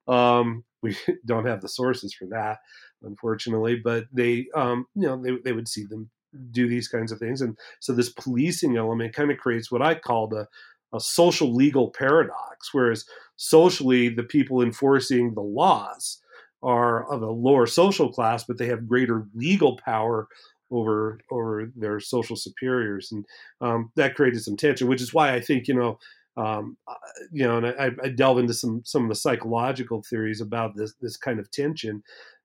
um, 0.09 0.65
we 0.83 0.97
don't 1.27 1.47
have 1.47 1.61
the 1.61 1.69
sources 1.69 2.13
for 2.15 2.27
that, 2.27 2.59
unfortunately. 3.03 3.77
But 3.77 4.07
they, 4.13 4.47
um, 4.55 4.87
you 4.95 5.07
know, 5.07 5.21
they 5.21 5.37
they 5.45 5.53
would 5.53 5.69
see 5.69 5.85
them 5.85 6.11
do 6.51 6.69
these 6.69 6.89
kinds 6.89 7.13
of 7.13 7.19
things, 7.19 7.41
and 7.41 7.57
so 7.81 7.93
this 7.93 8.11
policing 8.11 8.77
element 8.77 9.15
kind 9.15 9.31
of 9.31 9.39
creates 9.39 9.71
what 9.71 9.83
I 9.83 9.95
called 9.95 10.33
a 10.33 10.49
a 10.95 11.01
social 11.01 11.55
legal 11.55 11.91
paradox, 11.91 12.73
whereas 12.73 13.05
socially 13.37 14.09
the 14.09 14.23
people 14.23 14.63
enforcing 14.63 15.35
the 15.35 15.41
laws 15.41 16.21
are 16.63 17.11
of 17.11 17.23
a 17.23 17.31
lower 17.31 17.67
social 17.67 18.13
class, 18.13 18.45
but 18.45 18.59
they 18.59 18.67
have 18.67 18.87
greater 18.87 19.27
legal 19.35 19.79
power 19.79 20.29
over 20.71 21.19
over 21.31 21.71
their 21.77 22.01
social 22.01 22.37
superiors, 22.37 23.13
and 23.13 23.25
um, 23.61 23.91
that 23.97 24.15
created 24.15 24.43
some 24.43 24.57
tension. 24.57 24.89
Which 24.89 25.03
is 25.03 25.13
why 25.13 25.35
I 25.35 25.41
think 25.41 25.69
you 25.69 25.75
know 25.75 25.99
um, 26.37 26.77
uh, 26.89 26.95
you 27.31 27.45
know, 27.45 27.59
and 27.59 27.67
I, 27.67 27.91
I, 28.03 28.09
delve 28.09 28.39
into 28.39 28.55
some 28.55 28.83
some 28.85 29.03
of 29.03 29.09
the 29.09 29.15
psychological 29.15 30.03
theories 30.09 30.41
about 30.41 30.77
this 30.77 30.95
this 31.01 31.17
kind 31.17 31.39
of 31.39 31.51
tension 31.51 32.03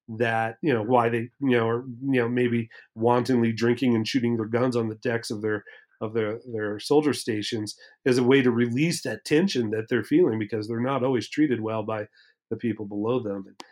that 0.10 0.58
you 0.62 0.74
know 0.74 0.84
why 0.84 1.10
they 1.10 1.30
you 1.40 1.58
know 1.58 1.68
are 1.68 1.86
you 2.02 2.20
know 2.20 2.30
maybe 2.30 2.70
wantonly 2.96 3.52
drinking 3.52 3.96
and 3.96 4.08
shooting 4.08 4.36
their 4.36 4.46
guns 4.46 4.76
on 4.76 4.90
the 4.90 4.96
decks 4.96 5.32
of 5.32 5.42
their 5.42 5.64
of 6.02 6.14
their 6.14 6.40
their 6.52 6.80
soldier 6.80 7.14
stations 7.14 7.76
as 8.06 8.18
a 8.18 8.24
way 8.24 8.42
to 8.42 8.52
release 8.52 9.02
that 9.04 9.26
tension 9.26 9.70
that 9.72 9.88
they're 9.90 10.04
feeling 10.04 10.40
because 10.40 10.68
they're 10.68 10.80
not 10.80 11.04
always 11.04 11.30
treated 11.30 11.62
well 11.62 11.84
by 11.84 12.06
the 12.50 12.58
people 12.58 12.86
below 12.86 13.20
them. 13.20 13.46
And, 13.48 13.64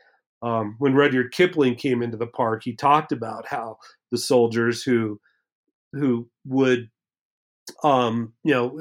um, 0.42 0.76
when 0.80 0.94
Rudyard 0.94 1.32
Kipling 1.32 1.76
came 1.76 2.04
into 2.04 2.18
the 2.18 2.28
park, 2.28 2.64
he 2.64 2.76
talked 2.76 3.12
about 3.12 3.48
how 3.48 3.78
the 4.12 4.18
soldiers 4.18 4.84
who 4.84 5.20
who 5.94 6.30
would 6.46 6.90
um, 7.84 8.34
you 8.44 8.54
know 8.54 8.80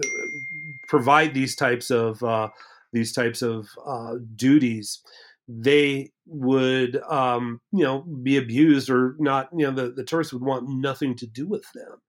provide 0.88 1.34
these 1.34 1.56
types 1.56 1.90
of 1.90 2.22
uh, 2.22 2.48
these 2.92 3.12
types 3.12 3.42
of 3.42 3.68
uh, 3.86 4.14
duties, 4.36 5.02
they 5.48 6.10
would 6.26 7.00
um, 7.08 7.60
you 7.72 7.84
know 7.84 8.02
be 8.22 8.36
abused 8.36 8.90
or 8.90 9.16
not. 9.18 9.48
You 9.56 9.66
know 9.66 9.72
the, 9.72 9.92
the 9.92 10.04
tourists 10.04 10.32
would 10.32 10.44
want 10.44 10.68
nothing 10.68 11.16
to 11.16 11.26
do 11.26 11.46
with 11.46 11.64
them. 11.74 12.00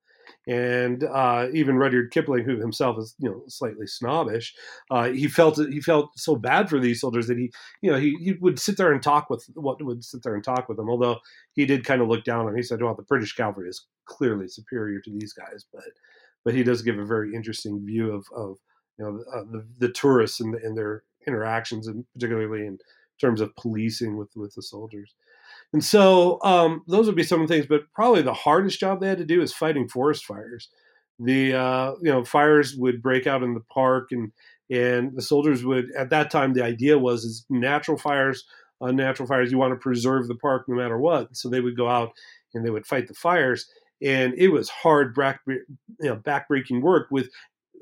And 0.47 1.03
uh, 1.03 1.47
even 1.53 1.77
Rudyard 1.77 2.11
Kipling, 2.11 2.43
who 2.43 2.59
himself 2.59 2.99
is 2.99 3.15
you 3.19 3.29
know 3.29 3.41
slightly 3.47 3.87
snobbish, 3.87 4.53
uh, 4.91 5.09
he 5.09 5.27
felt 5.27 5.57
he 5.57 5.81
felt 5.81 6.11
so 6.17 6.35
bad 6.35 6.69
for 6.69 6.79
these 6.79 7.01
soldiers 7.01 7.27
that 7.27 7.37
he 7.37 7.51
you 7.81 7.91
know 7.91 7.97
he, 7.97 8.15
he 8.21 8.33
would 8.39 8.59
sit 8.59 8.77
there 8.77 8.91
and 8.91 9.01
talk 9.01 9.29
with 9.29 9.43
what 9.55 9.83
would 9.83 10.03
sit 10.03 10.21
there 10.23 10.35
and 10.35 10.43
talk 10.43 10.69
with 10.69 10.77
them. 10.77 10.89
Although 10.89 11.17
he 11.53 11.65
did 11.65 11.83
kind 11.83 12.01
of 12.01 12.07
look 12.07 12.23
down 12.23 12.41
on. 12.41 12.49
Him. 12.49 12.57
He 12.57 12.63
said, 12.63 12.81
"Well, 12.81 12.95
the 12.95 13.03
British 13.03 13.33
cavalry 13.33 13.69
is 13.69 13.85
clearly 14.05 14.47
superior 14.47 15.01
to 15.01 15.11
these 15.11 15.33
guys," 15.33 15.65
but 15.73 15.83
but 16.45 16.53
he 16.53 16.63
does 16.63 16.83
give 16.83 16.97
a 16.97 17.05
very 17.05 17.35
interesting 17.35 17.85
view 17.85 18.13
of, 18.13 18.27
of 18.33 18.57
you 18.97 19.03
know 19.03 19.23
uh, 19.33 19.43
the, 19.51 19.65
the 19.79 19.91
tourists 19.91 20.39
and, 20.39 20.55
and 20.55 20.77
their 20.77 21.03
interactions, 21.27 21.87
and 21.87 22.05
particularly 22.13 22.65
in 22.65 22.77
terms 23.19 23.41
of 23.41 23.53
policing 23.57 24.15
with 24.15 24.29
with 24.35 24.53
the 24.55 24.61
soldiers. 24.61 25.15
And 25.73 25.83
so 25.83 26.39
um, 26.43 26.83
those 26.87 27.07
would 27.07 27.15
be 27.15 27.23
some 27.23 27.41
of 27.41 27.47
the 27.47 27.53
things, 27.53 27.67
but 27.67 27.91
probably 27.93 28.21
the 28.21 28.33
hardest 28.33 28.79
job 28.79 29.01
they 29.01 29.09
had 29.09 29.17
to 29.17 29.25
do 29.25 29.41
is 29.41 29.53
fighting 29.53 29.89
forest 29.89 30.25
fires. 30.25 30.69
The 31.19 31.53
uh, 31.53 31.93
you 32.01 32.11
know 32.11 32.23
fires 32.23 32.75
would 32.75 33.01
break 33.01 33.27
out 33.27 33.43
in 33.43 33.53
the 33.53 33.63
park, 33.73 34.09
and 34.11 34.31
and 34.69 35.15
the 35.15 35.21
soldiers 35.21 35.65
would 35.65 35.91
at 35.97 36.11
that 36.11 36.29
time 36.29 36.53
the 36.53 36.63
idea 36.63 36.97
was 36.97 37.23
is 37.23 37.45
natural 37.49 37.97
fires, 37.97 38.45
unnatural 38.81 39.27
fires. 39.27 39.51
You 39.51 39.57
want 39.57 39.73
to 39.73 39.79
preserve 39.79 40.27
the 40.27 40.35
park 40.35 40.65
no 40.67 40.75
matter 40.75 40.97
what, 40.97 41.35
so 41.35 41.49
they 41.49 41.61
would 41.61 41.77
go 41.77 41.89
out 41.89 42.11
and 42.53 42.65
they 42.65 42.69
would 42.69 42.85
fight 42.85 43.07
the 43.07 43.13
fires, 43.13 43.69
and 44.01 44.33
it 44.37 44.49
was 44.49 44.69
hard, 44.69 45.15
back, 45.15 45.41
you 45.47 45.65
know, 46.01 46.17
backbreaking 46.17 46.81
work 46.81 47.07
with 47.11 47.29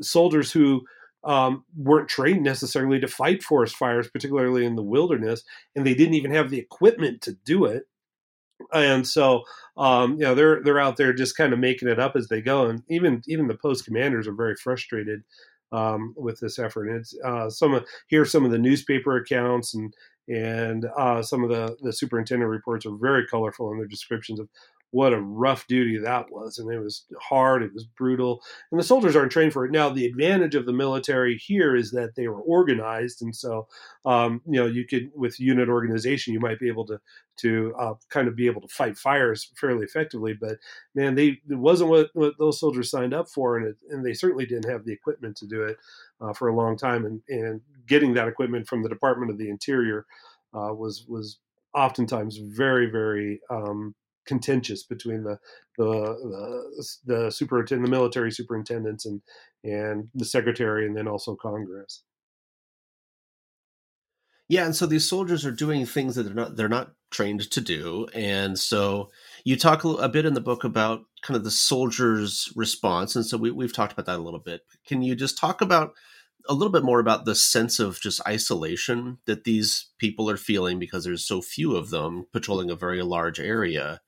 soldiers 0.01 0.51
who 0.51 0.84
um, 1.24 1.64
weren't 1.76 2.09
trained 2.09 2.43
necessarily 2.43 2.99
to 2.99 3.07
fight 3.07 3.43
forest 3.43 3.76
fires, 3.76 4.09
particularly 4.09 4.66
in 4.66 4.76
the 4.76 4.84
wilderness, 4.84 5.43
and 5.76 5.86
they 5.86 5.93
didn't 5.93 6.16
even 6.16 6.32
have 6.32 6.49
the 6.49 6.59
equipment 6.59 7.22
to 7.22 7.34
do 7.45 7.66
it. 7.66 7.84
And 8.74 9.07
so, 9.07 9.43
um, 9.78 10.14
you 10.14 10.24
know, 10.24 10.36
they're 10.36 10.61
they're 10.64 10.80
out 10.80 10.97
there 10.97 11.14
just 11.14 11.38
kind 11.38 11.53
of 11.53 11.59
making 11.59 11.88
it 11.88 11.99
up 11.99 12.16
as 12.16 12.28
they 12.28 12.41
go, 12.41 12.68
and 12.68 12.84
even 12.89 13.22
even 13.28 13.47
the 13.47 13.57
post 13.57 13.86
commanders 13.86 14.28
are 14.28 14.34
very 14.34 14.55
frustrated 14.55 15.24
um, 15.72 16.14
with 16.16 16.39
this 16.39 16.59
effort. 16.59 16.88
And 16.88 16.97
it's 16.97 17.16
uh, 17.26 17.49
some 17.49 17.74
of 17.74 17.86
here 18.07 18.26
some 18.26 18.45
of 18.45 18.51
the 18.51 18.57
newspaper 18.57 19.18
accounts 19.18 19.74
and 19.74 19.93
and 20.28 20.86
uh, 20.97 21.22
some 21.22 21.43
of 21.43 21.49
the 21.49 21.76
the 21.82 21.91
superintendent 21.91 22.49
reports 22.49 22.86
are 22.86 22.95
very 22.95 23.26
colorful 23.28 23.72
in 23.72 23.78
their 23.78 23.88
descriptions 23.88 24.39
of 24.39 24.47
what 24.93 25.11
a 25.11 25.19
rough 25.19 25.65
duty 25.65 25.97
that 25.97 26.31
was. 26.31 26.59
And 26.59 26.71
it 26.71 26.77
was 26.77 27.05
hard, 27.19 27.63
it 27.63 27.73
was 27.73 27.83
brutal. 27.83 28.43
And 28.71 28.79
the 28.79 28.83
soldiers 28.83 29.15
aren't 29.15 29.31
trained 29.31 29.51
for 29.51 29.65
it. 29.65 29.71
Now, 29.71 29.89
the 29.89 30.05
advantage 30.05 30.53
of 30.53 30.67
the 30.67 30.71
military 30.71 31.35
here 31.35 31.75
is 31.75 31.89
that 31.91 32.13
they 32.15 32.27
were 32.27 32.41
organized. 32.41 33.23
And 33.23 33.35
so, 33.35 33.67
um, 34.05 34.43
you 34.45 34.59
know, 34.59 34.67
you 34.67 34.85
could, 34.85 35.09
with 35.15 35.39
unit 35.39 35.67
organization, 35.67 36.31
you 36.31 36.39
might 36.39 36.59
be 36.59 36.67
able 36.67 36.85
to, 36.85 36.99
to 37.37 37.73
uh, 37.79 37.93
kind 38.09 38.27
of 38.27 38.35
be 38.35 38.45
able 38.45 38.61
to 38.61 38.67
fight 38.67 38.95
fires 38.95 39.49
fairly 39.55 39.83
effectively. 39.83 40.33
But 40.39 40.57
man, 40.93 41.15
they, 41.15 41.41
it 41.49 41.57
wasn't 41.57 41.89
what, 41.89 42.11
what 42.13 42.37
those 42.37 42.59
soldiers 42.59 42.91
signed 42.91 43.15
up 43.15 43.27
for. 43.27 43.57
And, 43.57 43.65
it, 43.65 43.77
and 43.89 44.05
they 44.05 44.13
certainly 44.13 44.45
didn't 44.45 44.69
have 44.69 44.85
the 44.85 44.93
equipment 44.93 45.37
to 45.37 45.47
do 45.47 45.63
it 45.63 45.77
uh, 46.21 46.33
for 46.33 46.49
a 46.49 46.55
long 46.55 46.77
time. 46.77 47.03
And, 47.05 47.19
and 47.29 47.61
getting 47.87 48.13
that 48.13 48.27
equipment 48.27 48.67
from 48.67 48.83
the 48.83 48.89
Department 48.89 49.31
of 49.31 49.39
the 49.39 49.49
Interior 49.49 50.05
uh, 50.53 50.71
was, 50.71 51.03
was 51.07 51.39
oftentimes 51.73 52.37
very, 52.37 52.91
very, 52.91 53.41
um, 53.49 53.95
contentious 54.26 54.84
between 54.84 55.24
the 55.24 55.39
the 55.78 55.86
the, 55.86 56.86
the 57.05 57.32
superintendent, 57.32 57.88
the 57.88 57.91
military 57.91 58.32
superintendents, 58.32 59.05
and 59.05 59.21
and 59.63 60.09
the 60.13 60.26
secretary, 60.26 60.86
and 60.86 60.95
then 60.95 61.07
also 61.07 61.36
Congress. 61.36 62.03
Yeah, 64.49 64.65
and 64.65 64.76
so 64.76 64.86
these 64.86 65.07
soldiers 65.07 65.45
are 65.45 65.51
doing 65.51 65.86
things 65.86 66.15
that 66.15 66.24
they're 66.24 66.34
not 66.34 66.55
they're 66.55 66.69
not 66.69 66.93
trained 67.11 67.49
to 67.49 67.61
do, 67.61 68.07
and 68.13 68.59
so 68.59 69.09
you 69.43 69.55
talk 69.57 69.84
a 69.84 70.09
bit 70.09 70.26
in 70.26 70.34
the 70.34 70.41
book 70.41 70.63
about 70.63 71.05
kind 71.21 71.38
of 71.38 71.43
the 71.43 71.51
soldiers' 71.51 72.51
response, 72.55 73.15
and 73.15 73.26
so 73.26 73.38
we, 73.38 73.51
we've 73.51 73.74
talked 73.74 73.93
about 73.93 74.05
that 74.05 74.19
a 74.19 74.21
little 74.21 74.39
bit. 74.39 74.61
Can 74.86 75.01
you 75.01 75.15
just 75.15 75.38
talk 75.38 75.61
about 75.61 75.93
a 76.49 76.53
little 76.53 76.71
bit 76.71 76.84
more 76.84 76.99
about 76.99 77.26
the 77.26 77.36
sense 77.36 77.80
of 77.80 77.99
just 77.99 78.21
isolation 78.28 79.17
that 79.26 79.43
these 79.43 79.88
people 79.97 80.30
are 80.30 80.38
feeling 80.38 80.78
because 80.78 81.05
there's 81.05 81.26
so 81.26 81.41
few 81.41 81.76
of 81.76 81.89
them 81.89 82.28
patrolling 82.34 82.69
a 82.69 82.76
very 82.76 83.01
large 83.01 83.39
area 83.39 84.01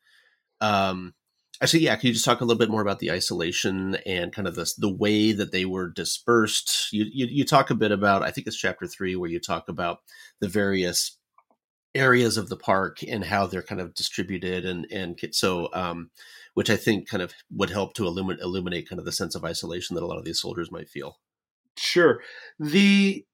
um, 0.65 1.13
actually, 1.61 1.83
yeah, 1.83 1.95
can 1.95 2.07
you 2.07 2.13
just 2.13 2.25
talk 2.25 2.41
a 2.41 2.45
little 2.45 2.59
bit 2.59 2.69
more 2.69 2.81
about 2.81 2.99
the 2.99 3.11
isolation 3.11 3.95
and 4.05 4.33
kind 4.33 4.47
of 4.47 4.55
the 4.55 4.71
the 4.77 4.93
way 4.93 5.31
that 5.31 5.51
they 5.51 5.65
were 5.65 5.89
dispersed? 5.89 6.91
You, 6.91 7.05
you, 7.11 7.27
you 7.29 7.45
talk 7.45 7.69
a 7.69 7.75
bit 7.75 7.91
about, 7.91 8.23
I 8.23 8.31
think 8.31 8.47
it's 8.47 8.57
chapter 8.57 8.87
three, 8.87 9.15
where 9.15 9.29
you 9.29 9.39
talk 9.39 9.69
about 9.69 9.99
the 10.39 10.47
various 10.47 11.17
areas 11.93 12.35
of 12.37 12.49
the 12.49 12.57
park 12.57 12.99
and 13.07 13.23
how 13.23 13.47
they're 13.47 13.63
kind 13.63 13.81
of 13.81 13.93
distributed, 13.93 14.65
and 14.65 14.87
and 14.91 15.19
so 15.31 15.69
um, 15.73 16.09
which 16.53 16.69
I 16.69 16.77
think 16.77 17.07
kind 17.07 17.23
of 17.23 17.33
would 17.51 17.69
help 17.69 17.93
to 17.95 18.05
illuminate 18.05 18.41
illuminate 18.41 18.89
kind 18.89 18.99
of 18.99 19.05
the 19.05 19.11
sense 19.11 19.35
of 19.35 19.45
isolation 19.45 19.95
that 19.95 20.03
a 20.03 20.07
lot 20.07 20.17
of 20.17 20.25
these 20.25 20.41
soldiers 20.41 20.71
might 20.71 20.89
feel. 20.89 21.19
Sure, 21.77 22.21
the 22.59 23.25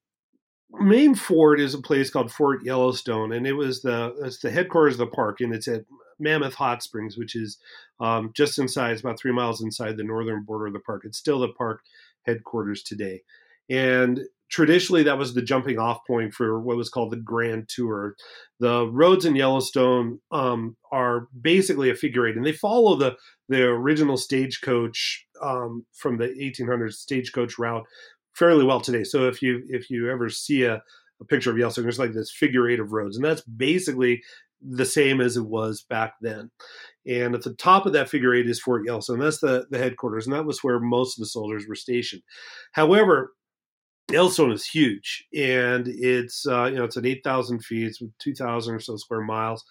main 0.73 1.15
fort 1.15 1.59
is 1.59 1.73
a 1.73 1.81
place 1.81 2.09
called 2.09 2.31
Fort 2.31 2.63
Yellowstone, 2.63 3.31
and 3.31 3.47
it 3.47 3.53
was 3.53 3.81
the 3.81 4.13
it's 4.23 4.39
the 4.39 4.51
headquarters 4.51 4.95
of 4.95 4.99
the 4.99 5.07
park, 5.07 5.41
and 5.41 5.53
it's 5.53 5.67
at 5.67 5.85
Mammoth 6.21 6.53
Hot 6.55 6.83
Springs, 6.83 7.17
which 7.17 7.35
is 7.35 7.57
um, 7.99 8.31
just 8.35 8.59
inside, 8.59 8.99
about 8.99 9.19
three 9.19 9.31
miles 9.33 9.61
inside 9.61 9.97
the 9.97 10.03
northern 10.03 10.43
border 10.43 10.67
of 10.67 10.73
the 10.73 10.79
park. 10.79 11.03
It's 11.05 11.17
still 11.17 11.39
the 11.39 11.49
park 11.49 11.81
headquarters 12.25 12.83
today, 12.83 13.21
and 13.69 14.21
traditionally 14.49 15.01
that 15.03 15.17
was 15.17 15.33
the 15.33 15.41
jumping 15.41 15.79
off 15.79 16.05
point 16.05 16.33
for 16.33 16.59
what 16.59 16.77
was 16.77 16.89
called 16.89 17.11
the 17.11 17.17
Grand 17.17 17.69
Tour. 17.69 18.15
The 18.59 18.85
roads 18.87 19.25
in 19.25 19.35
Yellowstone 19.35 20.19
um, 20.31 20.75
are 20.91 21.27
basically 21.39 21.89
a 21.89 21.95
figure 21.95 22.27
eight, 22.27 22.35
and 22.35 22.45
they 22.45 22.51
follow 22.51 22.95
the 22.95 23.15
the 23.49 23.63
original 23.63 24.17
stagecoach 24.17 25.25
um, 25.41 25.85
from 25.93 26.17
the 26.17 26.27
1800s 26.27 26.93
stagecoach 26.93 27.57
route 27.57 27.85
fairly 28.33 28.63
well 28.63 28.79
today. 28.79 29.03
So 29.03 29.27
if 29.27 29.41
you 29.41 29.63
if 29.67 29.89
you 29.89 30.09
ever 30.09 30.29
see 30.29 30.63
a, 30.63 30.81
a 31.19 31.25
picture 31.25 31.51
of 31.51 31.57
Yellowstone, 31.57 31.83
there's 31.83 31.99
like 31.99 32.13
this 32.13 32.31
figure 32.31 32.69
eight 32.69 32.79
of 32.79 32.91
roads, 32.91 33.15
and 33.15 33.25
that's 33.25 33.41
basically 33.41 34.21
the 34.61 34.85
same 34.85 35.21
as 35.21 35.37
it 35.37 35.45
was 35.45 35.83
back 35.89 36.15
then. 36.21 36.51
And 37.07 37.33
at 37.33 37.43
the 37.43 37.53
top 37.55 37.85
of 37.85 37.93
that 37.93 38.09
figure 38.09 38.33
eight 38.33 38.49
is 38.49 38.59
Fort 38.59 38.85
Yellowstone. 38.85 39.19
That's 39.19 39.39
the, 39.39 39.65
the 39.71 39.77
headquarters, 39.77 40.27
and 40.27 40.35
that 40.35 40.45
was 40.45 40.63
where 40.63 40.79
most 40.79 41.17
of 41.17 41.21
the 41.21 41.27
soldiers 41.27 41.67
were 41.67 41.75
stationed. 41.75 42.21
However, 42.73 43.33
Yellowstone 44.11 44.51
is 44.51 44.65
huge, 44.65 45.25
and 45.33 45.87
it's 45.87 46.45
uh, 46.45 46.65
you 46.65 46.75
know 46.75 46.83
it's 46.83 46.97
at 46.97 47.05
eight 47.05 47.23
thousand 47.23 47.63
feet, 47.65 47.87
it's 47.87 48.03
two 48.19 48.35
thousand 48.35 48.75
or 48.75 48.79
so 48.79 48.97
square 48.97 49.21
miles, 49.21 49.63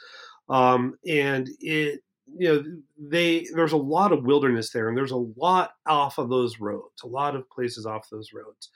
um, 0.49 0.95
and 1.07 1.49
it 1.61 2.01
you 2.37 2.49
know 2.49 2.65
they 2.99 3.47
there's 3.55 3.73
a 3.73 3.77
lot 3.77 4.13
of 4.13 4.25
wilderness 4.25 4.71
there 4.71 4.89
and 4.89 4.97
there's 4.97 5.11
a 5.11 5.17
lot 5.37 5.73
off 5.87 6.19
of 6.19 6.29
those 6.29 6.61
roads 6.61 7.03
a 7.03 7.07
lot 7.07 7.35
of 7.35 7.49
places 7.51 7.87
off 7.87 8.09
those 8.11 8.33
roads 8.33 8.71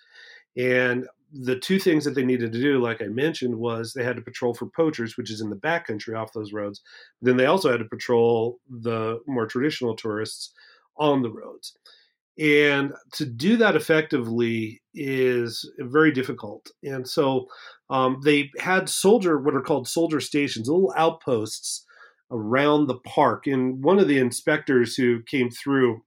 and 0.57 1.07
the 1.43 1.59
two 1.59 1.79
things 1.79 2.05
that 2.05 2.15
they 2.15 2.25
needed 2.25 2.53
to 2.53 2.61
do 2.61 2.81
like 2.81 3.03
i 3.03 3.07
mentioned 3.07 3.57
was 3.57 3.93
they 3.93 4.05
had 4.05 4.17
to 4.17 4.23
patrol 4.23 4.55
for 4.55 4.67
poachers 4.67 5.17
which 5.17 5.31
is 5.31 5.41
in 5.41 5.51
the 5.51 5.57
backcountry 5.57 6.19
off 6.19 6.33
those 6.33 6.53
roads. 6.53 6.83
Then 7.23 7.37
they 7.37 7.47
also 7.47 7.71
had 7.71 7.79
to 7.79 7.85
patrol 7.85 8.59
the 8.69 9.21
more 9.27 9.47
traditional 9.47 9.97
tourists 9.97 10.53
on 10.97 11.23
the 11.23 11.31
roads. 11.31 11.77
And 12.39 12.93
to 13.13 13.25
do 13.25 13.57
that 13.59 13.77
effectively 13.77 14.83
is 14.93 15.71
very 15.79 16.11
difficult. 16.11 16.71
And 16.83 17.09
so 17.09 17.47
um, 17.91 18.21
they 18.25 18.51
had 18.59 18.89
soldier 18.89 19.39
what 19.39 19.55
are 19.55 19.61
called 19.61 19.87
soldier 19.87 20.21
stations 20.21 20.69
little 20.69 20.93
outposts 20.97 21.85
around 22.31 22.87
the 22.87 22.99
park. 22.99 23.47
And 23.47 23.83
one 23.85 24.01
of 24.01 24.09
the 24.09 24.19
inspectors 24.19 24.97
who 24.97 25.23
came 25.23 25.51
through 25.51 26.03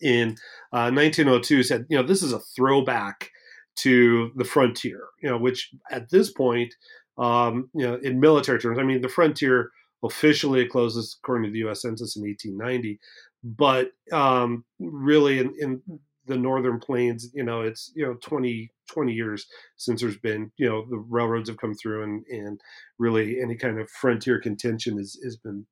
in 0.00 0.36
uh, 0.72 0.90
1902 0.92 1.64
said, 1.64 1.86
you 1.88 1.96
know, 1.96 2.04
this 2.04 2.22
is 2.22 2.32
a 2.32 2.38
throwback 2.38 3.30
to 3.76 4.30
the 4.36 4.44
frontier, 4.44 5.04
you 5.22 5.28
know, 5.28 5.38
which 5.38 5.70
at 5.90 6.10
this 6.10 6.30
point, 6.30 6.74
um, 7.18 7.70
you 7.74 7.86
know, 7.86 7.96
in 7.96 8.20
military 8.20 8.58
terms, 8.58 8.78
I 8.78 8.82
mean, 8.82 9.00
the 9.00 9.08
frontier 9.08 9.70
officially 10.02 10.66
closes 10.66 11.18
according 11.22 11.48
to 11.48 11.52
the 11.52 11.60
U.S. 11.60 11.82
Census 11.82 12.16
in 12.16 12.22
1890, 12.22 12.98
but 13.44 13.90
um, 14.12 14.64
really 14.78 15.38
in, 15.38 15.54
in 15.58 15.82
the 16.26 16.36
northern 16.36 16.78
plains 16.78 17.28
you 17.34 17.42
know 17.42 17.62
it's 17.62 17.92
you 17.94 18.06
know 18.06 18.14
20 18.22 18.70
20 18.88 19.12
years 19.12 19.46
since 19.76 20.00
there's 20.00 20.18
been 20.18 20.50
you 20.56 20.68
know 20.68 20.86
the 20.88 20.98
railroads 21.08 21.48
have 21.48 21.58
come 21.58 21.74
through 21.74 22.04
and 22.04 22.24
and 22.26 22.60
really 22.98 23.40
any 23.40 23.56
kind 23.56 23.80
of 23.80 23.90
frontier 23.90 24.38
contention 24.38 24.96
has, 24.96 25.18
has 25.24 25.36
been 25.36 25.66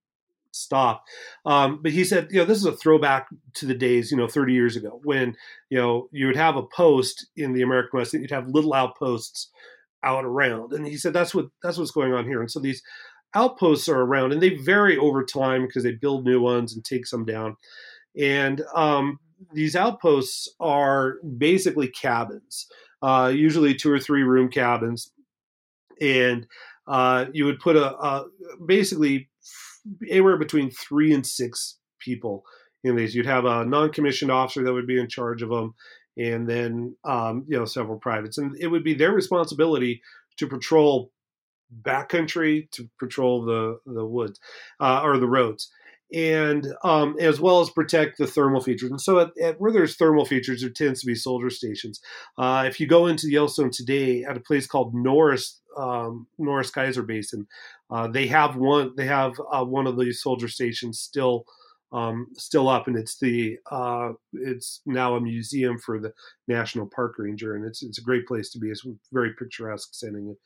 stopped 0.59 1.09
um, 1.46 1.80
but 1.82 1.92
he 1.92 2.04
said 2.04 2.28
you 2.30 2.38
know 2.38 2.44
this 2.44 2.59
is 2.59 2.66
a 2.66 2.76
throwback 2.76 3.28
to 3.54 3.66
the 3.66 3.74
days 3.74 4.11
you 4.11 4.16
know 4.16 4.28
30 4.28 4.52
years 4.52 4.76
ago 4.76 5.00
when 5.04 5.34
you 5.70 5.78
know 5.78 6.09
you 6.12 6.26
would 6.26 6.36
have 6.36 6.56
a 6.56 6.62
post 6.62 7.26
in 7.36 7.52
the 7.52 7.62
american 7.62 7.98
west 7.98 8.14
and 8.14 8.22
you'd 8.22 8.30
have 8.30 8.48
little 8.48 8.74
outposts 8.74 9.50
out 10.02 10.24
around. 10.24 10.72
And 10.72 10.86
he 10.86 10.96
said 10.96 11.12
that's 11.12 11.34
what 11.34 11.46
that's 11.62 11.78
what's 11.78 11.90
going 11.90 12.12
on 12.12 12.24
here. 12.24 12.40
And 12.40 12.50
so 12.50 12.61
these 12.61 12.82
outposts 13.34 13.88
are 13.88 14.00
around 14.00 14.32
and 14.32 14.42
they 14.42 14.50
vary 14.50 14.96
over 14.96 15.24
time 15.24 15.66
because 15.66 15.82
they 15.82 15.92
build 15.92 16.24
new 16.24 16.40
ones 16.40 16.74
and 16.74 16.84
take 16.84 17.06
some 17.06 17.24
down. 17.24 17.56
And 18.18 18.62
um, 18.74 19.18
these 19.52 19.76
outposts 19.76 20.48
are 20.61 21.16
basically 21.36 21.88
cabins, 21.88 22.66
uh, 23.02 23.32
usually 23.34 23.74
two 23.74 23.92
or 23.92 24.00
three 24.00 24.22
room 24.22 24.48
cabins, 24.50 25.12
and 26.00 26.46
uh, 26.86 27.26
you 27.32 27.44
would 27.44 27.61
put 27.61 27.76
a, 27.76 27.94
a, 27.96 28.26
basically 28.66 29.28
anywhere 30.09 30.36
between 30.36 30.70
three 30.70 31.12
and 31.12 31.26
six 31.26 31.78
people 31.99 32.45
in 32.84 32.97
these. 32.97 33.14
You'd 33.14 33.26
have 33.26 33.45
a 33.45 33.64
non-commissioned 33.64 34.30
officer 34.30 34.62
that 34.64 34.72
would 34.72 34.86
be 34.86 35.01
in 35.01 35.09
charge 35.09 35.43
of 35.43 35.51
them, 35.51 35.74
and 36.16 36.49
then 36.49 36.97
um, 37.05 37.45
you 37.49 37.59
know 37.59 37.64
several 37.64 37.99
privates, 37.99 38.39
and 38.39 38.57
it 38.61 38.68
would 38.68 38.84
be 38.84 38.95
their 38.95 39.12
responsibility 39.12 40.01
to 40.39 40.47
patrol 40.47 41.12
backcountry, 41.82 42.70
to 42.72 42.89
patrol 42.99 43.45
the 43.45 43.78
the 43.86 44.07
woods 44.07 44.39
uh, 44.80 45.01
or 45.03 45.18
the 45.18 45.28
roads 45.28 45.70
and 46.12 46.66
um, 46.84 47.16
as 47.20 47.41
well 47.41 47.61
as 47.61 47.70
protect 47.70 48.18
the 48.18 48.26
thermal 48.26 48.61
features. 48.61 48.91
And 48.91 49.01
so, 49.01 49.18
at, 49.18 49.30
at 49.43 49.61
where 49.61 49.72
there's 49.72 49.97
thermal 49.97 50.24
features, 50.24 50.62
there 50.62 50.70
tends 50.70 51.01
to 51.01 51.07
be 51.07 51.14
soldier 51.14 51.51
stations. 51.51 52.01
Uh, 52.39 52.64
if 52.66 52.80
you 52.80 52.86
go 52.86 53.07
into 53.07 53.30
Yellowstone 53.30 53.70
today, 53.70 54.24
at 54.24 54.36
a 54.36 54.41
place 54.41 54.66
called 54.66 54.95
Norris 54.95 55.61
um, 55.79 56.26
Norris 56.39 56.70
Geyser 56.70 57.03
Basin, 57.03 57.47
uh, 57.91 58.09
they 58.09 58.26
have 58.26 58.57
one. 58.57 58.93
They 58.97 59.07
have 59.07 59.33
uh, 59.53 59.64
one 59.64 59.87
of 59.87 59.99
these 59.99 60.22
soldier 60.22 60.49
stations 60.49 61.01
still. 61.01 61.45
Um, 61.91 62.26
still 62.37 62.68
up, 62.68 62.87
and 62.87 62.99
it's 62.99 63.18
the 63.18 63.57
uh, 63.70 64.11
it's 64.35 64.83
now 64.85 65.16
a 65.16 65.20
museum 65.22 65.79
for 65.79 65.99
the 65.99 66.12
National 66.47 66.87
Park 66.87 67.14
Ranger, 67.16 67.55
and 67.55 67.64
it's 67.64 67.83
it's 67.83 67.97
a 67.97 68.03
great 68.03 68.26
place 68.26 68.51
to 68.51 68.59
be. 68.59 68.68
It's 68.68 68.87
very 69.11 69.33
picturesque 69.39 69.95
setting. 69.95 70.37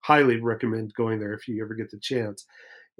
Highly 0.00 0.42
recommend 0.42 0.92
going 0.92 1.18
there 1.18 1.32
if 1.32 1.48
you 1.48 1.64
ever 1.64 1.72
get 1.72 1.90
the 1.90 1.98
chance. 1.98 2.44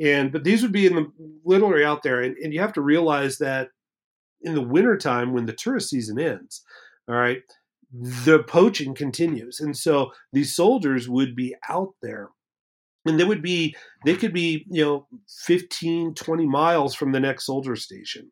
And 0.00 0.32
but 0.32 0.44
these 0.44 0.62
would 0.62 0.72
be 0.72 0.86
in 0.86 0.94
the 0.94 1.12
literally 1.44 1.84
out 1.84 2.02
there, 2.02 2.22
and, 2.22 2.34
and 2.38 2.54
you 2.54 2.60
have 2.60 2.72
to 2.72 2.80
realize 2.80 3.36
that 3.36 3.68
in 4.40 4.54
the 4.54 4.62
wintertime 4.62 5.34
when 5.34 5.44
the 5.44 5.52
tourist 5.52 5.90
season 5.90 6.18
ends, 6.18 6.62
all 7.06 7.16
right, 7.16 7.42
the 7.92 8.42
poaching 8.44 8.94
continues. 8.94 9.60
And 9.60 9.76
so 9.76 10.12
these 10.32 10.54
soldiers 10.54 11.08
would 11.08 11.34
be 11.34 11.54
out 11.68 11.94
there 12.02 12.28
and 13.06 13.18
they 13.18 13.24
would 13.24 13.42
be 13.42 13.74
they 14.04 14.14
could 14.14 14.32
be 14.32 14.66
you 14.68 14.84
know 14.84 15.06
15 15.46 16.14
20 16.14 16.46
miles 16.46 16.94
from 16.94 17.12
the 17.12 17.20
next 17.20 17.46
soldier 17.46 17.74
station 17.74 18.30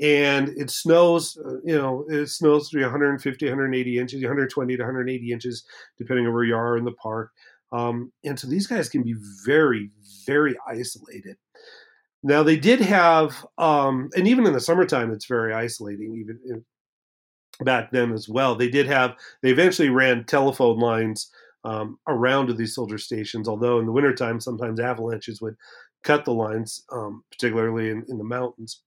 and 0.00 0.48
it 0.56 0.70
snows 0.70 1.38
uh, 1.46 1.60
you 1.64 1.78
know 1.78 2.04
it 2.08 2.26
snows 2.26 2.68
to 2.68 2.76
be 2.76 2.82
150 2.82 3.46
180 3.46 3.98
inches 3.98 4.20
120 4.22 4.76
to 4.76 4.82
180 4.82 5.32
inches 5.32 5.64
depending 5.98 6.26
on 6.26 6.32
where 6.32 6.42
you 6.42 6.56
are 6.56 6.76
in 6.76 6.84
the 6.84 6.90
park 6.94 7.30
um, 7.72 8.12
and 8.24 8.38
so 8.38 8.46
these 8.46 8.66
guys 8.66 8.88
can 8.88 9.02
be 9.02 9.14
very, 9.44 9.90
very 10.26 10.56
isolated. 10.66 11.36
Now 12.22 12.42
they 12.42 12.56
did 12.56 12.80
have, 12.80 13.46
um, 13.58 14.08
and 14.16 14.26
even 14.26 14.46
in 14.46 14.52
the 14.52 14.60
summertime, 14.60 15.12
it's 15.12 15.26
very 15.26 15.52
isolating. 15.52 16.14
Even 16.16 16.64
back 17.64 17.90
then 17.90 18.12
as 18.12 18.28
well, 18.28 18.54
they 18.54 18.68
did 18.68 18.86
have. 18.86 19.14
They 19.42 19.50
eventually 19.50 19.90
ran 19.90 20.24
telephone 20.24 20.78
lines 20.78 21.30
um, 21.64 21.98
around 22.06 22.46
to 22.46 22.54
these 22.54 22.74
soldier 22.74 22.98
stations. 22.98 23.48
Although 23.48 23.78
in 23.78 23.86
the 23.86 23.92
wintertime, 23.92 24.40
sometimes 24.40 24.80
avalanches 24.80 25.40
would 25.40 25.56
cut 26.04 26.24
the 26.24 26.32
lines, 26.32 26.84
um, 26.92 27.24
particularly 27.30 27.90
in, 27.90 28.04
in 28.08 28.18
the 28.18 28.24
mountains 28.24 28.82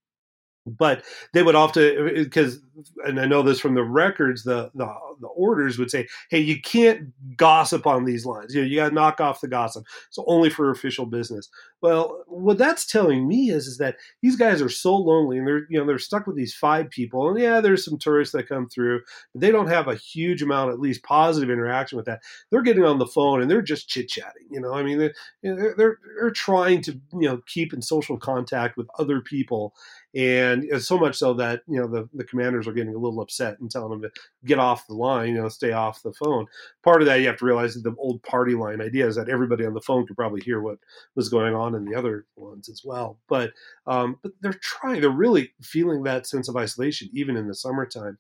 but 0.66 1.04
they 1.34 1.44
would 1.44 1.56
often 1.56 1.84
uh, 1.84 2.24
because 2.24 2.60
and 3.06 3.20
I 3.20 3.26
know 3.26 3.42
this 3.42 3.60
from 3.60 3.76
the 3.76 3.84
records 3.84 4.44
the, 4.44 4.72
the 4.76 4.94
the 5.22 5.28
orders 5.28 5.78
would 5.78 5.92
say 5.92 6.08
hey 6.30 6.40
you 6.40 6.62
can't 6.62 7.10
gossip 7.38 7.86
on 7.86 8.06
these 8.06 8.26
lines. 8.26 8.54
You 8.54 8.62
know 8.62 8.68
you 8.68 8.76
got 8.78 8.90
to 8.90 8.96
knock 8.96 9.20
off 9.20 9.42
the 9.42 9.48
gossip. 9.48 9.86
So 10.10 10.24
only 10.28 10.50
for 10.50 10.70
official 10.70 11.06
business. 11.06 11.50
Well 11.82 12.24
what 12.28 12.58
that's 12.58 12.86
telling 12.86 13.28
me 13.28 13.50
is 13.50 13.68
is 13.68 13.78
that 13.78 13.96
these 14.22 14.36
guys 14.36 14.62
are 14.62 14.70
so 14.70 14.96
lonely 14.96 15.38
and 15.38 15.48
they're 15.48 15.66
you 15.70 15.80
know 15.80 15.86
they're 15.86 16.00
stuck 16.00 16.28
with 16.28 16.36
these 16.36 16.54
five 16.54 16.90
people 16.90 17.30
and 17.30 17.40
yeah 17.40 17.62
there's 17.62 17.84
some 17.84 17.98
tourists 17.98 18.34
that 18.34 18.48
come 18.50 18.68
through 18.70 19.02
but 19.34 19.42
they 19.42 19.52
don't 19.52 19.68
have 19.68 19.88
a 19.88 19.96
huge 19.96 20.42
amount 20.42 20.72
at 20.72 20.80
least 20.80 21.04
positive 21.04 21.50
interaction 21.50 21.96
with 21.96 22.06
that. 22.06 22.22
They're 22.50 22.62
getting 22.62 22.86
on 22.86 23.00
the 23.00 23.08
phone 23.08 23.42
and 23.42 23.50
they're 23.50 23.62
just 23.62 23.90
chit-chatting 23.90 24.48
you 24.52 24.60
know? 24.60 24.74
I 24.74 24.84
mean 24.84 25.00
they're, 25.00 25.14
they're 25.42 26.00
they're 26.20 26.32
trying 26.32 26.82
to 26.84 26.92
you 27.14 27.28
know 27.28 27.42
keep 27.48 27.74
in 27.74 27.82
social 27.82 28.18
contact 28.18 28.78
with 28.78 28.88
other 29.00 29.22
people 29.22 29.74
and 30.16 30.66
so 30.82 30.98
much 30.98 31.16
so 31.16 31.34
that 31.36 31.62
you 31.68 31.80
know 31.80 31.88
the, 31.88 32.10
the 32.14 32.24
commanders 32.24 32.68
are 32.68 32.74
getting 32.74 32.96
a 32.96 32.98
little 32.98 33.22
upset 33.22 33.60
and 33.60 33.70
telling 33.70 33.92
them 33.92 34.02
to 34.02 34.12
get 34.46 34.58
off 34.58 34.88
the 34.88 34.96
line, 34.96 35.30
you 35.30 35.42
know, 35.42 35.50
stay 35.50 35.72
off 35.72 36.02
the 36.02 36.14
phone. 36.14 36.46
Part 36.84 37.02
of 37.02 37.06
that 37.08 37.20
you 37.20 37.28
have 37.28 37.38
to 37.38 37.46
realize 37.46 37.76
that 37.76 37.84
the 37.84 37.96
old 37.98 38.24
party 38.24 38.56
line 38.56 38.82
idea 38.82 39.08
is 39.08 39.16
that 39.16 39.30
everybody 39.30 39.66
on 39.66 39.74
the 39.74 39.82
phone 39.82 40.08
could 40.08 40.18
probably 40.18 40.42
hear 40.42 40.62
what 40.62 40.80
was 41.16 41.30
going 41.30 41.54
on 41.54 41.76
in 41.76 41.86
the 41.86 41.96
other 41.96 42.26
ones 42.36 42.70
as 42.70 42.82
well. 42.84 43.20
But 43.28 43.52
um, 43.86 44.18
but 44.24 44.32
they're 44.42 44.54
trying, 44.54 45.02
they're 45.02 45.10
really 45.12 45.52
feeling 45.62 46.04
that 46.04 46.28
sense 46.28 46.50
of 46.50 46.58
isolation 46.58 47.10
even 47.14 47.38
in 47.38 47.48
the 47.48 47.56
summertime. 47.56 48.18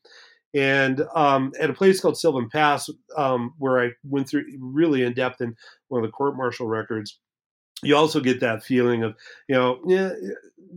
And 0.53 1.03
um, 1.13 1.51
at 1.59 1.69
a 1.69 1.73
place 1.73 1.99
called 1.99 2.17
Sylvan 2.17 2.49
Pass, 2.49 2.89
um, 3.15 3.53
where 3.59 3.79
I 3.79 3.91
went 4.03 4.27
through 4.27 4.45
really 4.59 5.03
in 5.03 5.13
depth 5.13 5.41
in 5.41 5.55
one 5.89 6.03
of 6.03 6.07
the 6.07 6.11
court 6.11 6.35
martial 6.35 6.67
records, 6.67 7.19
you 7.83 7.95
also 7.95 8.19
get 8.19 8.39
that 8.39 8.63
feeling 8.63 9.03
of 9.03 9.15
you 9.47 9.55
know 9.55 9.79
yeah 9.85 10.11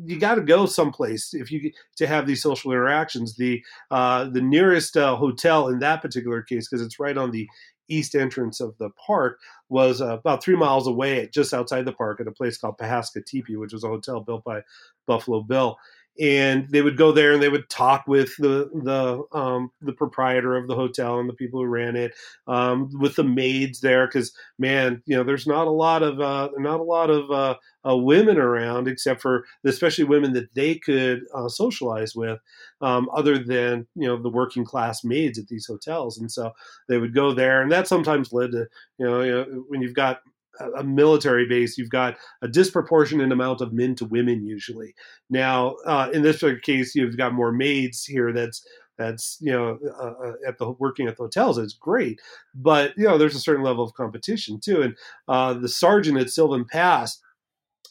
you 0.04 0.18
got 0.18 0.36
to 0.36 0.42
go 0.42 0.66
someplace 0.66 1.34
if 1.34 1.50
you 1.50 1.72
to 1.96 2.06
have 2.06 2.26
these 2.26 2.42
social 2.42 2.72
interactions. 2.72 3.36
The 3.36 3.62
uh, 3.90 4.24
the 4.24 4.40
nearest 4.40 4.96
uh, 4.96 5.16
hotel 5.16 5.68
in 5.68 5.78
that 5.80 6.02
particular 6.02 6.42
case 6.42 6.68
because 6.68 6.84
it's 6.84 7.00
right 7.00 7.16
on 7.16 7.30
the 7.30 7.48
east 7.88 8.14
entrance 8.14 8.60
of 8.60 8.76
the 8.78 8.90
park 8.90 9.38
was 9.68 10.00
uh, 10.00 10.16
about 10.18 10.42
three 10.42 10.56
miles 10.56 10.86
away 10.86 11.28
just 11.32 11.52
outside 11.52 11.84
the 11.84 11.92
park 11.92 12.20
at 12.20 12.28
a 12.28 12.32
place 12.32 12.56
called 12.56 12.78
Pahaska 12.78 13.24
Teepee 13.26 13.56
which 13.56 13.72
was 13.72 13.84
a 13.84 13.88
hotel 13.88 14.20
built 14.20 14.44
by 14.44 14.62
Buffalo 15.06 15.42
Bill 15.42 15.76
and 16.20 16.68
they 16.70 16.82
would 16.82 16.96
go 16.96 17.10
there 17.10 17.32
and 17.32 17.42
they 17.42 17.48
would 17.48 17.68
talk 17.70 18.06
with 18.06 18.36
the 18.36 18.70
the 18.84 19.22
um, 19.38 19.70
the 19.80 19.92
proprietor 19.92 20.56
of 20.56 20.68
the 20.68 20.74
hotel 20.74 21.18
and 21.18 21.28
the 21.28 21.34
people 21.34 21.60
who 21.60 21.66
ran 21.66 21.96
it, 21.96 22.12
um, 22.46 22.90
with 23.00 23.16
the 23.16 23.24
maids 23.24 23.80
there 23.80 24.06
because 24.06 24.32
man, 24.58 25.02
you 25.06 25.16
know, 25.16 25.24
there's 25.24 25.46
not 25.46 25.66
a 25.66 25.70
lot 25.70 26.02
of 26.02 26.20
uh, 26.20 26.50
not 26.58 26.80
a 26.80 26.84
lot 26.84 27.10
of 27.10 27.30
uh, 27.30 27.54
uh, 27.88 27.96
women 27.96 28.38
around 28.38 28.88
except 28.88 29.22
for 29.22 29.44
especially 29.64 30.04
women 30.04 30.32
that 30.34 30.52
they 30.54 30.74
could 30.76 31.22
uh, 31.34 31.48
socialize 31.48 32.14
with, 32.14 32.38
um, 32.82 33.08
other 33.14 33.38
than 33.38 33.86
you 33.94 34.06
know 34.06 34.20
the 34.20 34.28
working 34.28 34.64
class 34.64 35.04
maids 35.04 35.38
at 35.38 35.48
these 35.48 35.66
hotels, 35.66 36.18
and 36.18 36.30
so 36.30 36.52
they 36.88 36.98
would 36.98 37.14
go 37.14 37.32
there, 37.32 37.62
and 37.62 37.72
that 37.72 37.88
sometimes 37.88 38.32
led 38.32 38.52
to 38.52 38.66
you 38.98 39.06
know, 39.06 39.22
you 39.22 39.32
know 39.32 39.44
when 39.68 39.80
you've 39.80 39.94
got 39.94 40.20
a 40.76 40.84
military 40.84 41.46
base, 41.46 41.78
you've 41.78 41.90
got 41.90 42.16
a 42.42 42.48
disproportionate 42.48 43.32
amount 43.32 43.60
of 43.60 43.72
men 43.72 43.94
to 43.96 44.04
women 44.04 44.44
usually. 44.44 44.94
Now, 45.30 45.76
uh, 45.86 46.10
in 46.12 46.22
this 46.22 46.44
case, 46.62 46.94
you've 46.94 47.16
got 47.16 47.34
more 47.34 47.52
maids 47.52 48.04
here. 48.04 48.32
That's 48.32 48.66
that's 48.98 49.38
you 49.40 49.52
know 49.52 49.78
uh, 49.98 50.28
uh, 50.28 50.32
at 50.46 50.58
the 50.58 50.70
working 50.72 51.08
at 51.08 51.16
the 51.16 51.24
hotels. 51.24 51.58
It's 51.58 51.74
great, 51.74 52.20
but 52.54 52.92
you 52.96 53.04
know 53.04 53.18
there's 53.18 53.34
a 53.36 53.40
certain 53.40 53.64
level 53.64 53.84
of 53.84 53.94
competition 53.94 54.60
too. 54.60 54.82
And 54.82 54.96
uh, 55.28 55.54
the 55.54 55.68
sergeant 55.68 56.18
at 56.18 56.30
Sylvan 56.30 56.64
Pass 56.64 57.20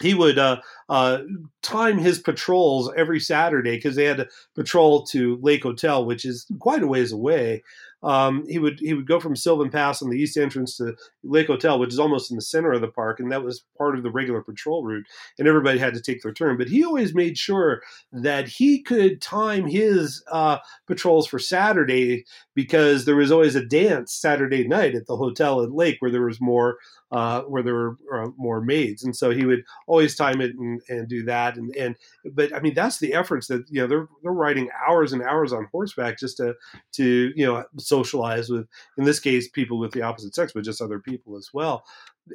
he 0.02 0.14
would 0.14 0.38
uh, 0.38 0.60
uh, 0.90 1.20
time 1.62 1.98
his 1.98 2.20
patrols 2.20 2.92
every 2.98 3.20
Saturday 3.20 3.76
because 3.76 3.96
they 3.96 4.06
had 4.06 4.18
to 4.18 4.28
patrol 4.56 5.06
to 5.08 5.38
Lake 5.42 5.64
Hotel, 5.64 6.06
which 6.06 6.26
is 6.26 6.46
quite 6.60 6.84
a 6.84 6.88
ways 6.88 7.12
away 7.12 7.64
um, 8.04 8.46
he 8.48 8.58
would 8.58 8.80
he 8.80 8.94
would 8.94 9.08
go 9.08 9.20
from 9.20 9.36
Sylvan 9.36 9.70
Pass 9.70 10.02
on 10.02 10.10
the 10.10 10.18
east 10.18 10.38
entrance 10.38 10.78
to 10.78 10.96
Lake 11.24 11.48
Hotel, 11.48 11.80
which 11.80 11.94
is 11.94 12.00
almost 12.00 12.32
in 12.32 12.36
the 12.36 12.42
center 12.42 12.72
of 12.72 12.82
the 12.82 12.88
park, 12.88 13.20
and 13.20 13.32
that 13.32 13.44
was 13.44 13.64
part 13.78 13.96
of 13.96 14.04
the 14.04 14.12
regular 14.12 14.42
patrol 14.42 14.84
route. 14.84 15.06
And 15.38 15.48
everybody 15.48 15.78
had 15.78 15.94
to 15.94 16.02
take 16.02 16.22
their 16.22 16.34
turn, 16.34 16.58
but 16.58 16.68
he 16.68 16.84
always 16.84 17.14
made 17.14 17.38
sure 17.38 17.82
that 18.12 18.48
he 18.48 18.82
could 18.82 19.22
time 19.22 19.68
his 19.68 20.24
uh, 20.32 20.58
patrols 20.88 21.28
for 21.28 21.40
Saturday 21.40 22.26
because 22.56 23.06
there 23.06 23.16
was 23.16 23.32
always 23.32 23.56
a 23.56 23.66
dance 23.66 24.14
Saturday 24.14 24.68
night 24.68 24.96
at 24.96 25.06
the 25.06 25.16
hotel 25.16 25.62
at 25.62 25.72
Lake 25.72 25.98
where 26.00 26.12
there 26.12 26.26
was 26.26 26.42
more 26.42 26.78
uh, 27.12 27.42
where 27.42 27.62
there 27.62 27.74
were 27.74 27.98
uh, 28.14 28.30
more 28.38 28.62
maids, 28.62 29.04
and 29.04 29.16
so 29.16 29.32
he 29.32 29.46
would 29.46 29.64
always 29.86 30.16
time 30.16 30.40
it 30.40 30.56
and, 30.56 30.82
and 30.88 31.08
do 31.08 31.24
that. 31.26 31.58
And 31.58 31.76
and 31.76 31.96
but 32.34 32.56
I 32.56 32.62
mean 32.62 32.74
that's 32.74 33.00
the 33.00 33.14
efforts 33.14 33.48
that 33.48 33.66
you 33.70 33.82
know 33.82 33.88
they're 33.88 34.08
they're 34.24 34.32
riding 34.32 34.70
hours 34.88 35.12
and 35.14 35.22
hours 35.22 35.52
on 35.54 35.68
horseback 35.72 36.18
just 36.18 36.38
to 36.38 36.56
to 36.94 37.32
you 37.36 37.46
know 37.46 37.66
socialize 37.92 38.50
with 38.50 38.68
in 38.98 39.04
this 39.06 39.20
case 39.20 39.50
people 39.50 39.78
with 39.80 39.92
the 39.92 40.02
opposite 40.02 40.34
sex, 40.36 40.52
but 40.54 40.64
just 40.64 40.82
other 40.82 41.00
people 41.00 41.38
as 41.38 41.50
well. 41.54 41.84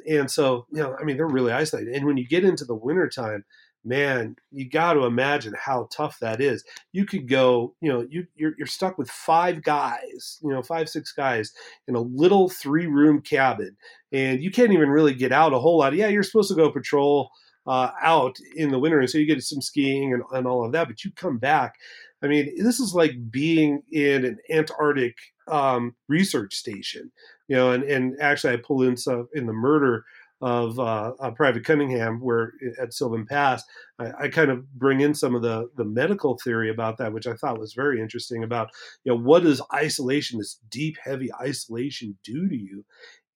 And 0.09 0.29
so 0.31 0.65
you 0.71 0.81
know 0.81 0.95
I 0.99 1.03
mean 1.03 1.17
they're 1.17 1.37
really 1.37 1.51
isolated. 1.51 1.93
And 1.95 2.05
when 2.05 2.17
you 2.17 2.27
get 2.27 2.45
into 2.45 2.65
the 2.65 2.75
wintertime, 2.87 3.43
man, 3.87 4.35
you 4.51 4.69
got 4.69 4.93
to 4.93 5.05
imagine 5.05 5.53
how 5.57 5.87
tough 5.91 6.19
that 6.19 6.41
is. 6.41 6.63
You 6.91 7.05
could 7.05 7.27
go, 7.27 7.73
you 7.81 7.91
know, 7.91 8.05
you 8.09 8.27
you're, 8.35 8.53
you're 8.57 8.67
stuck 8.67 8.97
with 8.97 9.09
five 9.09 9.63
guys, 9.63 10.39
you 10.43 10.49
know, 10.49 10.61
five 10.61 10.89
six 10.89 11.11
guys 11.13 11.53
in 11.87 11.95
a 11.95 12.01
little 12.01 12.49
three 12.49 12.87
room 12.87 13.21
cabin, 13.21 13.75
and 14.11 14.41
you 14.43 14.51
can't 14.51 14.73
even 14.73 14.89
really 14.89 15.13
get 15.13 15.31
out 15.31 15.53
a 15.53 15.59
whole 15.59 15.79
lot. 15.79 15.93
Yeah, 15.93 16.07
you're 16.07 16.23
supposed 16.23 16.49
to 16.49 16.55
go 16.55 16.71
patrol 16.71 17.29
uh, 17.65 17.91
out 18.01 18.37
in 18.55 18.71
the 18.71 18.79
winter, 18.79 18.99
and 18.99 19.09
so 19.09 19.17
you 19.17 19.25
get 19.25 19.41
some 19.43 19.61
skiing 19.61 20.13
and, 20.13 20.23
and 20.33 20.47
all 20.47 20.65
of 20.65 20.71
that. 20.73 20.87
But 20.87 21.03
you 21.03 21.11
come 21.15 21.37
back. 21.37 21.75
I 22.23 22.27
mean, 22.27 22.63
this 22.63 22.79
is 22.79 22.93
like 22.93 23.11
being 23.29 23.83
in 23.91 24.25
an 24.25 24.37
Antarctic 24.49 25.15
um, 25.47 25.95
research 26.07 26.55
station, 26.55 27.11
you 27.47 27.55
know. 27.55 27.71
And, 27.71 27.83
and 27.83 28.15
actually, 28.19 28.53
I 28.53 28.57
pull 28.57 28.83
in 28.83 28.97
some 28.97 29.27
in 29.33 29.45
the 29.45 29.53
murder 29.53 30.03
of 30.41 30.79
uh, 30.79 31.13
uh, 31.19 31.31
Private 31.31 31.65
Cunningham, 31.65 32.19
where 32.19 32.53
at 32.79 32.93
Sylvan 32.93 33.25
Pass, 33.25 33.63
I, 33.97 34.11
I, 34.19 34.27
kind 34.27 34.51
of 34.51 34.71
bring 34.73 35.01
in 35.01 35.15
some 35.15 35.33
of 35.33 35.41
the 35.41 35.69
the 35.75 35.85
medical 35.85 36.37
theory 36.43 36.69
about 36.69 36.97
that, 36.97 37.13
which 37.13 37.27
I 37.27 37.33
thought 37.33 37.59
was 37.59 37.73
very 37.73 38.01
interesting. 38.01 38.43
About 38.43 38.69
you 39.03 39.11
know 39.11 39.19
what 39.19 39.43
does 39.43 39.61
isolation, 39.73 40.39
this 40.39 40.59
deep, 40.69 40.97
heavy 41.03 41.33
isolation, 41.33 42.17
do 42.23 42.47
to 42.47 42.55
you? 42.55 42.85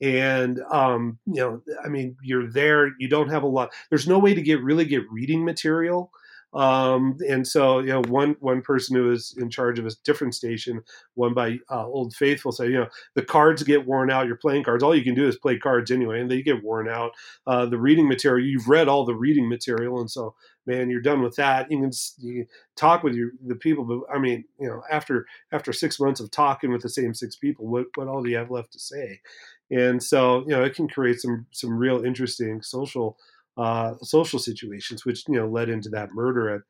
And 0.01 0.59
um, 0.71 1.19
you 1.25 1.41
know, 1.41 1.61
I 1.83 1.87
mean, 1.87 2.15
you're 2.23 2.51
there, 2.51 2.91
you 2.99 3.07
don't 3.07 3.29
have 3.29 3.43
a 3.43 3.47
lot. 3.47 3.71
There's 3.89 4.07
no 4.07 4.19
way 4.19 4.33
to 4.33 4.41
get 4.41 4.61
really 4.61 4.85
get 4.85 5.09
reading 5.11 5.43
material 5.45 6.11
um, 6.53 7.17
and 7.27 7.47
so, 7.47 7.79
you 7.79 7.87
know, 7.87 8.01
one 8.07 8.35
one 8.39 8.61
person 8.61 8.95
who 8.95 9.05
was 9.05 9.35
in 9.37 9.49
charge 9.49 9.79
of 9.79 9.85
a 9.85 9.91
different 10.03 10.35
station, 10.35 10.81
one 11.13 11.33
by 11.33 11.59
uh, 11.69 11.85
Old 11.85 12.13
Faithful, 12.13 12.51
said, 12.51 12.69
you 12.69 12.79
know, 12.79 12.87
the 13.15 13.23
cards 13.23 13.63
get 13.63 13.85
worn 13.85 14.11
out. 14.11 14.27
You're 14.27 14.35
playing 14.35 14.63
cards, 14.63 14.83
all 14.83 14.95
you 14.95 15.03
can 15.03 15.15
do 15.15 15.27
is 15.27 15.37
play 15.37 15.57
cards 15.57 15.91
anyway, 15.91 16.19
and 16.19 16.29
they 16.29 16.41
get 16.41 16.63
worn 16.63 16.89
out. 16.89 17.11
Uh, 17.47 17.65
the 17.65 17.77
reading 17.77 18.07
material, 18.07 18.45
you've 18.45 18.67
read 18.67 18.87
all 18.87 19.05
the 19.05 19.15
reading 19.15 19.47
material, 19.47 19.99
and 19.99 20.11
so 20.11 20.35
man, 20.65 20.89
you're 20.89 21.01
done 21.01 21.21
with 21.21 21.35
that. 21.35 21.71
You 21.71 21.79
can, 21.79 21.91
you 22.19 22.33
can 22.33 22.47
talk 22.75 23.03
with 23.03 23.15
your 23.15 23.31
the 23.45 23.55
people, 23.55 23.83
but 23.83 24.01
I 24.13 24.19
mean, 24.19 24.43
you 24.59 24.67
know, 24.67 24.81
after 24.91 25.25
after 25.51 25.73
six 25.73 25.99
months 25.99 26.19
of 26.19 26.31
talking 26.31 26.71
with 26.71 26.81
the 26.81 26.89
same 26.89 27.13
six 27.13 27.35
people, 27.35 27.67
what 27.67 27.85
what 27.95 28.07
all 28.07 28.23
do 28.23 28.29
you 28.29 28.37
have 28.37 28.51
left 28.51 28.73
to 28.73 28.79
say? 28.79 29.21
And 29.69 30.03
so, 30.03 30.41
you 30.41 30.49
know, 30.49 30.63
it 30.63 30.75
can 30.75 30.87
create 30.87 31.21
some 31.21 31.45
some 31.51 31.77
real 31.77 32.03
interesting 32.03 32.61
social 32.61 33.17
uh, 33.57 33.93
social 34.01 34.39
situations, 34.39 35.05
which 35.05 35.23
you 35.27 35.35
know 35.35 35.47
led 35.47 35.69
into 35.69 35.89
that 35.89 36.13
murder 36.13 36.55
at 36.55 36.61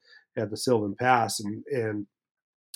at 0.41 0.49
the 0.49 0.57
Sylvan 0.57 0.95
Pass, 0.99 1.39
and 1.39 1.63
and 1.71 2.07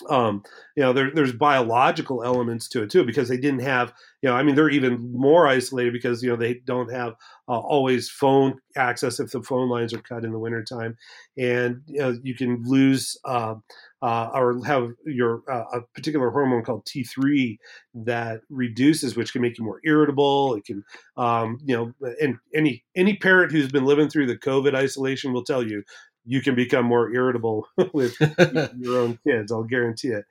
um, 0.08 0.42
you 0.76 0.82
know, 0.82 0.92
there, 0.92 1.10
there's 1.10 1.32
biological 1.32 2.22
elements 2.22 2.68
to 2.68 2.82
it 2.82 2.90
too, 2.90 3.04
because 3.04 3.28
they 3.28 3.38
didn't 3.38 3.62
have, 3.62 3.94
you 4.20 4.28
know, 4.28 4.36
I 4.36 4.42
mean, 4.42 4.54
they're 4.54 4.68
even 4.68 5.12
more 5.12 5.46
isolated 5.46 5.92
because, 5.92 6.22
you 6.22 6.28
know, 6.28 6.36
they 6.36 6.54
don't 6.64 6.92
have 6.92 7.14
uh, 7.48 7.58
always 7.58 8.10
phone 8.10 8.58
access 8.76 9.20
if 9.20 9.30
the 9.30 9.42
phone 9.42 9.70
lines 9.70 9.94
are 9.94 10.02
cut 10.02 10.24
in 10.24 10.32
the 10.32 10.38
wintertime. 10.38 10.96
And, 11.38 11.80
you 11.86 12.00
know, 12.00 12.18
you 12.22 12.34
can 12.34 12.62
lose 12.64 13.16
uh, 13.24 13.54
uh, 14.02 14.30
or 14.34 14.62
have 14.66 14.90
your 15.06 15.42
uh, 15.50 15.78
a 15.78 15.80
particular 15.94 16.30
hormone 16.30 16.62
called 16.62 16.84
T3 16.84 17.56
that 17.94 18.40
reduces, 18.50 19.16
which 19.16 19.32
can 19.32 19.40
make 19.40 19.58
you 19.58 19.64
more 19.64 19.80
irritable. 19.84 20.54
It 20.56 20.66
can, 20.66 20.84
um, 21.16 21.58
you 21.64 21.74
know, 21.74 22.12
and 22.20 22.36
any, 22.54 22.84
any 22.94 23.16
parent 23.16 23.50
who's 23.50 23.72
been 23.72 23.86
living 23.86 24.10
through 24.10 24.26
the 24.26 24.36
COVID 24.36 24.74
isolation 24.74 25.32
will 25.32 25.44
tell 25.44 25.66
you 25.66 25.82
you 26.26 26.42
can 26.42 26.54
become 26.54 26.84
more 26.84 27.12
irritable 27.12 27.68
with 27.92 28.16
your 28.78 28.98
own 28.98 29.18
kids. 29.26 29.52
I'll 29.52 29.62
guarantee 29.62 30.08
it. 30.08 30.24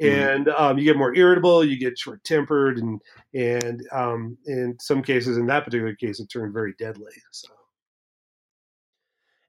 Mm-hmm. 0.00 0.30
And 0.30 0.48
um, 0.48 0.78
you 0.78 0.84
get 0.84 0.96
more 0.96 1.14
irritable, 1.14 1.62
you 1.64 1.78
get 1.78 1.98
short 1.98 2.24
tempered, 2.24 2.78
and 2.78 3.00
and 3.34 3.86
um, 3.92 4.38
in 4.46 4.76
some 4.80 5.02
cases, 5.02 5.36
in 5.36 5.46
that 5.46 5.64
particular 5.64 5.94
case, 5.94 6.18
it 6.18 6.28
turned 6.28 6.54
very 6.54 6.74
deadly. 6.78 7.12
So. 7.30 7.48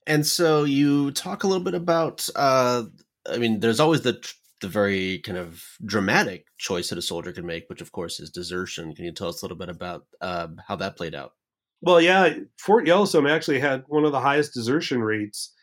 And 0.05 0.25
so 0.25 0.65
you 0.65 1.11
talk 1.11 1.43
a 1.43 1.47
little 1.47 1.63
bit 1.63 1.75
about. 1.75 2.27
Uh, 2.35 2.83
I 3.29 3.37
mean, 3.37 3.61
there's 3.61 3.79
always 3.79 4.01
the 4.01 4.21
the 4.59 4.67
very 4.67 5.19
kind 5.19 5.37
of 5.37 5.63
dramatic 5.85 6.47
choice 6.57 6.89
that 6.89 6.97
a 6.97 7.01
soldier 7.01 7.31
can 7.31 7.45
make, 7.45 7.69
which 7.69 7.81
of 7.81 7.93
course 7.93 8.19
is 8.19 8.29
desertion. 8.29 8.93
Can 8.93 9.05
you 9.05 9.13
tell 9.13 9.29
us 9.29 9.41
a 9.41 9.45
little 9.45 9.57
bit 9.57 9.69
about 9.69 10.05
uh, 10.19 10.47
how 10.67 10.75
that 10.75 10.97
played 10.97 11.15
out? 11.15 11.33
Well, 11.81 12.01
yeah, 12.01 12.33
Fort 12.57 12.87
Yellowstone 12.87 13.27
actually 13.27 13.59
had 13.59 13.83
one 13.87 14.05
of 14.05 14.11
the 14.11 14.19
highest 14.19 14.53
desertion 14.53 15.01
rates 15.01 15.53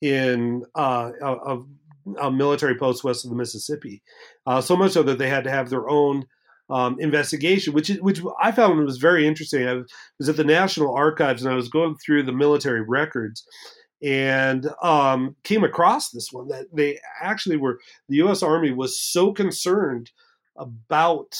in 0.00 0.64
uh, 0.74 1.10
of 1.22 1.66
uh, 2.18 2.30
military 2.30 2.76
post 2.76 3.04
west 3.04 3.24
of 3.24 3.30
the 3.30 3.36
Mississippi. 3.36 4.02
Uh, 4.46 4.60
so 4.60 4.76
much 4.76 4.92
so 4.92 5.02
that 5.02 5.18
they 5.18 5.28
had 5.28 5.44
to 5.44 5.50
have 5.50 5.70
their 5.70 5.88
own 5.88 6.24
um, 6.70 6.98
investigation, 7.00 7.72
which 7.72 7.88
which 8.00 8.20
I 8.40 8.52
found 8.52 8.84
was 8.84 8.98
very 8.98 9.26
interesting. 9.26 9.66
I 9.66 9.82
was 10.18 10.28
at 10.28 10.36
the 10.36 10.44
National 10.44 10.94
Archives 10.94 11.42
and 11.42 11.52
I 11.52 11.56
was 11.56 11.68
going 11.68 11.96
through 11.96 12.22
the 12.22 12.32
military 12.32 12.82
records 12.82 13.44
and 14.02 14.70
um, 14.82 15.36
came 15.44 15.64
across 15.64 16.10
this 16.10 16.28
one 16.32 16.48
that 16.48 16.66
they 16.72 16.98
actually 17.20 17.56
were 17.56 17.80
the 18.08 18.16
U.S. 18.16 18.42
Army 18.42 18.72
was 18.72 19.00
so 19.00 19.32
concerned 19.32 20.10
about 20.56 21.36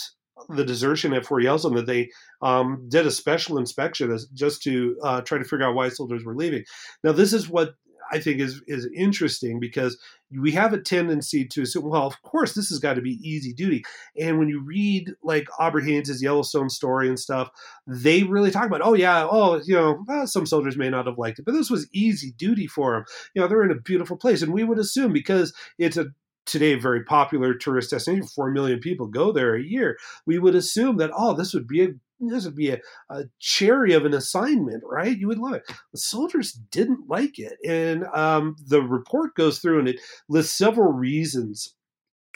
the 0.48 0.64
desertion 0.64 1.12
at 1.12 1.24
Fort 1.24 1.42
Yellowstone 1.42 1.74
that 1.74 1.86
they 1.86 2.10
um, 2.42 2.86
did 2.88 3.06
a 3.06 3.10
special 3.10 3.58
inspection 3.58 4.10
as, 4.10 4.26
just 4.34 4.62
to 4.62 4.96
uh, 5.02 5.20
try 5.20 5.38
to 5.38 5.44
figure 5.44 5.66
out 5.66 5.74
why 5.74 5.88
soldiers 5.88 6.24
were 6.24 6.34
leaving. 6.34 6.64
Now, 7.04 7.12
this 7.12 7.32
is 7.32 7.48
what 7.48 7.74
I 8.10 8.18
think 8.20 8.40
is 8.40 8.62
is 8.66 8.88
interesting 8.94 9.60
because 9.60 9.98
we 10.32 10.52
have 10.52 10.72
a 10.72 10.80
tendency 10.80 11.44
to 11.44 11.62
assume, 11.62 11.88
well, 11.88 12.06
of 12.06 12.20
course, 12.22 12.54
this 12.54 12.68
has 12.68 12.78
got 12.78 12.94
to 12.94 13.00
be 13.00 13.18
easy 13.22 13.52
duty. 13.52 13.82
And 14.18 14.38
when 14.38 14.48
you 14.48 14.62
read 14.62 15.12
like 15.22 15.48
Aubrey 15.58 15.84
Haines' 15.84 16.22
Yellowstone 16.22 16.70
story 16.70 17.08
and 17.08 17.18
stuff, 17.18 17.50
they 17.86 18.22
really 18.22 18.50
talk 18.50 18.66
about, 18.66 18.82
oh 18.82 18.94
yeah, 18.94 19.26
oh 19.30 19.60
you 19.64 19.74
know, 19.74 20.04
well, 20.06 20.26
some 20.26 20.46
soldiers 20.46 20.76
may 20.76 20.88
not 20.88 21.06
have 21.06 21.18
liked 21.18 21.38
it, 21.38 21.44
but 21.44 21.52
this 21.52 21.70
was 21.70 21.88
easy 21.92 22.32
duty 22.32 22.66
for 22.66 22.92
them. 22.92 23.04
You 23.34 23.42
know, 23.42 23.48
they're 23.48 23.64
in 23.64 23.70
a 23.70 23.80
beautiful 23.80 24.16
place, 24.16 24.42
and 24.42 24.52
we 24.52 24.64
would 24.64 24.78
assume 24.78 25.12
because 25.12 25.52
it's 25.78 25.96
a 25.96 26.06
today 26.46 26.74
very 26.74 27.04
popular 27.04 27.54
tourist 27.54 27.90
destination, 27.90 28.26
four 28.26 28.50
million 28.50 28.80
people 28.80 29.06
go 29.06 29.32
there 29.32 29.54
a 29.54 29.62
year. 29.62 29.96
We 30.26 30.38
would 30.38 30.54
assume 30.54 30.96
that 30.98 31.10
oh, 31.16 31.34
this 31.34 31.54
would 31.54 31.66
be 31.66 31.84
a 31.84 31.88
this 32.20 32.44
would 32.44 32.56
be 32.56 32.70
a, 32.70 32.80
a, 33.08 33.24
cherry 33.38 33.92
of 33.94 34.04
an 34.04 34.14
assignment, 34.14 34.82
right? 34.84 35.16
You 35.16 35.28
would 35.28 35.38
love 35.38 35.54
it. 35.54 35.62
The 35.92 35.98
soldiers 35.98 36.52
didn't 36.52 37.08
like 37.08 37.38
it. 37.38 37.56
And 37.66 38.04
um, 38.14 38.56
the 38.66 38.82
report 38.82 39.34
goes 39.34 39.58
through 39.58 39.78
and 39.78 39.88
it 39.88 40.00
lists 40.28 40.56
several 40.56 40.92
reasons 40.92 41.74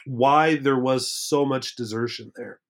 why 0.07 0.57
there 0.57 0.78
was 0.78 1.11
so 1.11 1.45
much 1.45 1.76
desertion 1.76 2.32
there. 2.37 2.61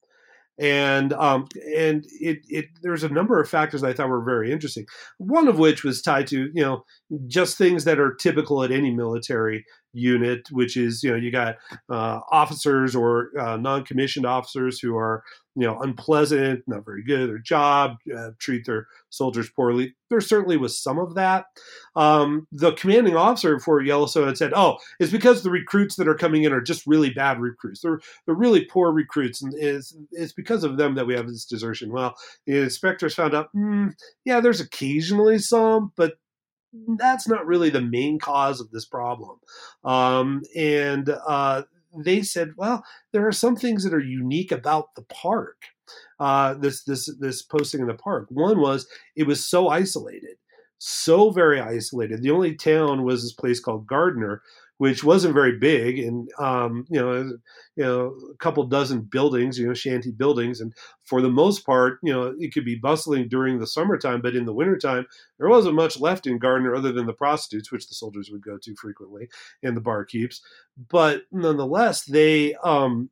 And 0.57 1.13
um, 1.15 1.49
and 1.77 2.05
it, 2.21 2.39
it 2.49 2.67
there's 2.81 3.03
a 3.03 3.09
number 3.09 3.41
of 3.41 3.49
factors 3.49 3.83
I 3.83 3.93
thought 3.93 4.09
were 4.09 4.23
very 4.23 4.53
interesting. 4.53 4.87
One 5.19 5.49
of 5.49 5.59
which 5.59 5.83
was 5.83 6.01
tied 6.01 6.29
to 6.29 6.49
you 6.55 6.63
know 6.63 6.85
just 7.27 7.59
things 7.59 7.83
that 7.85 7.99
are 7.99 8.15
typical 8.15 8.63
at 8.63 8.71
any 8.71 8.93
military 8.93 9.65
unit, 9.95 10.49
which 10.51 10.77
is 10.77 11.03
you 11.03 11.11
know 11.11 11.17
you 11.17 11.31
got 11.31 11.57
uh, 11.91 12.21
officers 12.31 12.95
or 12.95 13.31
uh, 13.39 13.57
non-commissioned 13.57 14.27
officers 14.27 14.79
who 14.79 14.97
are 14.97 15.23
you 15.57 15.67
know 15.67 15.81
unpleasant, 15.81 16.63
not 16.67 16.85
very 16.85 17.03
good 17.03 17.21
at 17.21 17.27
their 17.29 17.39
job, 17.39 17.97
uh, 18.17 18.31
treat 18.39 18.67
their 18.67 18.87
soldiers 19.11 19.49
poorly. 19.51 19.95
There 20.11 20.21
certainly 20.21 20.57
was 20.57 20.81
some 20.83 20.99
of 20.99 21.15
that. 21.15 21.47
Um, 21.97 22.47
the 22.53 22.73
commanding 22.73 23.17
officer 23.17 23.59
for 23.59 23.81
Yellowstone 23.81 24.27
had 24.27 24.39
said, 24.39 24.53
"Oh, 24.55 24.79
it's 24.99 25.13
because 25.13 25.43
the 25.43 25.51
recruits 25.51 25.97
that 25.97 26.09
are 26.09 26.15
coming 26.15 26.45
in 26.45 26.53
are 26.53 26.61
just 26.61 26.87
really 26.87 27.11
bad 27.11 27.41
recruits. 27.41 27.81
They're 27.81 28.01
they're 28.27 28.35
really 28.35 28.65
poor 28.65 28.93
recruits, 28.93 29.43
and 29.43 29.55
it's 29.55 29.97
it's 30.13 30.33
because 30.33 30.65
of 30.65 30.77
them 30.77 30.95
that 30.97 31.07
we 31.07 31.15
have 31.15 31.29
this 31.29 31.45
desertion." 31.45 31.93
Well, 31.93 32.15
the 32.47 32.63
inspectors 32.63 33.15
found 33.15 33.35
out, 33.35 33.49
mm, 33.55 33.93
yeah, 34.25 34.41
there's 34.41 34.61
occasionally 34.61 35.39
some, 35.39 35.93
but 35.97 36.15
that's 36.99 37.29
not 37.29 37.47
really 37.47 37.71
the 37.71 37.81
main 37.81 38.19
cause 38.19 38.61
of 38.61 38.71
this 38.71 38.85
problem. 38.85 39.39
Um, 39.85 40.43
and 40.57 41.09
uh, 41.27 41.63
they 41.97 42.23
said, 42.23 42.53
well, 42.57 42.85
there 43.13 43.27
are 43.27 43.33
some 43.33 43.57
things 43.57 43.85
that 43.85 43.95
are 43.95 44.01
unique 44.01 44.53
about 44.53 44.95
the 44.95 45.03
park. 45.03 45.63
Uh, 46.19 46.55
this 46.55 46.83
this 46.85 47.15
this 47.21 47.43
posting 47.43 47.81
in 47.81 47.87
the 47.87 47.95
park. 47.95 48.27
One 48.31 48.59
was 48.59 48.87
it 49.17 49.27
was 49.27 49.45
so 49.45 49.69
isolated, 49.69 50.37
so 50.79 51.31
very 51.31 51.61
isolated. 51.61 52.23
The 52.23 52.31
only 52.31 52.55
town 52.55 53.05
was 53.05 53.23
this 53.23 53.35
place 53.35 53.61
called 53.61 53.87
Gardiner, 53.87 54.41
which 54.79 55.05
wasn't 55.05 55.35
very 55.35 55.57
big, 55.59 55.99
and 55.99 56.29
um, 56.39 56.85
you 56.91 57.01
know, 57.01 57.13
you 57.77 57.85
know, 57.85 58.17
a 58.33 58.37
couple 58.39 58.65
dozen 58.67 59.03
buildings, 59.03 59.59
you 59.59 59.67
know, 59.67 59.75
shanty 59.75 60.11
buildings, 60.11 60.61
and 60.61 60.73
for 61.05 61.21
the 61.21 61.31
most 61.31 61.65
part, 61.65 61.99
you 62.03 62.13
know, 62.13 62.35
it 62.39 62.53
could 62.53 62.65
be 62.65 62.75
bustling 62.75 63.29
during 63.29 63.59
the 63.59 63.67
summertime, 63.67 64.21
but 64.21 64.35
in 64.35 64.45
the 64.45 64.53
wintertime, 64.53 65.07
there 65.39 65.49
wasn't 65.49 65.75
much 65.75 66.01
left 66.01 66.27
in 66.27 66.39
Gardiner 66.39 66.75
other 66.75 66.93
than 66.93 67.07
the 67.07 67.13
prostitutes, 67.13 67.71
which 67.71 67.89
the 67.89 67.95
soldiers 67.95 68.31
would 68.31 68.43
go 68.43 68.59
to 68.59 68.75
frequently, 68.77 69.29
and 69.63 69.77
the 69.77 69.81
barkeeps. 69.81 70.41
But 70.89 71.23
nonetheless, 71.31 72.05
they 72.05 72.55
um, 72.65 73.11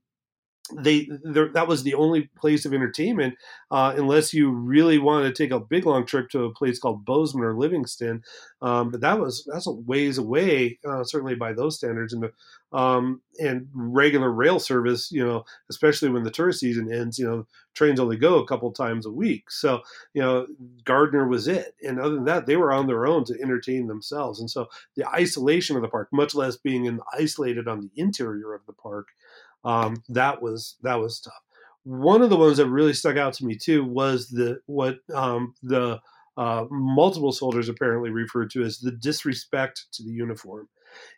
they 0.76 1.08
that 1.24 1.66
was 1.66 1.82
the 1.82 1.94
only 1.94 2.30
place 2.38 2.64
of 2.64 2.72
entertainment 2.72 3.34
uh, 3.70 3.94
unless 3.96 4.32
you 4.32 4.50
really 4.50 4.98
wanted 4.98 5.34
to 5.34 5.42
take 5.42 5.50
a 5.50 5.58
big 5.58 5.84
long 5.84 6.06
trip 6.06 6.30
to 6.30 6.44
a 6.44 6.54
place 6.54 6.78
called 6.78 7.04
Bozeman 7.04 7.44
or 7.44 7.56
Livingston. 7.56 8.22
Um, 8.60 8.90
but 8.90 9.00
that 9.00 9.18
was 9.18 9.46
that's 9.52 9.66
a 9.66 9.72
ways 9.72 10.18
away, 10.18 10.78
uh, 10.88 11.02
certainly 11.02 11.34
by 11.34 11.52
those 11.52 11.76
standards. 11.76 12.12
And 12.12 12.22
the, 12.22 12.78
um, 12.78 13.20
and 13.38 13.66
regular 13.74 14.30
rail 14.30 14.60
service, 14.60 15.10
you 15.10 15.24
know, 15.24 15.44
especially 15.68 16.10
when 16.10 16.22
the 16.22 16.30
tourist 16.30 16.60
season 16.60 16.92
ends, 16.92 17.18
you 17.18 17.26
know, 17.26 17.46
trains 17.74 17.98
only 17.98 18.16
go 18.16 18.38
a 18.38 18.46
couple 18.46 18.70
times 18.72 19.04
a 19.04 19.10
week. 19.10 19.50
So 19.50 19.82
you 20.14 20.22
know, 20.22 20.46
Gardiner 20.84 21.26
was 21.26 21.48
it. 21.48 21.74
And 21.82 21.98
other 21.98 22.14
than 22.14 22.24
that, 22.24 22.46
they 22.46 22.56
were 22.56 22.72
on 22.72 22.86
their 22.86 23.06
own 23.06 23.24
to 23.24 23.40
entertain 23.42 23.88
themselves. 23.88 24.38
And 24.38 24.50
so 24.50 24.68
the 24.94 25.08
isolation 25.08 25.74
of 25.74 25.82
the 25.82 25.88
park, 25.88 26.08
much 26.12 26.36
less 26.36 26.56
being 26.56 26.84
in, 26.84 27.00
isolated 27.12 27.66
on 27.66 27.80
the 27.80 27.90
interior 27.96 28.54
of 28.54 28.64
the 28.66 28.72
park 28.72 29.08
um, 29.64 30.02
that 30.08 30.42
was 30.42 30.76
that 30.82 31.00
was 31.00 31.20
tough. 31.20 31.34
One 31.84 32.22
of 32.22 32.30
the 32.30 32.36
ones 32.36 32.58
that 32.58 32.68
really 32.68 32.94
stuck 32.94 33.16
out 33.16 33.34
to 33.34 33.44
me 33.44 33.56
too 33.56 33.84
was 33.84 34.28
the 34.28 34.60
what 34.66 34.98
um, 35.14 35.54
the 35.62 36.00
uh, 36.36 36.64
multiple 36.70 37.32
soldiers 37.32 37.68
apparently 37.68 38.10
referred 38.10 38.50
to 38.50 38.62
as 38.62 38.78
the 38.78 38.92
disrespect 38.92 39.86
to 39.92 40.02
the 40.02 40.12
uniform. 40.12 40.68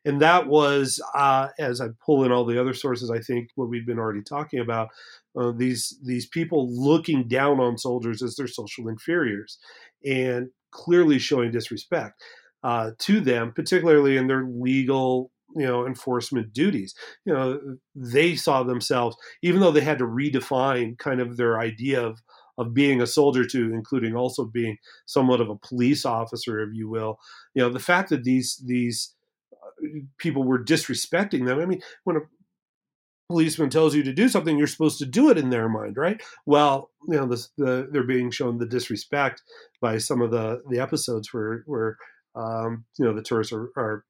And 0.04 0.20
that 0.22 0.46
was, 0.46 1.02
uh, 1.14 1.48
as 1.58 1.80
I 1.80 1.88
pull 2.04 2.24
in 2.24 2.32
all 2.32 2.44
the 2.44 2.60
other 2.60 2.74
sources, 2.74 3.10
I 3.10 3.18
think 3.18 3.50
what 3.56 3.68
we've 3.68 3.86
been 3.86 3.98
already 3.98 4.22
talking 4.22 4.60
about, 4.60 4.88
uh, 5.36 5.52
these 5.56 5.98
these 6.04 6.26
people 6.26 6.68
looking 6.70 7.26
down 7.26 7.60
on 7.60 7.76
soldiers 7.76 8.22
as 8.22 8.36
their 8.36 8.46
social 8.46 8.88
inferiors, 8.88 9.58
and 10.04 10.48
clearly 10.70 11.18
showing 11.18 11.50
disrespect 11.50 12.22
uh, 12.62 12.92
to 12.98 13.20
them, 13.20 13.52
particularly 13.52 14.16
in 14.16 14.26
their 14.26 14.44
legal 14.44 15.30
you 15.54 15.66
know 15.66 15.86
enforcement 15.86 16.52
duties. 16.52 16.94
You 17.24 17.34
know 17.34 17.60
they 17.94 18.36
saw 18.36 18.62
themselves 18.62 19.16
even 19.42 19.60
though 19.60 19.72
they 19.72 19.80
had 19.80 19.98
to 19.98 20.06
redefine 20.06 20.98
kind 20.98 21.20
of 21.20 21.36
their 21.36 21.58
idea 21.58 22.02
of 22.02 22.20
of 22.56 22.72
being 22.72 23.00
a 23.00 23.06
soldier 23.06 23.44
to 23.44 23.74
including 23.74 24.14
also 24.14 24.44
being 24.44 24.76
somewhat 25.06 25.40
of 25.40 25.50
a 25.50 25.56
police 25.56 26.04
officer 26.04 26.60
if 26.60 26.70
you 26.72 26.88
will 26.88 27.18
you 27.54 27.62
know 27.62 27.68
the 27.68 27.80
fact 27.80 28.10
that 28.10 28.22
these 28.22 28.62
these 28.64 29.14
uh, 29.52 29.88
people 30.18 30.44
were 30.44 30.62
disrespecting 30.62 31.46
them 31.46 31.58
i 31.58 31.66
mean 31.66 31.82
when 32.04 32.16
a 32.16 32.20
policeman 33.28 33.70
tells 33.70 33.94
you 33.94 34.02
to 34.02 34.12
do 34.12 34.28
something 34.28 34.58
you're 34.58 34.66
supposed 34.66 34.98
to 34.98 35.06
do 35.06 35.30
it 35.30 35.38
in 35.38 35.50
their 35.50 35.68
mind 35.68 35.96
right? 35.96 36.22
Well 36.46 36.90
you 37.08 37.16
know 37.16 37.26
the, 37.26 37.88
they're 37.90 38.04
being 38.04 38.30
shown 38.30 38.58
the 38.58 38.66
disrespect 38.66 39.42
by 39.80 39.98
some 39.98 40.20
of 40.20 40.30
the 40.30 40.62
the 40.70 40.78
episodes 40.78 41.32
where 41.32 41.64
where 41.66 41.96
um, 42.34 42.84
you 42.98 43.04
know 43.04 43.14
the 43.14 43.22
tourists 43.22 43.52
are, 43.52 43.70
are 43.76 44.04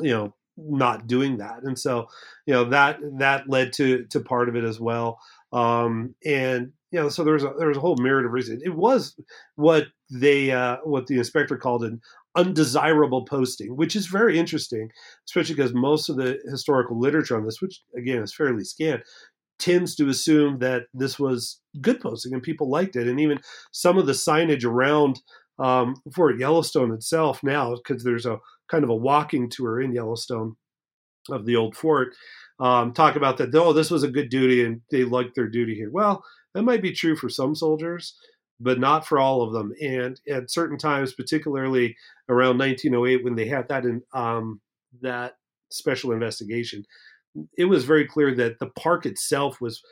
you 0.00 0.10
know 0.10 0.34
not 0.56 1.06
doing 1.06 1.38
that. 1.38 1.62
And 1.62 1.78
so 1.78 2.06
you 2.46 2.54
know 2.54 2.64
that 2.64 2.98
that 3.18 3.48
led 3.48 3.72
to 3.74 4.04
to 4.10 4.20
part 4.20 4.48
of 4.48 4.56
it 4.56 4.64
as 4.64 4.80
well. 4.80 5.18
Um 5.52 6.14
and 6.24 6.72
you 6.90 7.00
know 7.00 7.08
so 7.08 7.24
there's 7.24 7.44
a 7.44 7.52
there 7.58 7.68
was 7.68 7.76
a 7.76 7.80
whole 7.80 7.96
myriad 7.96 8.26
of 8.26 8.32
reasons. 8.32 8.62
It 8.64 8.74
was 8.74 9.16
what 9.56 9.86
they 10.10 10.50
uh 10.50 10.78
what 10.84 11.06
the 11.06 11.18
inspector 11.18 11.56
called 11.56 11.84
an 11.84 12.00
undesirable 12.36 13.24
posting 13.26 13.76
which 13.76 13.94
is 13.94 14.08
very 14.08 14.36
interesting 14.36 14.88
especially 15.24 15.54
because 15.54 15.72
most 15.72 16.08
of 16.08 16.16
the 16.16 16.36
historical 16.50 16.98
literature 16.98 17.36
on 17.36 17.44
this 17.44 17.62
which 17.62 17.80
again 17.96 18.20
is 18.24 18.34
fairly 18.34 18.64
scant 18.64 19.02
tends 19.58 19.94
to 19.96 20.08
assume 20.08 20.58
that 20.58 20.84
this 20.92 21.18
was 21.18 21.60
good 21.80 22.00
posting 22.00 22.32
and 22.32 22.42
people 22.42 22.68
liked 22.68 22.96
it. 22.96 23.08
And 23.08 23.20
even 23.20 23.38
some 23.72 23.98
of 23.98 24.06
the 24.06 24.12
signage 24.12 24.64
around 24.64 25.20
um, 25.58 25.94
for 26.12 26.32
Yellowstone 26.32 26.92
itself 26.92 27.42
now, 27.42 27.74
because 27.76 28.02
there's 28.02 28.26
a 28.26 28.38
kind 28.74 28.82
of 28.82 28.90
a 28.90 28.96
walking 28.96 29.48
tour 29.48 29.80
in 29.80 29.92
Yellowstone 29.92 30.56
of 31.30 31.46
the 31.46 31.54
old 31.54 31.76
fort, 31.76 32.08
um, 32.58 32.92
talk 32.92 33.14
about 33.14 33.36
that. 33.38 33.54
Oh, 33.54 33.72
this 33.72 33.90
was 33.90 34.02
a 34.02 34.10
good 34.10 34.30
duty, 34.30 34.64
and 34.64 34.80
they 34.90 35.04
liked 35.04 35.36
their 35.36 35.48
duty 35.48 35.76
here. 35.76 35.90
Well, 35.92 36.24
that 36.54 36.64
might 36.64 36.82
be 36.82 36.90
true 36.90 37.14
for 37.14 37.28
some 37.28 37.54
soldiers, 37.54 38.16
but 38.58 38.80
not 38.80 39.06
for 39.06 39.20
all 39.20 39.42
of 39.42 39.52
them. 39.52 39.72
And 39.80 40.20
at 40.28 40.50
certain 40.50 40.76
times, 40.76 41.14
particularly 41.14 41.96
around 42.28 42.58
1908, 42.58 43.22
when 43.22 43.36
they 43.36 43.46
had 43.46 43.68
that 43.68 43.84
in 43.84 44.02
um, 44.12 44.60
that 45.02 45.34
special 45.70 46.10
investigation, 46.10 46.84
it 47.56 47.66
was 47.66 47.84
very 47.84 48.06
clear 48.06 48.34
that 48.34 48.58
the 48.58 48.70
park 48.70 49.06
itself 49.06 49.60
was 49.60 49.82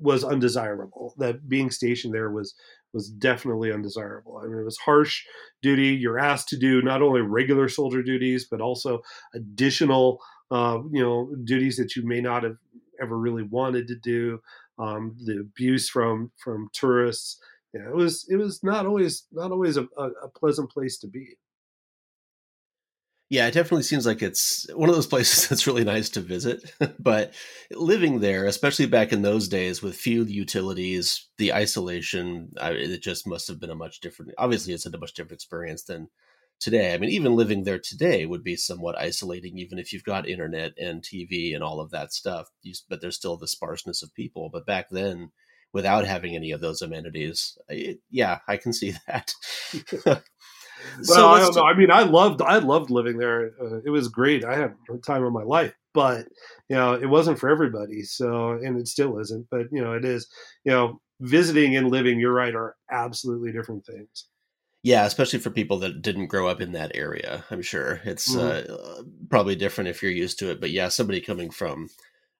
was 0.00 0.24
undesirable. 0.24 1.14
That 1.18 1.48
being 1.48 1.70
stationed 1.70 2.12
there 2.12 2.30
was 2.30 2.54
was 2.92 3.08
definitely 3.08 3.72
undesirable. 3.72 4.38
I 4.38 4.46
mean, 4.46 4.58
it 4.58 4.64
was 4.64 4.78
harsh 4.78 5.24
duty. 5.62 5.88
You're 5.88 6.18
asked 6.18 6.48
to 6.48 6.58
do 6.58 6.82
not 6.82 7.02
only 7.02 7.20
regular 7.20 7.68
soldier 7.68 8.02
duties, 8.02 8.46
but 8.50 8.60
also 8.60 9.00
additional, 9.34 10.20
uh, 10.50 10.78
you 10.90 11.02
know, 11.02 11.34
duties 11.44 11.76
that 11.76 11.96
you 11.96 12.06
may 12.06 12.20
not 12.20 12.42
have 12.42 12.56
ever 13.00 13.18
really 13.18 13.42
wanted 13.42 13.88
to 13.88 13.96
do. 13.96 14.40
Um, 14.78 15.16
the 15.24 15.38
abuse 15.40 15.88
from 15.88 16.32
from 16.42 16.68
tourists. 16.72 17.38
Yeah, 17.74 17.88
it 17.88 17.94
was 17.94 18.26
it 18.28 18.36
was 18.36 18.62
not 18.62 18.86
always 18.86 19.26
not 19.32 19.50
always 19.50 19.76
a, 19.76 19.86
a 19.98 20.28
pleasant 20.34 20.70
place 20.70 20.98
to 20.98 21.08
be. 21.08 21.36
Yeah, 23.32 23.46
it 23.46 23.54
definitely 23.54 23.84
seems 23.84 24.04
like 24.04 24.20
it's 24.20 24.66
one 24.74 24.90
of 24.90 24.94
those 24.94 25.06
places 25.06 25.48
that's 25.48 25.66
really 25.66 25.84
nice 25.84 26.10
to 26.10 26.20
visit. 26.20 26.70
but 26.98 27.32
living 27.70 28.20
there, 28.20 28.44
especially 28.44 28.84
back 28.84 29.10
in 29.10 29.22
those 29.22 29.48
days 29.48 29.80
with 29.80 29.96
few 29.96 30.24
utilities, 30.24 31.28
the 31.38 31.54
isolation, 31.54 32.52
I, 32.60 32.72
it 32.72 33.02
just 33.02 33.26
must 33.26 33.48
have 33.48 33.58
been 33.58 33.70
a 33.70 33.74
much 33.74 34.00
different, 34.00 34.32
obviously, 34.36 34.74
it's 34.74 34.84
a 34.84 34.98
much 34.98 35.14
different 35.14 35.32
experience 35.32 35.84
than 35.84 36.08
today. 36.60 36.92
I 36.92 36.98
mean, 36.98 37.08
even 37.08 37.34
living 37.34 37.64
there 37.64 37.78
today 37.78 38.26
would 38.26 38.44
be 38.44 38.54
somewhat 38.54 38.98
isolating, 39.00 39.56
even 39.56 39.78
if 39.78 39.94
you've 39.94 40.04
got 40.04 40.28
internet 40.28 40.72
and 40.76 41.02
TV 41.02 41.54
and 41.54 41.64
all 41.64 41.80
of 41.80 41.90
that 41.90 42.12
stuff. 42.12 42.48
You, 42.60 42.74
but 42.90 43.00
there's 43.00 43.16
still 43.16 43.38
the 43.38 43.48
sparseness 43.48 44.02
of 44.02 44.12
people. 44.14 44.50
But 44.52 44.66
back 44.66 44.90
then, 44.90 45.32
without 45.72 46.04
having 46.04 46.36
any 46.36 46.50
of 46.50 46.60
those 46.60 46.82
amenities, 46.82 47.56
it, 47.70 48.00
yeah, 48.10 48.40
I 48.46 48.58
can 48.58 48.74
see 48.74 48.92
that. 49.06 49.32
So 51.02 51.28
I 51.28 51.40
don't 51.40 51.54
know. 51.54 51.64
I 51.64 51.74
mean, 51.74 51.90
I 51.90 52.02
loved 52.02 52.42
I 52.42 52.58
loved 52.58 52.90
living 52.90 53.18
there. 53.18 53.52
Uh, 53.60 53.80
it 53.84 53.90
was 53.90 54.08
great. 54.08 54.44
I 54.44 54.56
had 54.56 54.74
the 54.88 54.98
time 54.98 55.24
of 55.24 55.32
my 55.32 55.42
life, 55.42 55.74
but 55.94 56.26
you 56.68 56.76
know, 56.76 56.94
it 56.94 57.06
wasn't 57.06 57.38
for 57.38 57.48
everybody. 57.48 58.02
So, 58.02 58.52
and 58.52 58.78
it 58.78 58.88
still 58.88 59.18
isn't. 59.18 59.46
But 59.50 59.66
you 59.72 59.82
know, 59.82 59.92
it 59.92 60.04
is. 60.04 60.28
You 60.64 60.72
know, 60.72 61.00
visiting 61.20 61.76
and 61.76 61.90
living. 61.90 62.20
You're 62.20 62.32
right. 62.32 62.54
Are 62.54 62.76
absolutely 62.90 63.52
different 63.52 63.86
things. 63.86 64.26
Yeah, 64.82 65.04
especially 65.04 65.38
for 65.38 65.50
people 65.50 65.78
that 65.80 66.02
didn't 66.02 66.26
grow 66.26 66.48
up 66.48 66.60
in 66.60 66.72
that 66.72 66.90
area. 66.96 67.44
I'm 67.52 67.62
sure 67.62 68.00
it's 68.04 68.34
mm-hmm. 68.34 68.72
uh, 68.72 69.02
probably 69.30 69.54
different 69.54 69.88
if 69.88 70.02
you're 70.02 70.10
used 70.10 70.40
to 70.40 70.50
it. 70.50 70.60
But 70.60 70.70
yeah, 70.70 70.88
somebody 70.88 71.20
coming 71.20 71.50
from 71.50 71.88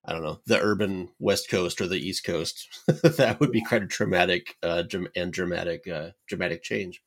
I 0.05 0.11
don't 0.11 0.23
know 0.23 0.39
the 0.45 0.59
urban 0.59 1.09
West 1.19 1.49
Coast 1.49 1.79
or 1.79 1.87
the 1.87 1.95
East 1.97 2.25
Coast, 2.25 2.67
that 2.87 3.37
would 3.39 3.51
be 3.51 3.61
quite 3.61 3.83
a 3.83 3.87
traumatic 3.87 4.57
uh, 4.61 4.83
and 5.15 5.31
dramatic 5.31 5.87
uh, 5.87 6.09
dramatic 6.27 6.63
change. 6.63 7.01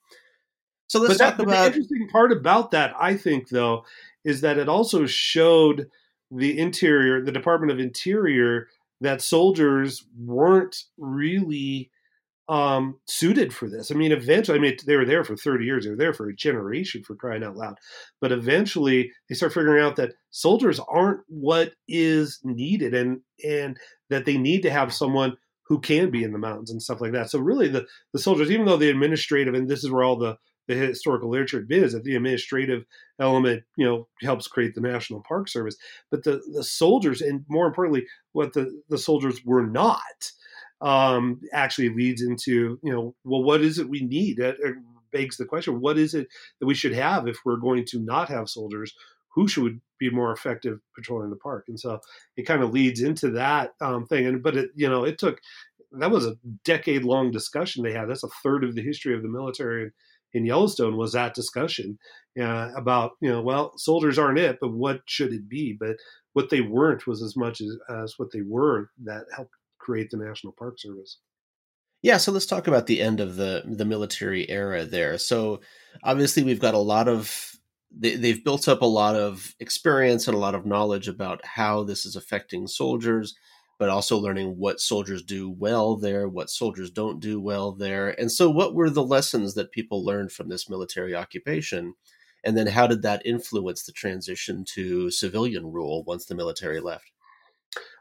So 0.89 1.01
let's 1.01 1.19
but 1.19 1.25
talk 1.25 1.37
that, 1.39 1.43
about 1.45 1.61
the 1.61 1.67
interesting 1.67 2.09
part 2.09 2.33
about 2.33 2.71
that. 2.71 2.95
I 2.99 3.17
think 3.17 3.49
though 3.49 3.85
is 4.25 4.41
that 4.41 4.59
it 4.59 4.69
also 4.69 5.07
showed 5.07 5.89
the 6.31 6.59
interior, 6.59 7.25
the 7.25 7.33
Department 7.33 7.73
of 7.73 7.79
Interior, 7.79 8.69
that 9.01 9.23
soldiers 9.23 10.05
weren't 10.17 10.85
really 10.99 11.91
um, 12.49 12.99
suited 13.07 13.53
for 13.53 13.69
this. 13.69 13.91
I 13.91 13.95
mean, 13.95 14.13
eventually, 14.13 14.59
I 14.59 14.61
mean, 14.61 14.77
they 14.87 14.97
were 14.97 15.05
there 15.05 15.25
for 15.25 15.37
30 15.37 15.65
years. 15.65 15.85
They 15.85 15.91
were 15.91 15.97
there 15.97 16.15
for 16.15 16.29
a 16.29 16.35
generation 16.35 17.03
for 17.03 17.17
crying 17.17 17.43
out 17.43 17.57
loud. 17.57 17.77
But 18.21 18.33
eventually, 18.33 19.11
they 19.29 19.35
start 19.35 19.53
figuring 19.53 19.85
out 19.85 19.97
that 19.97 20.15
soldiers 20.31 20.81
aren't 20.89 21.21
what 21.29 21.73
is 21.89 22.41
needed, 22.45 22.95
and 22.95 23.21
and 23.45 23.77
that 24.11 24.25
they 24.25 24.39
need 24.39 24.63
to 24.63 24.71
have 24.71 24.95
someone 24.95 25.37
who 25.65 25.81
can 25.81 26.11
be 26.11 26.23
in 26.23 26.33
the 26.33 26.39
mountains 26.39 26.71
and 26.71 26.81
stuff 26.81 27.01
like 27.01 27.13
that. 27.13 27.31
So 27.31 27.41
really, 27.41 27.69
the 27.69 27.87
the 28.13 28.21
soldiers, 28.21 28.51
even 28.51 28.67
though 28.67 28.77
the 28.77 28.91
administrative, 28.91 29.55
and 29.55 29.69
this 29.69 29.83
is 29.83 29.91
where 29.91 30.05
all 30.05 30.17
the 30.17 30.37
the 30.69 30.75
historical 30.75 31.31
literature 31.31 31.65
is 31.71 31.93
that 31.93 32.05
the 32.05 32.17
administrative 32.17 32.85
element, 33.21 33.63
you 33.77 33.87
know, 33.87 34.09
helps 34.23 34.49
create 34.49 34.75
the 34.75 34.81
National 34.81 35.23
Park 35.27 35.49
Service. 35.49 35.77
But 36.11 36.25
the, 36.25 36.43
the 36.53 36.65
soldiers, 36.65 37.23
and 37.23 37.45
more 37.49 37.67
importantly, 37.67 38.07
what 38.33 38.53
the, 38.53 38.83
the 38.89 38.99
soldiers 38.99 39.41
were 39.45 39.67
not, 39.67 40.33
um, 40.81 41.41
actually 41.53 41.89
leads 41.91 42.23
into, 42.23 42.79
you 42.83 42.93
know, 42.93 43.15
well, 43.25 43.43
what 43.43 43.61
is 43.61 43.79
it 43.79 43.89
we 43.89 44.01
need? 44.01 44.39
That 44.39 44.57
begs 45.13 45.37
the 45.37 45.45
question, 45.45 45.81
what 45.81 45.99
is 45.99 46.15
it 46.15 46.29
that 46.61 46.67
we 46.67 46.75
should 46.75 46.93
have 46.93 47.27
if 47.27 47.39
we're 47.45 47.57
going 47.57 47.85
to 47.87 48.01
not 48.01 48.29
have 48.29 48.49
soldiers? 48.49 48.93
Who 49.35 49.49
should 49.49 49.81
be 49.99 50.11
more 50.11 50.33
effective 50.33 50.81
patrolling 50.95 51.31
the 51.31 51.37
park? 51.37 51.67
And 51.69 51.79
so 51.79 52.01
it 52.37 52.45
kind 52.45 52.63
of 52.63 52.73
leads 52.73 53.03
into 53.03 53.31
that 53.33 53.75
um, 53.81 54.07
thing. 54.07 54.27
And 54.27 54.43
but 54.43 54.57
it, 54.57 54.71
you 54.75 54.89
know, 54.89 55.05
it 55.05 55.19
took 55.19 55.41
that 55.93 56.11
was 56.11 56.27
a 56.27 56.37
decade 56.65 57.05
long 57.05 57.31
discussion 57.31 57.83
they 57.83 57.93
had. 57.93 58.09
That's 58.09 58.25
a 58.25 58.29
third 58.43 58.65
of 58.65 58.75
the 58.75 58.83
history 58.83 59.15
of 59.15 59.23
the 59.23 59.29
military 59.29 59.91
in 60.37 60.47
Yellowstone 60.47 60.97
was 60.97 61.13
that 61.13 61.35
discussion 61.35 61.99
uh, 62.41 62.71
about 62.77 63.13
you 63.21 63.31
know 63.31 63.43
well 63.43 63.73
soldiers 63.77 64.19
aren't 64.19 64.39
it 64.39 64.59
but 64.61 64.73
what 64.73 65.01
should 65.07 65.33
it 65.33 65.49
be 65.49 65.77
but 65.79 65.97
what 66.35 66.51
they 66.51 66.61
weren't 66.61 67.07
was 67.07 67.23
as 67.23 67.35
much 67.35 67.63
as, 67.63 67.79
as 67.89 68.15
what 68.19 68.31
they 68.31 68.43
were 68.43 68.91
that 69.03 69.25
helped 69.35 69.55
create 69.87 70.11
the 70.11 70.19
National 70.19 70.53
Park 70.53 70.79
Service. 70.79 71.19
Yeah, 72.03 72.19
so 72.19 72.31
let's 72.33 72.45
talk 72.45 72.67
about 72.67 72.87
the 72.87 73.01
end 73.01 73.21
of 73.21 73.37
the 73.37 73.63
the 73.65 73.87
military 73.87 74.49
era 74.51 74.85
there. 74.85 75.17
So 75.17 75.61
obviously 76.03 76.43
we've 76.43 76.61
got 76.61 76.75
a 76.75 76.79
lot 76.79 77.09
of 77.09 77.53
they, 77.91 78.17
they've 78.17 78.45
built 78.45 78.69
up 78.69 78.83
a 78.83 78.87
lot 78.87 79.17
of 79.17 79.55
experience 79.61 80.29
and 80.29 80.35
a 80.35 80.41
lot 80.41 80.55
of 80.55 80.67
knowledge 80.67 81.09
about 81.09 81.45
how 81.45 81.85
this 81.85 82.05
is 82.05 82.17
affecting 82.17 82.67
soldiers 82.67 83.35
but 83.79 83.89
also 83.89 84.17
learning 84.17 84.57
what 84.59 84.81
soldiers 84.81 85.23
do 85.23 85.51
well 85.51 85.97
there, 85.97 86.29
what 86.29 86.51
soldiers 86.51 86.91
don't 86.91 87.21
do 87.21 87.41
well 87.41 87.73
there. 87.73 88.09
And 88.19 88.33
so, 88.33 88.51
what 88.51 88.75
were 88.75 88.91
the 88.91 89.05
lessons 89.05 89.55
that 89.55 89.73
people 89.73 90.05
learned 90.05 90.33
from 90.33 90.49
this 90.49 90.69
military 90.69 91.15
occupation? 91.15 91.95
And 92.45 92.57
then, 92.57 92.69
how 92.69 92.87
did 92.87 93.03
that 93.03 93.27
influence 93.27 93.85
the 93.85 93.93
transition 93.93 94.65
to 94.75 95.11
civilian 95.11 95.73
rule 95.73 96.05
once 96.05 96.27
the 96.27 96.35
military 96.35 96.81
left? 96.81 97.11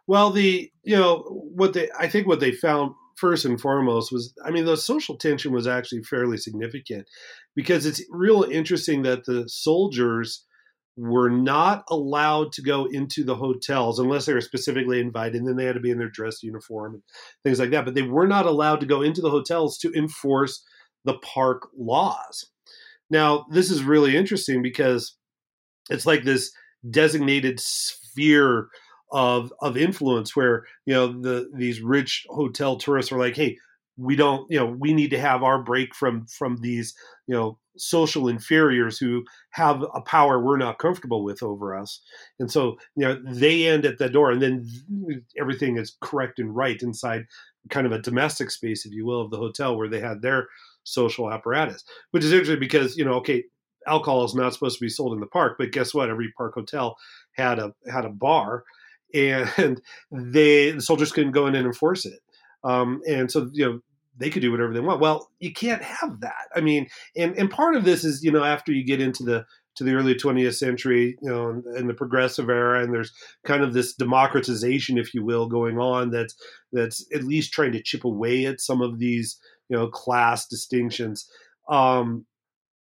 Well, 0.08 0.32
the 0.32 0.72
you 0.84 0.96
know 0.96 1.24
what 1.30 1.74
they 1.74 1.90
I 1.98 2.08
think 2.08 2.28
what 2.28 2.40
they 2.40 2.52
found 2.52 2.94
first 3.16 3.46
and 3.46 3.60
foremost 3.60 4.12
was 4.12 4.34
I 4.44 4.52
mean 4.52 4.66
the 4.66 4.78
social 4.78 5.18
tension 5.18 5.52
was 5.52 5.68
actually 5.68 6.04
fairly 6.04 6.38
significant 6.38 7.08
because 7.56 7.86
it's 7.86 8.04
real 8.10 8.44
interesting 8.44 9.04
that 9.04 9.26
the 9.26 9.48
soldiers 9.48 10.45
were 10.98 11.30
not 11.30 11.84
allowed 11.90 12.52
to 12.54 12.62
go 12.62 12.86
into 12.86 13.24
the 13.24 13.36
hotels 13.36 14.00
unless 14.00 14.26
they 14.26 14.34
were 14.34 14.42
specifically 14.42 15.00
invited. 15.00 15.36
And 15.36 15.48
then 15.48 15.58
they 15.58 15.66
had 15.66 15.76
to 15.76 15.82
be 15.82 15.92
in 15.92 15.98
their 15.98 16.10
dress 16.10 16.42
uniform 16.42 16.96
and 16.96 17.04
things 17.44 17.60
like 17.60 17.72
that. 17.72 17.86
But 17.86 17.96
they 17.96 18.02
were 18.02 18.28
not 18.28 18.46
allowed 18.46 18.80
to 18.80 18.86
go 18.86 19.02
into 19.02 19.22
the 19.22 19.30
hotels 19.30 19.78
to 19.80 19.92
enforce 19.94 20.64
the 21.04 21.18
park 21.20 21.68
laws. 21.78 22.50
Now, 23.10 23.46
this 23.52 23.70
is 23.70 23.84
really 23.84 24.16
interesting 24.16 24.62
because 24.62 25.16
it's 25.90 26.06
like 26.06 26.24
this 26.24 26.52
designated 26.90 27.60
sphere 27.60 28.68
of 29.12 29.54
of 29.62 29.78
influence 29.78 30.36
where 30.36 30.66
you 30.86 30.94
know 30.94 31.08
the 31.08 31.50
these 31.56 31.82
rich 31.82 32.26
hotel 32.30 32.78
tourists 32.78 33.12
are 33.12 33.20
like, 33.20 33.36
hey, 33.36 33.58
we 33.98 34.16
don't 34.16 34.50
you 34.52 34.60
know 34.60 34.66
we 34.66 34.94
need 34.94 35.10
to 35.10 35.20
have 35.20 35.44
our 35.44 35.62
break 35.62 35.96
from 35.96 36.26
from 36.28 36.58
these 36.58 36.94
you 37.28 37.34
know 37.34 37.58
social 37.78 38.28
inferiors 38.28 38.98
who 38.98 39.24
have 39.52 39.84
a 39.94 40.02
power 40.02 40.40
we're 40.40 40.58
not 40.58 40.80
comfortable 40.80 41.24
with 41.24 41.42
over 41.44 41.76
us. 41.76 42.02
And 42.40 42.52
so, 42.52 42.78
you 42.96 43.06
know, 43.06 43.22
they 43.26 43.68
end 43.68 43.86
at 43.86 43.98
the 43.98 44.10
door 44.10 44.32
and 44.32 44.42
then 44.42 45.24
everything 45.40 45.78
is 45.78 45.98
correct 46.02 46.40
and 46.40 46.56
right 46.56 46.82
inside 46.82 47.26
kind 47.70 47.86
of 47.86 47.92
a 47.92 48.02
domestic 48.02 48.52
space, 48.52 48.86
if 48.86 48.94
you 48.94 49.06
will, 49.06 49.22
of 49.22 49.32
the 49.32 49.38
hotel 49.38 49.76
where 49.76 49.90
they 49.90 50.00
had 50.00 50.22
their 50.22 50.48
social 50.84 51.32
apparatus, 51.32 51.84
which 52.12 52.24
is 52.24 52.32
interesting 52.32 52.60
because, 52.60 52.96
you 52.98 53.04
know, 53.04 53.14
okay, 53.14 53.44
alcohol 53.88 54.24
is 54.24 54.36
not 54.36 54.54
supposed 54.54 54.78
to 54.78 54.86
be 54.86 54.90
sold 54.90 55.14
in 55.14 55.20
the 55.20 55.28
park, 55.28 55.56
but 55.58 55.72
guess 55.72 55.94
what? 55.94 56.10
Every 56.10 56.32
park 56.38 56.54
hotel 56.54 56.96
had 57.34 57.60
a, 57.60 57.74
had 57.92 58.06
a 58.06 58.10
bar 58.10 58.64
and 59.14 59.82
they, 60.12 60.72
the 60.72 60.82
soldiers 60.82 61.12
couldn't 61.12 61.32
go 61.32 61.48
in 61.48 61.56
and 61.56 61.66
enforce 61.66 62.06
it. 62.06 62.20
Um, 62.66 63.02
and 63.08 63.32
so, 63.32 63.50
you 63.54 63.66
know, 63.66 63.80
they 64.18 64.30
could 64.30 64.42
do 64.42 64.52
whatever 64.52 64.74
they 64.74 64.80
want. 64.80 65.02
Well, 65.02 65.30
you 65.40 65.54
can't 65.54 65.82
have 65.82 66.22
that. 66.22 66.48
I 66.56 66.62
mean, 66.62 66.88
and 67.16 67.38
and 67.38 67.50
part 67.50 67.76
of 67.76 67.84
this 67.84 68.04
is 68.04 68.24
you 68.24 68.32
know 68.32 68.44
after 68.44 68.72
you 68.72 68.86
get 68.86 69.02
into 69.02 69.24
the 69.24 69.46
to 69.76 69.84
the 69.84 69.94
early 69.94 70.16
20th 70.16 70.56
century, 70.56 71.18
you 71.22 71.30
know, 71.30 71.62
in 71.76 71.88
the 71.88 71.94
progressive 71.94 72.50
era, 72.50 72.82
and 72.82 72.94
there's 72.94 73.12
kind 73.44 73.62
of 73.62 73.74
this 73.74 73.94
democratization, 73.94 74.98
if 74.98 75.14
you 75.14 75.24
will, 75.24 75.48
going 75.48 75.78
on 75.78 76.12
that's 76.12 76.36
that's 76.72 77.06
at 77.14 77.24
least 77.24 77.52
trying 77.52 77.74
to 77.74 77.84
chip 77.84 78.06
away 78.06 78.46
at 78.46 78.62
some 78.62 78.82
of 78.82 79.00
these 79.00 79.38
you 79.70 79.76
know 79.76 79.88
class 79.88 80.48
distinctions. 80.48 81.30
Um, 81.70 82.26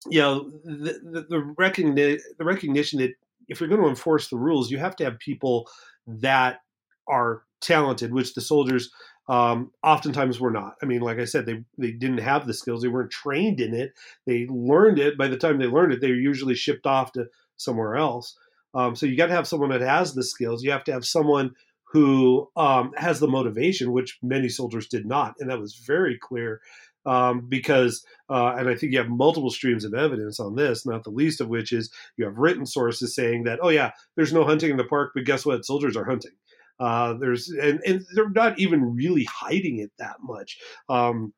you 0.09 0.21
know, 0.21 0.49
the 0.63 0.99
the, 1.03 1.25
the, 1.29 1.55
recogni- 1.59 2.21
the 2.37 2.45
recognition 2.45 2.99
that 2.99 3.11
if 3.47 3.59
you're 3.59 3.69
going 3.69 3.81
to 3.81 3.89
enforce 3.89 4.29
the 4.29 4.37
rules, 4.37 4.71
you 4.71 4.77
have 4.77 4.95
to 4.95 5.03
have 5.03 5.19
people 5.19 5.69
that 6.07 6.61
are 7.07 7.43
talented, 7.61 8.13
which 8.13 8.33
the 8.33 8.41
soldiers 8.41 8.91
um, 9.29 9.71
oftentimes 9.83 10.39
were 10.39 10.51
not. 10.51 10.75
I 10.81 10.87
mean, 10.87 11.01
like 11.01 11.19
I 11.19 11.25
said, 11.25 11.45
they 11.45 11.63
they 11.77 11.91
didn't 11.91 12.17
have 12.17 12.47
the 12.47 12.53
skills. 12.53 12.81
They 12.81 12.87
weren't 12.87 13.11
trained 13.11 13.61
in 13.61 13.75
it. 13.75 13.93
They 14.25 14.47
learned 14.49 14.97
it. 14.97 15.17
By 15.17 15.27
the 15.27 15.37
time 15.37 15.59
they 15.59 15.67
learned 15.67 15.93
it, 15.93 16.01
they 16.01 16.09
were 16.09 16.17
usually 16.17 16.55
shipped 16.55 16.87
off 16.87 17.11
to 17.13 17.27
somewhere 17.55 17.95
else. 17.95 18.35
Um, 18.73 18.95
so 18.95 19.05
you 19.05 19.15
got 19.15 19.27
to 19.27 19.33
have 19.33 19.47
someone 19.47 19.69
that 19.69 19.81
has 19.81 20.15
the 20.15 20.23
skills. 20.23 20.63
You 20.63 20.71
have 20.71 20.83
to 20.85 20.91
have 20.91 21.05
someone 21.05 21.51
who 21.91 22.49
um, 22.55 22.91
has 22.97 23.19
the 23.19 23.27
motivation, 23.27 23.91
which 23.91 24.17
many 24.23 24.49
soldiers 24.49 24.87
did 24.87 25.05
not, 25.05 25.35
and 25.39 25.49
that 25.49 25.59
was 25.59 25.75
very 25.75 26.17
clear. 26.19 26.61
Um, 27.05 27.47
because, 27.47 28.03
uh, 28.29 28.55
and 28.57 28.67
I 28.67 28.75
think 28.75 28.91
you 28.91 28.99
have 28.99 29.09
multiple 29.09 29.49
streams 29.49 29.85
of 29.85 29.93
evidence 29.93 30.39
on 30.39 30.55
this, 30.55 30.85
not 30.85 31.03
the 31.03 31.09
least 31.09 31.39
of 31.39 31.47
which 31.47 31.71
is 31.71 31.91
you 32.17 32.25
have 32.25 32.37
written 32.37 32.65
sources 32.65 33.15
saying 33.15 33.45
that, 33.45 33.59
oh 33.61 33.69
yeah, 33.69 33.91
there's 34.15 34.33
no 34.33 34.43
hunting 34.43 34.69
in 34.69 34.77
the 34.77 34.83
park, 34.83 35.11
but 35.15 35.23
guess 35.23 35.45
what? 35.45 35.65
Soldiers 35.65 35.95
are 35.95 36.03
hunting. 36.03 36.33
Uh, 36.79 37.13
there's 37.13 37.49
and, 37.49 37.79
and 37.85 38.05
they're 38.13 38.29
not 38.29 38.59
even 38.59 38.95
really 38.95 39.25
hiding 39.25 39.79
it 39.79 39.91
that 39.99 40.17
much. 40.21 40.59
Um, 40.87 41.33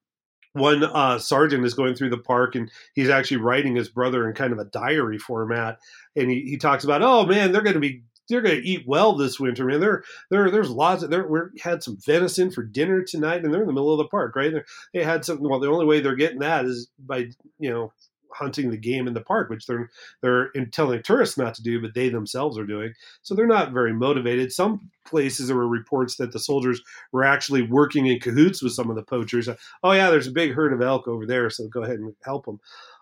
one 0.54 0.84
uh, 0.84 1.18
sergeant 1.18 1.66
is 1.66 1.74
going 1.74 1.96
through 1.96 2.10
the 2.10 2.18
park 2.18 2.56
and 2.56 2.70
he's 2.94 3.10
actually 3.10 3.38
writing 3.38 3.76
his 3.76 3.88
brother 3.88 4.28
in 4.28 4.36
kind 4.36 4.52
of 4.52 4.60
a 4.60 4.66
diary 4.66 5.18
format, 5.18 5.80
and 6.16 6.30
he, 6.30 6.42
he 6.42 6.58
talks 6.58 6.84
about, 6.84 7.02
oh 7.02 7.26
man, 7.26 7.52
they're 7.52 7.62
going 7.62 7.76
to 7.76 7.80
be 7.80 8.04
they're 8.32 8.42
going 8.42 8.62
to 8.62 8.68
eat 8.68 8.86
well 8.88 9.16
this 9.16 9.40
winter, 9.40 9.66
man. 9.66 9.80
There, 9.80 10.04
there, 10.30 10.50
there's 10.50 10.70
lots 10.70 11.04
of 11.04 11.10
there. 11.10 11.28
We 11.28 11.40
had 11.62 11.84
some 11.84 11.98
venison 12.06 12.50
for 12.50 12.64
dinner 12.64 13.04
tonight, 13.04 13.44
and 13.44 13.54
they're 13.54 13.62
in 13.62 13.68
the 13.68 13.74
middle 13.74 13.92
of 13.92 13.98
the 13.98 14.08
park, 14.08 14.36
right? 14.36 14.52
They're, 14.52 14.66
they 14.94 15.04
had 15.04 15.26
something. 15.26 15.48
Well, 15.48 15.60
the 15.60 15.68
only 15.68 15.86
way 15.86 16.00
they're 16.00 16.16
getting 16.16 16.40
that 16.40 16.66
is 16.66 16.90
by 16.98 17.30
you 17.60 17.70
know 17.70 17.94
hunting 18.34 18.70
the 18.70 18.78
game 18.78 19.08
in 19.08 19.14
the 19.14 19.22
park, 19.22 19.50
which 19.50 19.66
they're 19.66 19.90
they're 20.22 20.50
telling 20.72 21.02
tourists 21.04 21.38
not 21.38 21.56
to 21.56 21.64
do, 21.64 21.82
but 21.82 21.94
they 21.94 22.10
themselves 22.10 22.58
are 22.58 22.66
doing. 22.66 22.94
So 23.22 23.36
they're 23.36 23.48
not 23.48 23.72
very 23.72 23.94
motivated. 23.94 24.52
Some 24.52 24.90
places 25.06 25.48
there 25.48 25.56
were 25.56 25.68
reports 25.68 26.16
that 26.18 26.32
the 26.32 26.40
soldiers 26.40 26.82
were 27.12 27.24
actually 27.24 27.64
working 27.64 28.08
in 28.08 28.20
cahoots 28.20 28.62
with 28.62 28.74
some 28.74 28.90
of 28.90 28.96
the 28.96 29.04
poachers. 29.04 29.50
Oh 29.84 29.92
yeah, 29.92 30.10
there's 30.10 30.28
a 30.28 30.32
big 30.32 30.54
herd 30.54 30.74
of 30.74 30.82
elk 30.82 31.08
over 31.08 31.26
there, 31.26 31.50
so 31.50 31.68
go 31.68 31.84
ahead 31.84 32.00
and 32.00 32.14
help 32.24 32.46
them. 32.46 32.60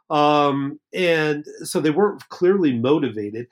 Um, 0.10 0.80
and 0.92 1.46
so 1.64 1.80
they 1.80 1.92
weren't 1.92 2.28
clearly 2.30 2.74
motivated. 2.74 3.48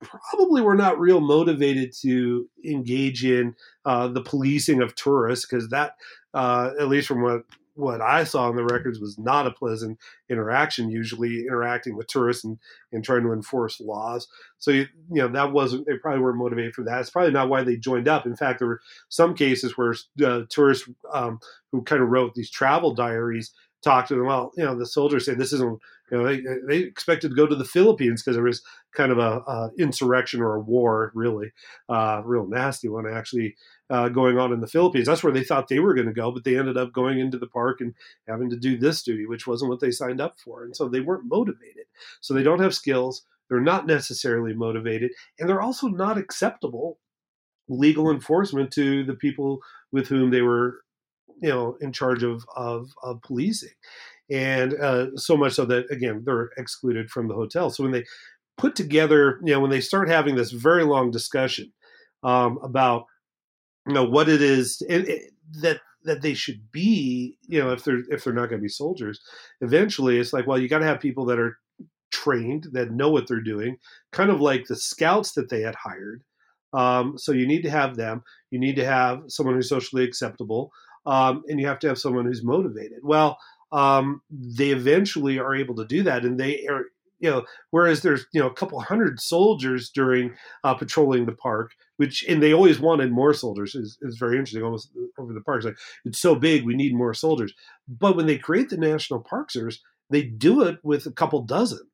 Probably 0.00 0.62
were 0.62 0.74
not 0.74 0.98
real 0.98 1.20
motivated 1.20 1.92
to 2.00 2.48
engage 2.64 3.24
in 3.24 3.54
uh, 3.84 4.08
the 4.08 4.22
policing 4.22 4.80
of 4.80 4.94
tourists 4.94 5.46
because 5.46 5.68
that, 5.68 5.96
uh, 6.32 6.70
at 6.80 6.88
least 6.88 7.08
from 7.08 7.22
what 7.22 7.42
what 7.74 8.00
I 8.00 8.24
saw 8.24 8.48
in 8.50 8.56
the 8.56 8.64
records 8.64 9.00
was 9.00 9.18
not 9.18 9.46
a 9.46 9.52
pleasant 9.52 9.98
interaction, 10.28 10.90
usually 10.90 11.40
interacting 11.40 11.96
with 11.96 12.08
tourists 12.08 12.44
and, 12.44 12.58
and 12.92 13.04
trying 13.04 13.22
to 13.22 13.32
enforce 13.32 13.80
laws. 13.80 14.28
So, 14.58 14.70
you, 14.70 14.86
you 15.10 15.22
know, 15.22 15.28
that 15.28 15.52
wasn't, 15.52 15.86
they 15.86 15.96
probably 15.96 16.22
weren't 16.22 16.38
motivated 16.38 16.74
for 16.74 16.84
that. 16.84 17.00
It's 17.00 17.10
probably 17.10 17.32
not 17.32 17.48
why 17.48 17.62
they 17.62 17.76
joined 17.76 18.08
up. 18.08 18.26
In 18.26 18.36
fact, 18.36 18.58
there 18.58 18.68
were 18.68 18.80
some 19.08 19.34
cases 19.34 19.76
where 19.76 19.94
uh, 20.24 20.42
tourists 20.50 20.88
um, 21.12 21.38
who 21.72 21.82
kind 21.82 22.02
of 22.02 22.08
wrote 22.08 22.34
these 22.34 22.50
travel 22.50 22.94
diaries 22.94 23.52
talked 23.82 24.08
to 24.08 24.14
them. 24.14 24.26
Well, 24.26 24.52
you 24.56 24.64
know, 24.64 24.78
the 24.78 24.86
soldiers 24.86 25.24
said 25.24 25.38
this 25.38 25.52
isn't, 25.52 25.80
you 26.10 26.18
know, 26.18 26.24
they, 26.24 26.42
they 26.68 26.78
expected 26.78 27.30
to 27.30 27.36
go 27.36 27.46
to 27.46 27.54
the 27.54 27.64
Philippines 27.64 28.22
because 28.22 28.36
there 28.36 28.44
was 28.44 28.62
kind 28.94 29.12
of 29.12 29.18
a, 29.18 29.38
a, 29.46 29.70
insurrection 29.78 30.40
or 30.40 30.56
a 30.56 30.60
war, 30.60 31.12
really, 31.14 31.52
uh, 31.88 32.20
real 32.24 32.46
nasty 32.46 32.88
one 32.88 33.06
actually 33.06 33.56
uh, 33.90 34.08
going 34.08 34.38
on 34.38 34.52
in 34.52 34.60
the 34.60 34.66
Philippines. 34.66 35.06
That's 35.06 35.22
where 35.24 35.32
they 35.32 35.44
thought 35.44 35.68
they 35.68 35.80
were 35.80 35.94
going 35.94 36.06
to 36.06 36.12
go, 36.12 36.30
but 36.30 36.44
they 36.44 36.56
ended 36.56 36.76
up 36.76 36.92
going 36.92 37.18
into 37.18 37.38
the 37.38 37.48
park 37.48 37.80
and 37.80 37.94
having 38.28 38.48
to 38.50 38.56
do 38.56 38.78
this 38.78 39.02
duty, 39.02 39.26
which 39.26 39.46
wasn't 39.46 39.70
what 39.70 39.80
they 39.80 39.90
signed 39.90 40.20
up 40.20 40.38
for. 40.38 40.64
And 40.64 40.74
so 40.76 40.88
they 40.88 41.00
weren't 41.00 41.28
motivated. 41.28 41.86
So 42.20 42.32
they 42.32 42.42
don't 42.42 42.60
have 42.60 42.74
skills. 42.74 43.26
They're 43.48 43.60
not 43.60 43.86
necessarily 43.86 44.54
motivated, 44.54 45.10
and 45.38 45.48
they're 45.48 45.60
also 45.60 45.88
not 45.88 46.16
acceptable 46.16 46.98
legal 47.68 48.10
enforcement 48.10 48.70
to 48.72 49.04
the 49.04 49.14
people 49.14 49.60
with 49.92 50.08
whom 50.08 50.30
they 50.30 50.42
were, 50.42 50.80
you 51.42 51.48
know, 51.48 51.76
in 51.80 51.92
charge 51.92 52.22
of 52.22 52.44
of, 52.54 52.90
of 53.02 53.20
policing. 53.22 53.70
And 54.30 54.74
uh, 54.74 55.16
so 55.16 55.36
much 55.36 55.54
so 55.54 55.64
that 55.64 55.90
again 55.90 56.22
they're 56.24 56.50
excluded 56.56 57.10
from 57.10 57.26
the 57.26 57.34
hotel. 57.34 57.70
So 57.70 57.82
when 57.82 57.92
they 57.92 58.04
put 58.56 58.76
together, 58.76 59.40
you 59.42 59.52
know, 59.52 59.60
when 59.60 59.70
they 59.70 59.80
start 59.80 60.08
having 60.08 60.36
this 60.36 60.52
very 60.52 60.84
long 60.84 61.10
discussion 61.10 61.72
um, 62.22 62.58
about 62.62 63.06
you 63.86 63.94
know 63.94 64.04
what 64.04 64.28
it 64.28 64.42
is 64.42 64.82
it, 64.88 65.08
it, 65.08 65.32
that 65.62 65.80
that 66.04 66.22
they 66.22 66.34
should 66.34 66.70
be 66.72 67.36
you 67.46 67.62
know 67.62 67.72
if 67.72 67.84
they're 67.84 68.02
if 68.10 68.24
they're 68.24 68.32
not 68.32 68.48
going 68.48 68.60
to 68.60 68.64
be 68.64 68.68
soldiers. 68.68 69.20
Eventually 69.60 70.18
it's 70.18 70.32
like 70.32 70.46
well 70.46 70.58
you 70.58 70.68
got 70.68 70.78
to 70.78 70.86
have 70.86 71.00
people 71.00 71.24
that 71.26 71.38
are 71.38 71.58
trained 72.10 72.66
that 72.72 72.90
know 72.90 73.10
what 73.10 73.28
they're 73.28 73.40
doing 73.40 73.76
kind 74.10 74.30
of 74.30 74.40
like 74.40 74.66
the 74.66 74.76
scouts 74.76 75.32
that 75.32 75.48
they 75.48 75.60
had 75.60 75.74
hired. 75.74 76.22
Um, 76.72 77.18
so 77.18 77.32
you 77.32 77.46
need 77.46 77.62
to 77.62 77.70
have 77.70 77.96
them. 77.96 78.22
You 78.50 78.58
need 78.58 78.76
to 78.76 78.84
have 78.84 79.22
someone 79.28 79.56
who's 79.56 79.68
socially 79.68 80.04
acceptable 80.04 80.72
um, 81.06 81.42
and 81.48 81.60
you 81.60 81.66
have 81.66 81.78
to 81.80 81.88
have 81.88 81.98
someone 81.98 82.26
who's 82.26 82.44
motivated. 82.44 83.00
Well 83.02 83.38
um, 83.72 84.22
they 84.30 84.70
eventually 84.70 85.38
are 85.38 85.54
able 85.54 85.76
to 85.76 85.84
do 85.84 86.02
that 86.02 86.24
and 86.24 86.38
they 86.38 86.66
are 86.66 86.86
you 87.20 87.30
know, 87.30 87.44
whereas 87.70 88.02
there's 88.02 88.26
you 88.32 88.40
know 88.40 88.48
a 88.48 88.54
couple 88.54 88.80
hundred 88.80 89.20
soldiers 89.20 89.90
during 89.90 90.34
uh, 90.64 90.74
patrolling 90.74 91.26
the 91.26 91.32
park, 91.32 91.72
which 91.98 92.24
and 92.28 92.42
they 92.42 92.52
always 92.52 92.80
wanted 92.80 93.12
more 93.12 93.34
soldiers. 93.34 93.74
is 93.74 93.98
is 94.02 94.18
very 94.18 94.36
interesting. 94.36 94.62
Almost 94.62 94.90
over 95.18 95.32
the 95.32 95.42
parks, 95.42 95.64
like 95.64 95.76
it's 96.04 96.18
so 96.18 96.34
big, 96.34 96.64
we 96.64 96.74
need 96.74 96.94
more 96.94 97.14
soldiers. 97.14 97.52
But 97.86 98.16
when 98.16 98.26
they 98.26 98.38
create 98.38 98.70
the 98.70 98.78
national 98.78 99.20
park 99.20 99.50
service, 99.50 99.80
they 100.08 100.22
do 100.22 100.62
it 100.62 100.78
with 100.82 101.06
a 101.06 101.12
couple 101.12 101.42
dozen, 101.42 101.86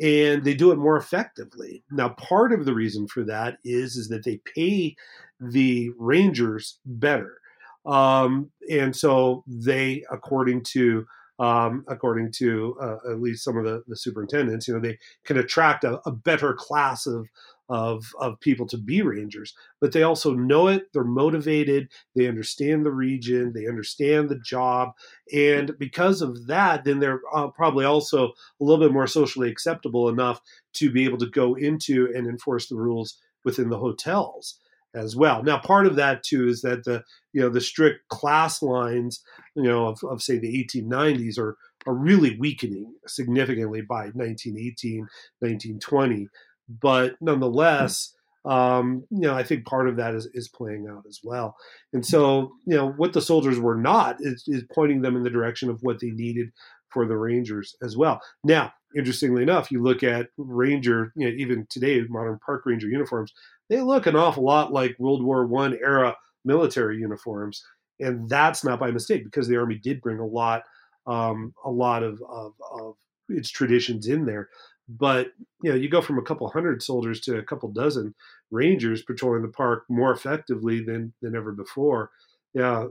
and 0.00 0.44
they 0.44 0.54
do 0.54 0.72
it 0.72 0.78
more 0.78 0.96
effectively. 0.96 1.84
Now, 1.90 2.10
part 2.10 2.52
of 2.52 2.64
the 2.64 2.74
reason 2.74 3.06
for 3.06 3.22
that 3.24 3.58
is 3.64 3.96
is 3.96 4.08
that 4.08 4.24
they 4.24 4.40
pay 4.54 4.96
the 5.40 5.90
rangers 5.96 6.80
better, 6.84 7.38
um, 7.86 8.50
and 8.68 8.96
so 8.96 9.44
they, 9.46 10.04
according 10.10 10.64
to 10.64 11.06
um, 11.38 11.84
according 11.88 12.32
to 12.32 12.76
uh, 12.80 12.96
at 13.10 13.20
least 13.20 13.44
some 13.44 13.56
of 13.56 13.64
the, 13.64 13.82
the, 13.86 13.96
superintendents. 13.96 14.66
You 14.66 14.74
know, 14.74 14.80
they 14.80 14.98
can 15.24 15.36
attract 15.36 15.84
a, 15.84 16.00
a, 16.06 16.10
better 16.10 16.54
class 16.54 17.06
of, 17.06 17.28
of 17.68 18.04
of 18.20 18.40
people 18.40 18.66
to 18.68 18.78
be 18.78 19.02
rangers, 19.02 19.54
but 19.80 19.92
they 19.92 20.02
also 20.02 20.32
know 20.32 20.68
it. 20.68 20.84
They're 20.92 21.04
motivated. 21.04 21.90
They 22.14 22.26
understand 22.26 22.86
the 22.86 22.92
region. 22.92 23.52
They 23.52 23.66
understand 23.66 24.28
the 24.28 24.38
job, 24.38 24.92
and 25.34 25.76
because 25.78 26.22
of 26.22 26.46
that, 26.46 26.84
then 26.84 27.00
they're 27.00 27.20
uh, 27.34 27.48
probably 27.48 27.84
also 27.84 28.28
a 28.60 28.64
little 28.64 28.84
bit 28.84 28.92
more 28.92 29.06
socially 29.06 29.50
acceptable 29.50 30.08
enough 30.08 30.40
to 30.74 30.90
be 30.90 31.04
able 31.04 31.18
to 31.18 31.30
go 31.30 31.54
into 31.54 32.10
and 32.14 32.26
enforce 32.26 32.68
the 32.68 32.76
rules 32.76 33.18
within 33.44 33.68
the 33.68 33.78
hotels 33.78 34.58
as 34.96 35.14
well. 35.14 35.42
Now, 35.42 35.58
part 35.58 35.86
of 35.86 35.96
that 35.96 36.22
too 36.22 36.48
is 36.48 36.62
that 36.62 36.84
the 36.84 37.04
you 37.32 37.40
know 37.40 37.50
the 37.50 37.60
strict 37.60 38.08
class 38.08 38.62
lines, 38.62 39.22
you 39.54 39.64
know, 39.64 39.88
of, 39.88 39.98
of 40.04 40.22
say 40.22 40.38
the 40.38 40.64
1890s 40.64 41.38
are 41.38 41.56
are 41.86 41.94
really 41.94 42.36
weakening 42.38 42.92
significantly 43.06 43.82
by 43.82 44.06
1918, 44.14 45.00
1920. 45.40 46.28
But 46.68 47.14
nonetheless, 47.20 48.12
um, 48.44 49.04
you 49.10 49.20
know, 49.20 49.34
I 49.34 49.42
think 49.42 49.66
part 49.66 49.88
of 49.88 49.96
that 49.96 50.14
is, 50.14 50.28
is 50.32 50.48
playing 50.48 50.86
out 50.90 51.04
as 51.08 51.20
well. 51.22 51.56
And 51.92 52.04
so, 52.04 52.52
you 52.64 52.76
know, 52.76 52.92
what 52.92 53.12
the 53.12 53.20
soldiers 53.20 53.58
were 53.58 53.76
not 53.76 54.16
is, 54.20 54.44
is 54.46 54.64
pointing 54.72 55.02
them 55.02 55.16
in 55.16 55.22
the 55.22 55.30
direction 55.30 55.68
of 55.68 55.82
what 55.82 56.00
they 56.00 56.10
needed 56.10 56.50
for 56.96 57.06
the 57.06 57.18
Rangers 57.18 57.76
as 57.82 57.94
well. 57.94 58.18
Now, 58.42 58.72
interestingly 58.96 59.42
enough, 59.42 59.70
you 59.70 59.82
look 59.82 60.02
at 60.02 60.30
Ranger, 60.38 61.12
you 61.14 61.28
know, 61.28 61.36
even 61.36 61.66
today, 61.68 62.00
modern 62.08 62.38
park 62.38 62.64
ranger 62.64 62.88
uniforms, 62.88 63.34
they 63.68 63.82
look 63.82 64.06
an 64.06 64.16
awful 64.16 64.44
lot 64.44 64.72
like 64.72 64.96
World 64.98 65.22
War 65.22 65.46
One 65.46 65.74
era 65.74 66.16
military 66.46 66.96
uniforms, 66.96 67.62
and 68.00 68.26
that's 68.30 68.64
not 68.64 68.80
by 68.80 68.90
mistake 68.90 69.24
because 69.24 69.46
the 69.46 69.58
Army 69.58 69.74
did 69.74 70.00
bring 70.00 70.20
a 70.20 70.24
lot, 70.24 70.62
um, 71.06 71.52
a 71.66 71.70
lot 71.70 72.02
of, 72.02 72.22
of, 72.26 72.54
of 72.72 72.94
its 73.28 73.50
traditions 73.50 74.06
in 74.06 74.24
there. 74.24 74.48
But 74.88 75.32
you 75.62 75.70
know, 75.70 75.76
you 75.76 75.90
go 75.90 76.00
from 76.00 76.18
a 76.18 76.22
couple 76.22 76.48
hundred 76.48 76.82
soldiers 76.82 77.20
to 77.22 77.36
a 77.36 77.42
couple 77.42 77.68
dozen 77.68 78.14
Rangers 78.50 79.02
patrolling 79.02 79.42
the 79.42 79.48
park 79.48 79.84
more 79.90 80.12
effectively 80.12 80.82
than 80.82 81.12
than 81.20 81.36
ever 81.36 81.52
before. 81.52 82.10
Yeah, 82.54 82.86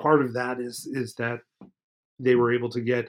part 0.00 0.22
of 0.22 0.32
that 0.34 0.60
is 0.60 0.88
is 0.92 1.14
that 1.14 1.40
they 2.18 2.34
were 2.34 2.52
able 2.52 2.68
to 2.70 2.80
get 2.80 3.08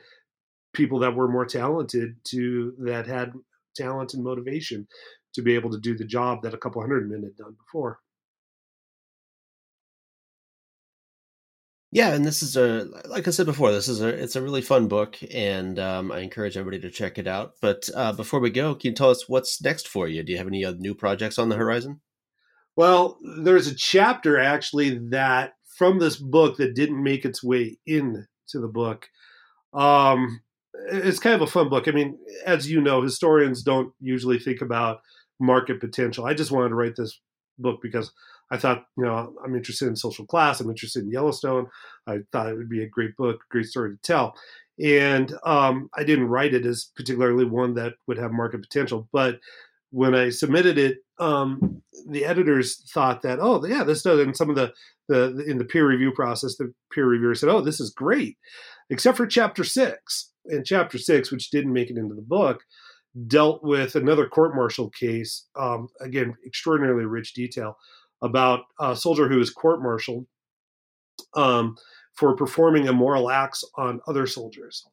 people 0.73 0.99
that 0.99 1.15
were 1.15 1.27
more 1.27 1.45
talented 1.45 2.15
to 2.25 2.73
that 2.79 3.07
had 3.07 3.33
talent 3.75 4.13
and 4.13 4.23
motivation 4.23 4.87
to 5.33 5.41
be 5.41 5.55
able 5.55 5.69
to 5.71 5.79
do 5.79 5.97
the 5.97 6.05
job 6.05 6.41
that 6.41 6.53
a 6.53 6.57
couple 6.57 6.81
hundred 6.81 7.09
men 7.09 7.23
had 7.23 7.35
done 7.35 7.55
before. 7.65 7.99
Yeah, 11.91 12.13
and 12.13 12.23
this 12.23 12.43
is 12.43 12.55
a 12.55 12.87
like 13.05 13.27
I 13.27 13.31
said 13.31 13.47
before, 13.47 13.71
this 13.71 13.87
is 13.87 13.99
a 14.01 14.07
it's 14.09 14.35
a 14.35 14.43
really 14.43 14.61
fun 14.61 14.87
book, 14.87 15.17
and 15.33 15.79
um, 15.79 16.11
I 16.11 16.19
encourage 16.19 16.55
everybody 16.55 16.79
to 16.81 16.91
check 16.91 17.17
it 17.17 17.25
out. 17.27 17.53
But 17.61 17.89
uh, 17.95 18.13
before 18.13 18.39
we 18.39 18.51
go, 18.51 18.75
can 18.75 18.91
you 18.91 18.95
tell 18.95 19.09
us 19.09 19.27
what's 19.27 19.61
next 19.61 19.87
for 19.87 20.07
you? 20.07 20.21
Do 20.21 20.31
you 20.31 20.37
have 20.37 20.47
any 20.47 20.63
uh, 20.63 20.73
new 20.77 20.93
projects 20.93 21.39
on 21.39 21.49
the 21.49 21.55
horizon? 21.55 22.01
Well, 22.75 23.17
there's 23.43 23.67
a 23.67 23.75
chapter 23.75 24.39
actually 24.39 24.99
that 25.09 25.53
from 25.77 25.97
this 25.97 26.17
book 26.17 26.57
that 26.57 26.75
didn't 26.75 27.01
make 27.01 27.25
its 27.25 27.43
way 27.43 27.79
into 27.87 28.27
the 28.53 28.67
book. 28.67 29.09
Um, 29.73 30.41
it's 30.91 31.19
kind 31.19 31.35
of 31.35 31.41
a 31.41 31.47
fun 31.47 31.69
book. 31.69 31.87
I 31.87 31.91
mean, 31.91 32.17
as 32.45 32.69
you 32.69 32.81
know, 32.81 33.01
historians 33.01 33.63
don't 33.63 33.93
usually 33.99 34.39
think 34.39 34.61
about 34.61 35.01
market 35.39 35.79
potential. 35.79 36.25
I 36.25 36.33
just 36.33 36.51
wanted 36.51 36.69
to 36.69 36.75
write 36.75 36.95
this 36.95 37.19
book 37.57 37.79
because 37.81 38.11
I 38.51 38.57
thought, 38.57 38.85
you 38.97 39.05
know, 39.05 39.33
I'm 39.43 39.55
interested 39.55 39.87
in 39.87 39.95
social 39.95 40.25
class. 40.25 40.59
I'm 40.59 40.69
interested 40.69 41.03
in 41.03 41.11
Yellowstone. 41.11 41.67
I 42.07 42.19
thought 42.31 42.49
it 42.49 42.55
would 42.55 42.69
be 42.69 42.83
a 42.83 42.89
great 42.89 43.15
book, 43.15 43.41
great 43.49 43.67
story 43.67 43.91
to 43.91 44.01
tell. 44.01 44.35
And 44.83 45.33
um, 45.43 45.89
I 45.95 46.03
didn't 46.03 46.29
write 46.29 46.53
it 46.53 46.65
as 46.65 46.91
particularly 46.95 47.45
one 47.45 47.75
that 47.75 47.93
would 48.07 48.17
have 48.17 48.31
market 48.31 48.61
potential. 48.61 49.07
But 49.11 49.39
when 49.91 50.15
I 50.15 50.29
submitted 50.29 50.77
it, 50.77 50.99
um, 51.19 51.81
the 52.07 52.25
editors 52.25 52.81
thought 52.93 53.21
that, 53.23 53.39
oh, 53.41 53.63
yeah, 53.65 53.83
this 53.83 54.03
does. 54.03 54.19
And 54.19 54.35
some 54.35 54.49
of 54.49 54.55
the, 54.55 54.73
the 55.09 55.43
in 55.47 55.57
the 55.57 55.65
peer 55.65 55.87
review 55.87 56.11
process, 56.11 56.55
the 56.55 56.73
peer 56.93 57.05
reviewer 57.05 57.35
said, 57.35 57.49
oh, 57.49 57.61
this 57.61 57.79
is 57.79 57.89
great, 57.89 58.37
except 58.89 59.17
for 59.17 59.27
chapter 59.27 59.63
six. 59.63 60.31
And 60.45 60.65
chapter 60.65 60.97
six, 60.97 61.31
which 61.31 61.51
didn't 61.51 61.73
make 61.73 61.89
it 61.91 61.97
into 61.97 62.15
the 62.15 62.21
book, 62.21 62.63
dealt 63.27 63.63
with 63.63 63.95
another 63.95 64.27
court 64.27 64.55
martial 64.55 64.89
case. 64.89 65.47
Um, 65.55 65.89
again, 66.01 66.35
extraordinarily 66.45 67.05
rich 67.05 67.33
detail 67.33 67.77
about 68.21 68.61
a 68.79 68.95
soldier 68.95 69.27
who 69.27 69.37
was 69.37 69.49
court-martialed 69.49 70.25
um, 71.35 71.77
for 72.13 72.35
performing 72.35 72.85
immoral 72.85 73.29
acts 73.29 73.63
on 73.75 74.01
other 74.07 74.27
soldiers, 74.27 74.85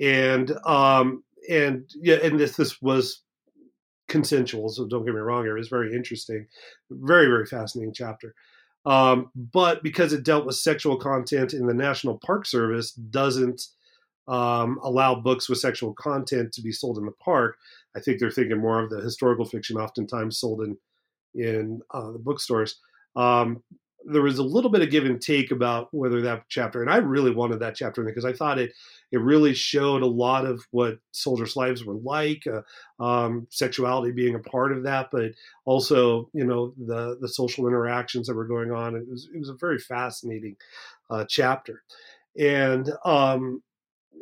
and 0.00 0.52
um, 0.66 1.22
and 1.48 1.88
yeah, 1.94 2.16
and 2.22 2.38
this 2.38 2.56
this 2.56 2.80
was 2.82 3.22
consensual. 4.08 4.68
So 4.68 4.86
don't 4.86 5.04
get 5.04 5.14
me 5.14 5.20
wrong; 5.20 5.44
here. 5.44 5.56
it 5.56 5.60
was 5.60 5.68
very 5.68 5.94
interesting, 5.94 6.46
very 6.90 7.26
very 7.26 7.46
fascinating 7.46 7.94
chapter. 7.94 8.34
Um, 8.86 9.30
but 9.34 9.82
because 9.82 10.12
it 10.12 10.22
dealt 10.22 10.46
with 10.46 10.54
sexual 10.54 10.96
content 10.96 11.52
in 11.52 11.66
the 11.66 11.74
National 11.74 12.18
Park 12.24 12.46
Service, 12.46 12.92
doesn't 12.92 13.60
um, 14.28 14.78
allow 14.82 15.14
books 15.14 15.48
with 15.48 15.58
sexual 15.58 15.92
content 15.94 16.52
to 16.52 16.62
be 16.62 16.72
sold 16.72 16.98
in 16.98 17.04
the 17.04 17.12
park. 17.12 17.56
I 17.96 18.00
think 18.00 18.18
they're 18.18 18.30
thinking 18.30 18.58
more 18.58 18.82
of 18.82 18.90
the 18.90 19.00
historical 19.00 19.44
fiction, 19.44 19.76
oftentimes 19.76 20.38
sold 20.38 20.62
in 20.62 20.76
in 21.34 21.80
uh, 21.90 22.12
the 22.12 22.18
bookstores. 22.18 22.80
Um, 23.14 23.62
there 24.06 24.22
was 24.22 24.38
a 24.38 24.42
little 24.44 24.70
bit 24.70 24.82
of 24.82 24.90
give 24.90 25.04
and 25.04 25.20
take 25.20 25.50
about 25.50 25.88
whether 25.92 26.20
that 26.22 26.44
chapter, 26.48 26.80
and 26.80 26.90
I 26.90 26.98
really 26.98 27.32
wanted 27.32 27.60
that 27.60 27.74
chapter 27.74 28.04
because 28.04 28.24
I 28.24 28.32
thought 28.32 28.58
it 28.58 28.72
it 29.12 29.20
really 29.20 29.54
showed 29.54 30.02
a 30.02 30.06
lot 30.06 30.46
of 30.46 30.64
what 30.70 30.98
soldiers' 31.12 31.56
lives 31.56 31.84
were 31.84 31.94
like, 31.94 32.44
uh, 32.46 33.02
um, 33.02 33.46
sexuality 33.50 34.12
being 34.12 34.34
a 34.34 34.40
part 34.40 34.72
of 34.72 34.82
that, 34.84 35.08
but 35.10 35.32
also 35.64 36.30
you 36.32 36.44
know 36.44 36.72
the 36.78 37.18
the 37.20 37.28
social 37.28 37.66
interactions 37.66 38.26
that 38.26 38.36
were 38.36 38.46
going 38.46 38.70
on. 38.70 38.96
It 38.96 39.08
was 39.08 39.28
it 39.34 39.38
was 39.38 39.48
a 39.48 39.54
very 39.54 39.78
fascinating 39.78 40.56
uh, 41.10 41.24
chapter, 41.28 41.82
and 42.38 42.90
um, 43.04 43.62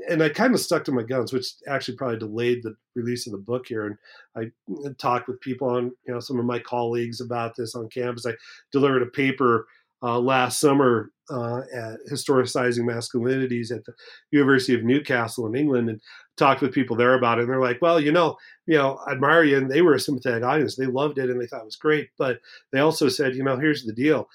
and 0.09 0.23
I 0.23 0.29
kind 0.29 0.55
of 0.55 0.61
stuck 0.61 0.85
to 0.85 0.93
my 0.93 1.03
guns, 1.03 1.33
which 1.33 1.47
actually 1.69 1.97
probably 1.97 2.19
delayed 2.19 2.63
the 2.63 2.75
release 2.95 3.27
of 3.27 3.33
the 3.33 3.39
book 3.39 3.67
here. 3.67 3.87
And 3.87 3.97
I 4.37 4.93
talked 4.99 5.29
with 5.29 5.41
people 5.41 5.69
on, 5.69 5.93
you 6.07 6.15
know, 6.15 6.21
some 6.21 6.39
of 6.39 6.45
my 6.45 6.59
colleagues 6.59 7.21
about 7.21 7.57
this 7.57 7.75
on 7.75 7.89
campus. 7.89 8.27
I 8.27 8.35
delivered 8.73 9.03
a 9.03 9.07
paper 9.07 9.67
uh, 10.03 10.19
last 10.19 10.61
summer 10.61 11.11
uh, 11.31 11.63
at 11.75 11.99
historicizing 12.13 12.85
masculinities 12.85 13.75
at 13.75 13.85
the 13.85 13.95
University 14.31 14.75
of 14.75 14.85
Newcastle 14.85 15.47
in 15.47 15.57
England, 15.57 15.89
and 15.89 16.01
talked 16.37 16.61
with 16.61 16.75
people 16.75 16.97
there 16.97 17.15
about 17.15 17.39
it. 17.39 17.43
And 17.43 17.51
they're 17.51 17.61
like, 17.61 17.81
"Well, 17.81 17.99
you 17.99 18.13
know, 18.13 18.37
you 18.67 18.77
know, 18.77 18.99
I 19.07 19.13
admire 19.13 19.45
you," 19.45 19.57
and 19.57 19.71
they 19.71 19.81
were 19.81 19.95
a 19.95 20.01
sympathetic 20.01 20.45
audience. 20.45 20.77
They 20.77 20.87
loved 20.87 21.19
it 21.19 21.31
and 21.31 21.41
they 21.41 21.47
thought 21.47 21.63
it 21.63 21.67
was 21.67 21.77
great. 21.77 22.11
But 22.19 22.41
they 22.73 22.81
also 22.81 23.09
said, 23.09 23.35
you 23.35 23.43
know, 23.43 23.59
here's 23.59 23.85
the 23.85 23.95
deal. 23.95 24.29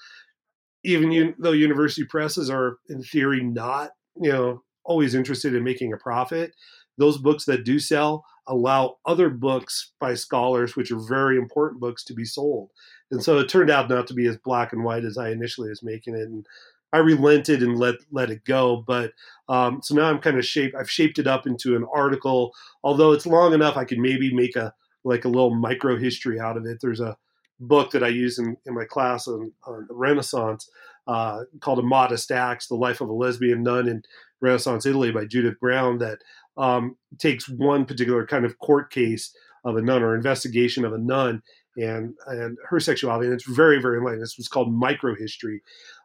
Even 0.82 1.34
though 1.38 1.52
university 1.52 2.04
presses 2.04 2.50
are 2.50 2.78
in 2.88 3.02
theory 3.04 3.44
not, 3.44 3.90
you 4.20 4.32
know, 4.32 4.62
always 4.90 5.14
interested 5.14 5.54
in 5.54 5.62
making 5.62 5.92
a 5.92 5.96
profit. 5.96 6.56
Those 6.98 7.16
books 7.16 7.44
that 7.44 7.64
do 7.64 7.78
sell 7.78 8.24
allow 8.48 8.96
other 9.06 9.30
books 9.30 9.92
by 10.00 10.14
scholars, 10.14 10.74
which 10.74 10.90
are 10.90 10.98
very 10.98 11.38
important 11.38 11.80
books, 11.80 12.02
to 12.04 12.12
be 12.12 12.24
sold. 12.24 12.70
And 13.12 13.22
so 13.22 13.38
it 13.38 13.48
turned 13.48 13.70
out 13.70 13.88
not 13.88 14.08
to 14.08 14.14
be 14.14 14.26
as 14.26 14.36
black 14.36 14.72
and 14.72 14.82
white 14.82 15.04
as 15.04 15.16
I 15.16 15.30
initially 15.30 15.68
was 15.68 15.84
making 15.84 16.16
it. 16.16 16.28
And 16.28 16.44
I 16.92 16.98
relented 16.98 17.62
and 17.62 17.78
let 17.78 17.94
let 18.10 18.30
it 18.30 18.44
go. 18.44 18.82
But 18.84 19.12
um, 19.48 19.80
so 19.80 19.94
now 19.94 20.10
I'm 20.10 20.18
kind 20.18 20.38
of 20.38 20.44
shaped. 20.44 20.74
I've 20.74 20.90
shaped 20.90 21.20
it 21.20 21.28
up 21.28 21.46
into 21.46 21.76
an 21.76 21.86
article. 21.94 22.52
Although 22.82 23.12
it's 23.12 23.26
long 23.26 23.54
enough, 23.54 23.76
I 23.76 23.84
could 23.84 24.00
maybe 24.00 24.34
make 24.34 24.56
a 24.56 24.74
like 25.04 25.24
a 25.24 25.28
little 25.28 25.54
micro 25.54 25.96
history 25.96 26.40
out 26.40 26.56
of 26.56 26.66
it. 26.66 26.78
There's 26.82 27.00
a 27.00 27.16
book 27.60 27.92
that 27.92 28.02
I 28.02 28.08
use 28.08 28.38
in, 28.38 28.56
in 28.66 28.74
my 28.74 28.84
class 28.84 29.28
on, 29.28 29.52
on 29.64 29.86
the 29.86 29.94
Renaissance 29.94 30.68
uh, 31.06 31.44
called 31.60 31.78
Immodest 31.78 32.30
Acts, 32.30 32.68
The 32.68 32.74
Life 32.74 33.00
of 33.00 33.08
a 33.08 33.12
Lesbian 33.12 33.62
Nun 33.62 33.88
in 33.88 34.02
Renaissance 34.40 34.86
Italy 34.86 35.10
by 35.10 35.24
Judith 35.24 35.58
Brown 35.60 35.98
that 35.98 36.18
um, 36.56 36.96
takes 37.18 37.48
one 37.48 37.84
particular 37.84 38.26
kind 38.26 38.44
of 38.44 38.58
court 38.58 38.90
case 38.90 39.34
of 39.64 39.76
a 39.76 39.82
nun 39.82 40.02
or 40.02 40.14
investigation 40.14 40.84
of 40.84 40.92
a 40.92 40.98
nun 40.98 41.42
and 41.76 42.14
and 42.26 42.58
her 42.68 42.80
sexuality, 42.80 43.26
and 43.26 43.34
it's 43.34 43.48
very 43.48 43.80
very 43.80 44.00
light. 44.00 44.18
This 44.18 44.36
was 44.36 44.48
called 44.48 44.72
microhistory. 44.72 45.60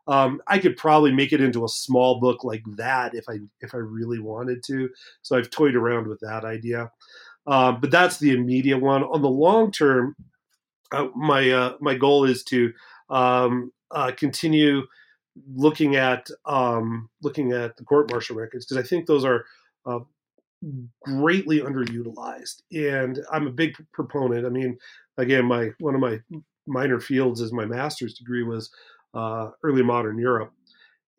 Um, 0.08 0.40
I 0.48 0.60
could 0.60 0.78
probably 0.78 1.12
make 1.12 1.34
it 1.34 1.42
into 1.42 1.66
a 1.66 1.70
small 1.70 2.20
book 2.20 2.44
like 2.44 2.64
that 2.78 3.16
if 3.16 3.26
I 3.28 3.40
if 3.62 3.74
I 3.74 3.78
really 3.78 4.20
wanted 4.20 4.64
to. 4.68 4.90
So 5.22 5.38
I've 5.38 5.50
toyed 5.50 5.76
around 5.76 6.08
with 6.08 6.20
that 6.20 6.46
idea, 6.46 6.92
uh, 7.48 7.72
but 7.74 7.92
that's 7.92 8.20
the 8.20 8.32
immediate 8.32 8.80
one. 8.80 9.04
On 9.04 9.22
the 9.22 9.30
long 9.30 9.72
term, 9.72 10.16
uh, 10.92 11.08
my 11.16 11.50
uh, 11.50 11.78
my 11.82 11.96
goal 11.96 12.26
is 12.26 12.44
to 12.46 12.72
um, 13.10 13.72
uh, 13.92 14.12
continue 14.16 14.84
looking 15.54 15.96
at 15.96 16.30
um, 16.46 17.10
looking 17.22 17.52
at 17.52 17.78
the 17.78 17.84
court 17.84 18.10
martial 18.10 18.36
records 18.36 18.66
because 18.66 18.84
I 18.84 18.88
think 18.88 19.06
those 19.06 19.26
are 19.26 19.46
uh, 19.86 20.00
greatly 21.04 21.60
underutilized, 21.60 22.62
and 22.72 23.20
I'm 23.32 23.48
a 23.48 23.52
big 23.52 23.76
proponent. 23.94 24.46
I 24.46 24.50
mean, 24.50 24.78
again, 25.18 25.46
my 25.46 25.72
one 25.80 25.96
of 25.96 26.02
my 26.02 26.20
minor 26.68 27.00
fields 27.00 27.42
is 27.42 27.52
my 27.52 27.66
master's 27.66 28.16
degree 28.16 28.44
was 28.44 28.72
uh, 29.14 29.50
early 29.64 29.84
modern 29.84 30.18
Europe, 30.18 30.52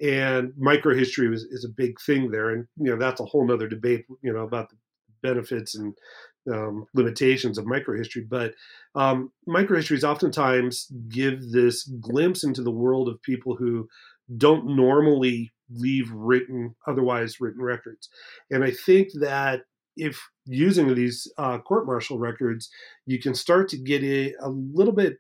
and 0.00 0.52
microhistory 0.52 1.30
was, 1.30 1.44
is 1.44 1.64
a 1.64 1.76
big 1.76 2.00
thing 2.00 2.30
there, 2.30 2.50
and 2.50 2.66
you 2.76 2.90
know 2.90 2.96
that's 2.96 3.20
a 3.20 3.24
whole 3.24 3.50
other 3.50 3.68
debate, 3.68 4.06
you 4.22 4.32
know, 4.32 4.44
about 4.44 4.70
the 4.70 4.76
benefits 5.22 5.74
and 5.74 5.94
um, 6.53 6.86
limitations 6.94 7.59
of 7.59 7.64
microhistory, 7.64 8.28
but 8.28 8.55
um, 8.94 9.32
microhistories 9.49 10.05
oftentimes 10.05 10.86
give 11.09 11.51
this 11.51 11.84
glimpse 11.84 12.44
into 12.44 12.62
the 12.62 12.70
world 12.70 13.09
of 13.09 13.22
people 13.22 13.57
who 13.57 13.88
don't 14.36 14.76
normally 14.76 15.53
leave 15.70 16.11
written, 16.12 16.74
otherwise 16.86 17.40
written 17.40 17.62
records. 17.62 18.09
And 18.51 18.64
I 18.64 18.70
think 18.70 19.09
that 19.20 19.62
if 19.97 20.20
using 20.44 20.94
these 20.94 21.30
uh, 21.38 21.59
court 21.59 21.86
martial 21.86 22.18
records, 22.18 22.70
you 23.07 23.18
can 23.18 23.34
start 23.34 23.68
to 23.70 23.78
get 23.78 24.03
a, 24.03 24.34
a 24.40 24.49
little 24.49 24.92
bit 24.92 25.18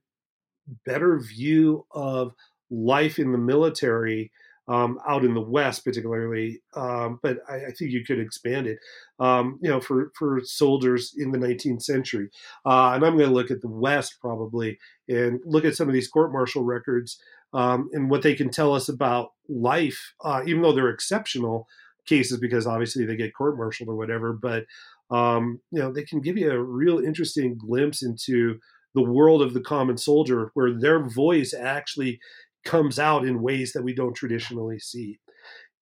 better 0.84 1.18
view 1.18 1.86
of 1.92 2.32
life 2.70 3.18
in 3.18 3.32
the 3.32 3.38
military 3.38 4.30
um, 4.68 4.98
out 5.08 5.24
in 5.24 5.34
the 5.34 5.40
West, 5.40 5.84
particularly. 5.84 6.60
Um, 6.74 7.20
but 7.22 7.38
I, 7.48 7.66
I, 7.66 7.70
think 7.72 7.92
you 7.92 8.04
could 8.04 8.18
expand 8.18 8.66
it, 8.66 8.78
um, 9.20 9.58
you 9.62 9.70
know, 9.70 9.80
for, 9.80 10.12
for 10.18 10.40
soldiers 10.44 11.14
in 11.16 11.30
the 11.30 11.38
19th 11.38 11.82
century. 11.82 12.28
Uh, 12.64 12.92
and 12.94 13.04
I'm 13.04 13.16
going 13.16 13.28
to 13.28 13.34
look 13.34 13.50
at 13.50 13.60
the 13.60 13.68
West 13.68 14.16
probably 14.20 14.78
and 15.08 15.40
look 15.44 15.64
at 15.64 15.76
some 15.76 15.88
of 15.88 15.94
these 15.94 16.08
court 16.08 16.32
martial 16.32 16.64
records 16.64 17.20
um, 17.52 17.88
and 17.92 18.10
what 18.10 18.22
they 18.22 18.34
can 18.34 18.50
tell 18.50 18.74
us 18.74 18.88
about 18.88 19.30
life, 19.48 20.14
uh, 20.24 20.42
even 20.46 20.62
though 20.62 20.72
they're 20.72 20.88
exceptional 20.88 21.68
cases 22.06 22.38
because 22.38 22.66
obviously 22.66 23.04
they 23.04 23.16
get 23.16 23.34
court 23.34 23.56
martialed 23.56 23.88
or 23.88 23.96
whatever. 23.96 24.32
But 24.32 24.64
um, 25.10 25.60
you 25.70 25.80
know, 25.80 25.92
they 25.92 26.02
can 26.02 26.20
give 26.20 26.36
you 26.36 26.50
a 26.50 26.60
real 26.60 26.98
interesting 26.98 27.56
glimpse 27.56 28.02
into 28.02 28.58
the 28.94 29.02
world 29.02 29.42
of 29.42 29.52
the 29.52 29.60
common 29.60 29.98
soldier, 29.98 30.50
where 30.54 30.72
their 30.72 31.06
voice 31.06 31.54
actually 31.54 32.18
comes 32.66 32.98
out 32.98 33.24
in 33.24 33.40
ways 33.40 33.72
that 33.72 33.82
we 33.82 33.94
don't 33.94 34.14
traditionally 34.14 34.78
see. 34.78 35.18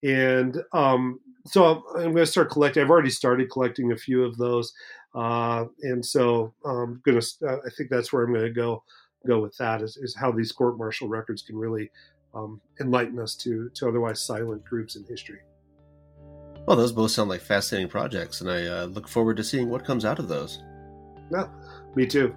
And 0.05 0.63
um, 0.73 1.19
so 1.47 1.65
I'm, 1.65 1.83
I'm 1.97 2.13
going 2.13 2.17
to 2.17 2.27
start 2.27 2.51
collecting. 2.51 2.83
I've 2.83 2.91
already 2.91 3.11
started 3.11 3.51
collecting 3.51 3.93
a 3.93 3.97
few 3.97 4.23
of 4.23 4.37
those, 4.37 4.73
uh, 5.15 5.65
and 5.83 6.05
so 6.05 6.53
I'm 6.65 7.01
going 7.05 7.21
to. 7.21 7.61
I 7.67 7.71
think 7.77 7.91
that's 7.91 8.13
where 8.13 8.25
I'm 8.25 8.33
going 8.33 8.45
to 8.45 8.53
go 8.53 8.83
go 9.27 9.41
with 9.41 9.57
that. 9.57 9.81
Is, 9.83 9.97
is 9.97 10.15
how 10.15 10.31
these 10.31 10.53
court 10.53 10.77
martial 10.79 11.09
records 11.09 11.43
can 11.43 11.57
really 11.57 11.91
um, 12.35 12.61
enlighten 12.81 13.19
us 13.19 13.35
to 13.37 13.71
to 13.71 13.89
otherwise 13.89 14.21
silent 14.21 14.65
groups 14.65 14.97
in 14.97 15.05
history. 15.05 15.41
Well, 16.67 16.77
those 16.77 16.93
both 16.93 17.11
sound 17.11 17.31
like 17.31 17.43
fascinating 17.43 17.89
projects, 17.89 18.41
and 18.41 18.51
I 18.51 18.67
uh, 18.67 18.85
look 18.87 19.09
forward 19.09 19.37
to 19.39 19.45
seeing 19.45 19.69
what 19.69 19.85
comes 19.85 20.05
out 20.05 20.19
of 20.19 20.29
those. 20.29 20.63
Yeah, 21.33 21.49
me 21.95 22.07
too. 22.07 22.35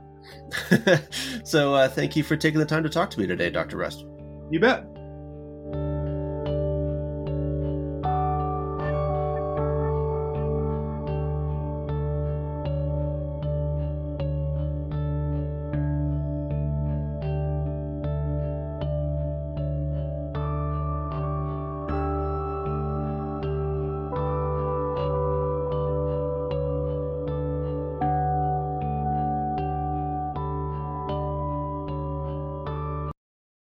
so, 1.43 1.73
uh, 1.73 1.87
thank 1.87 2.15
you 2.15 2.23
for 2.23 2.35
taking 2.35 2.59
the 2.59 2.65
time 2.65 2.83
to 2.83 2.89
talk 2.89 3.09
to 3.11 3.19
me 3.19 3.27
today, 3.27 3.49
Dr. 3.49 3.77
Rust. 3.77 4.05
You 4.49 4.59
bet. 4.61 4.96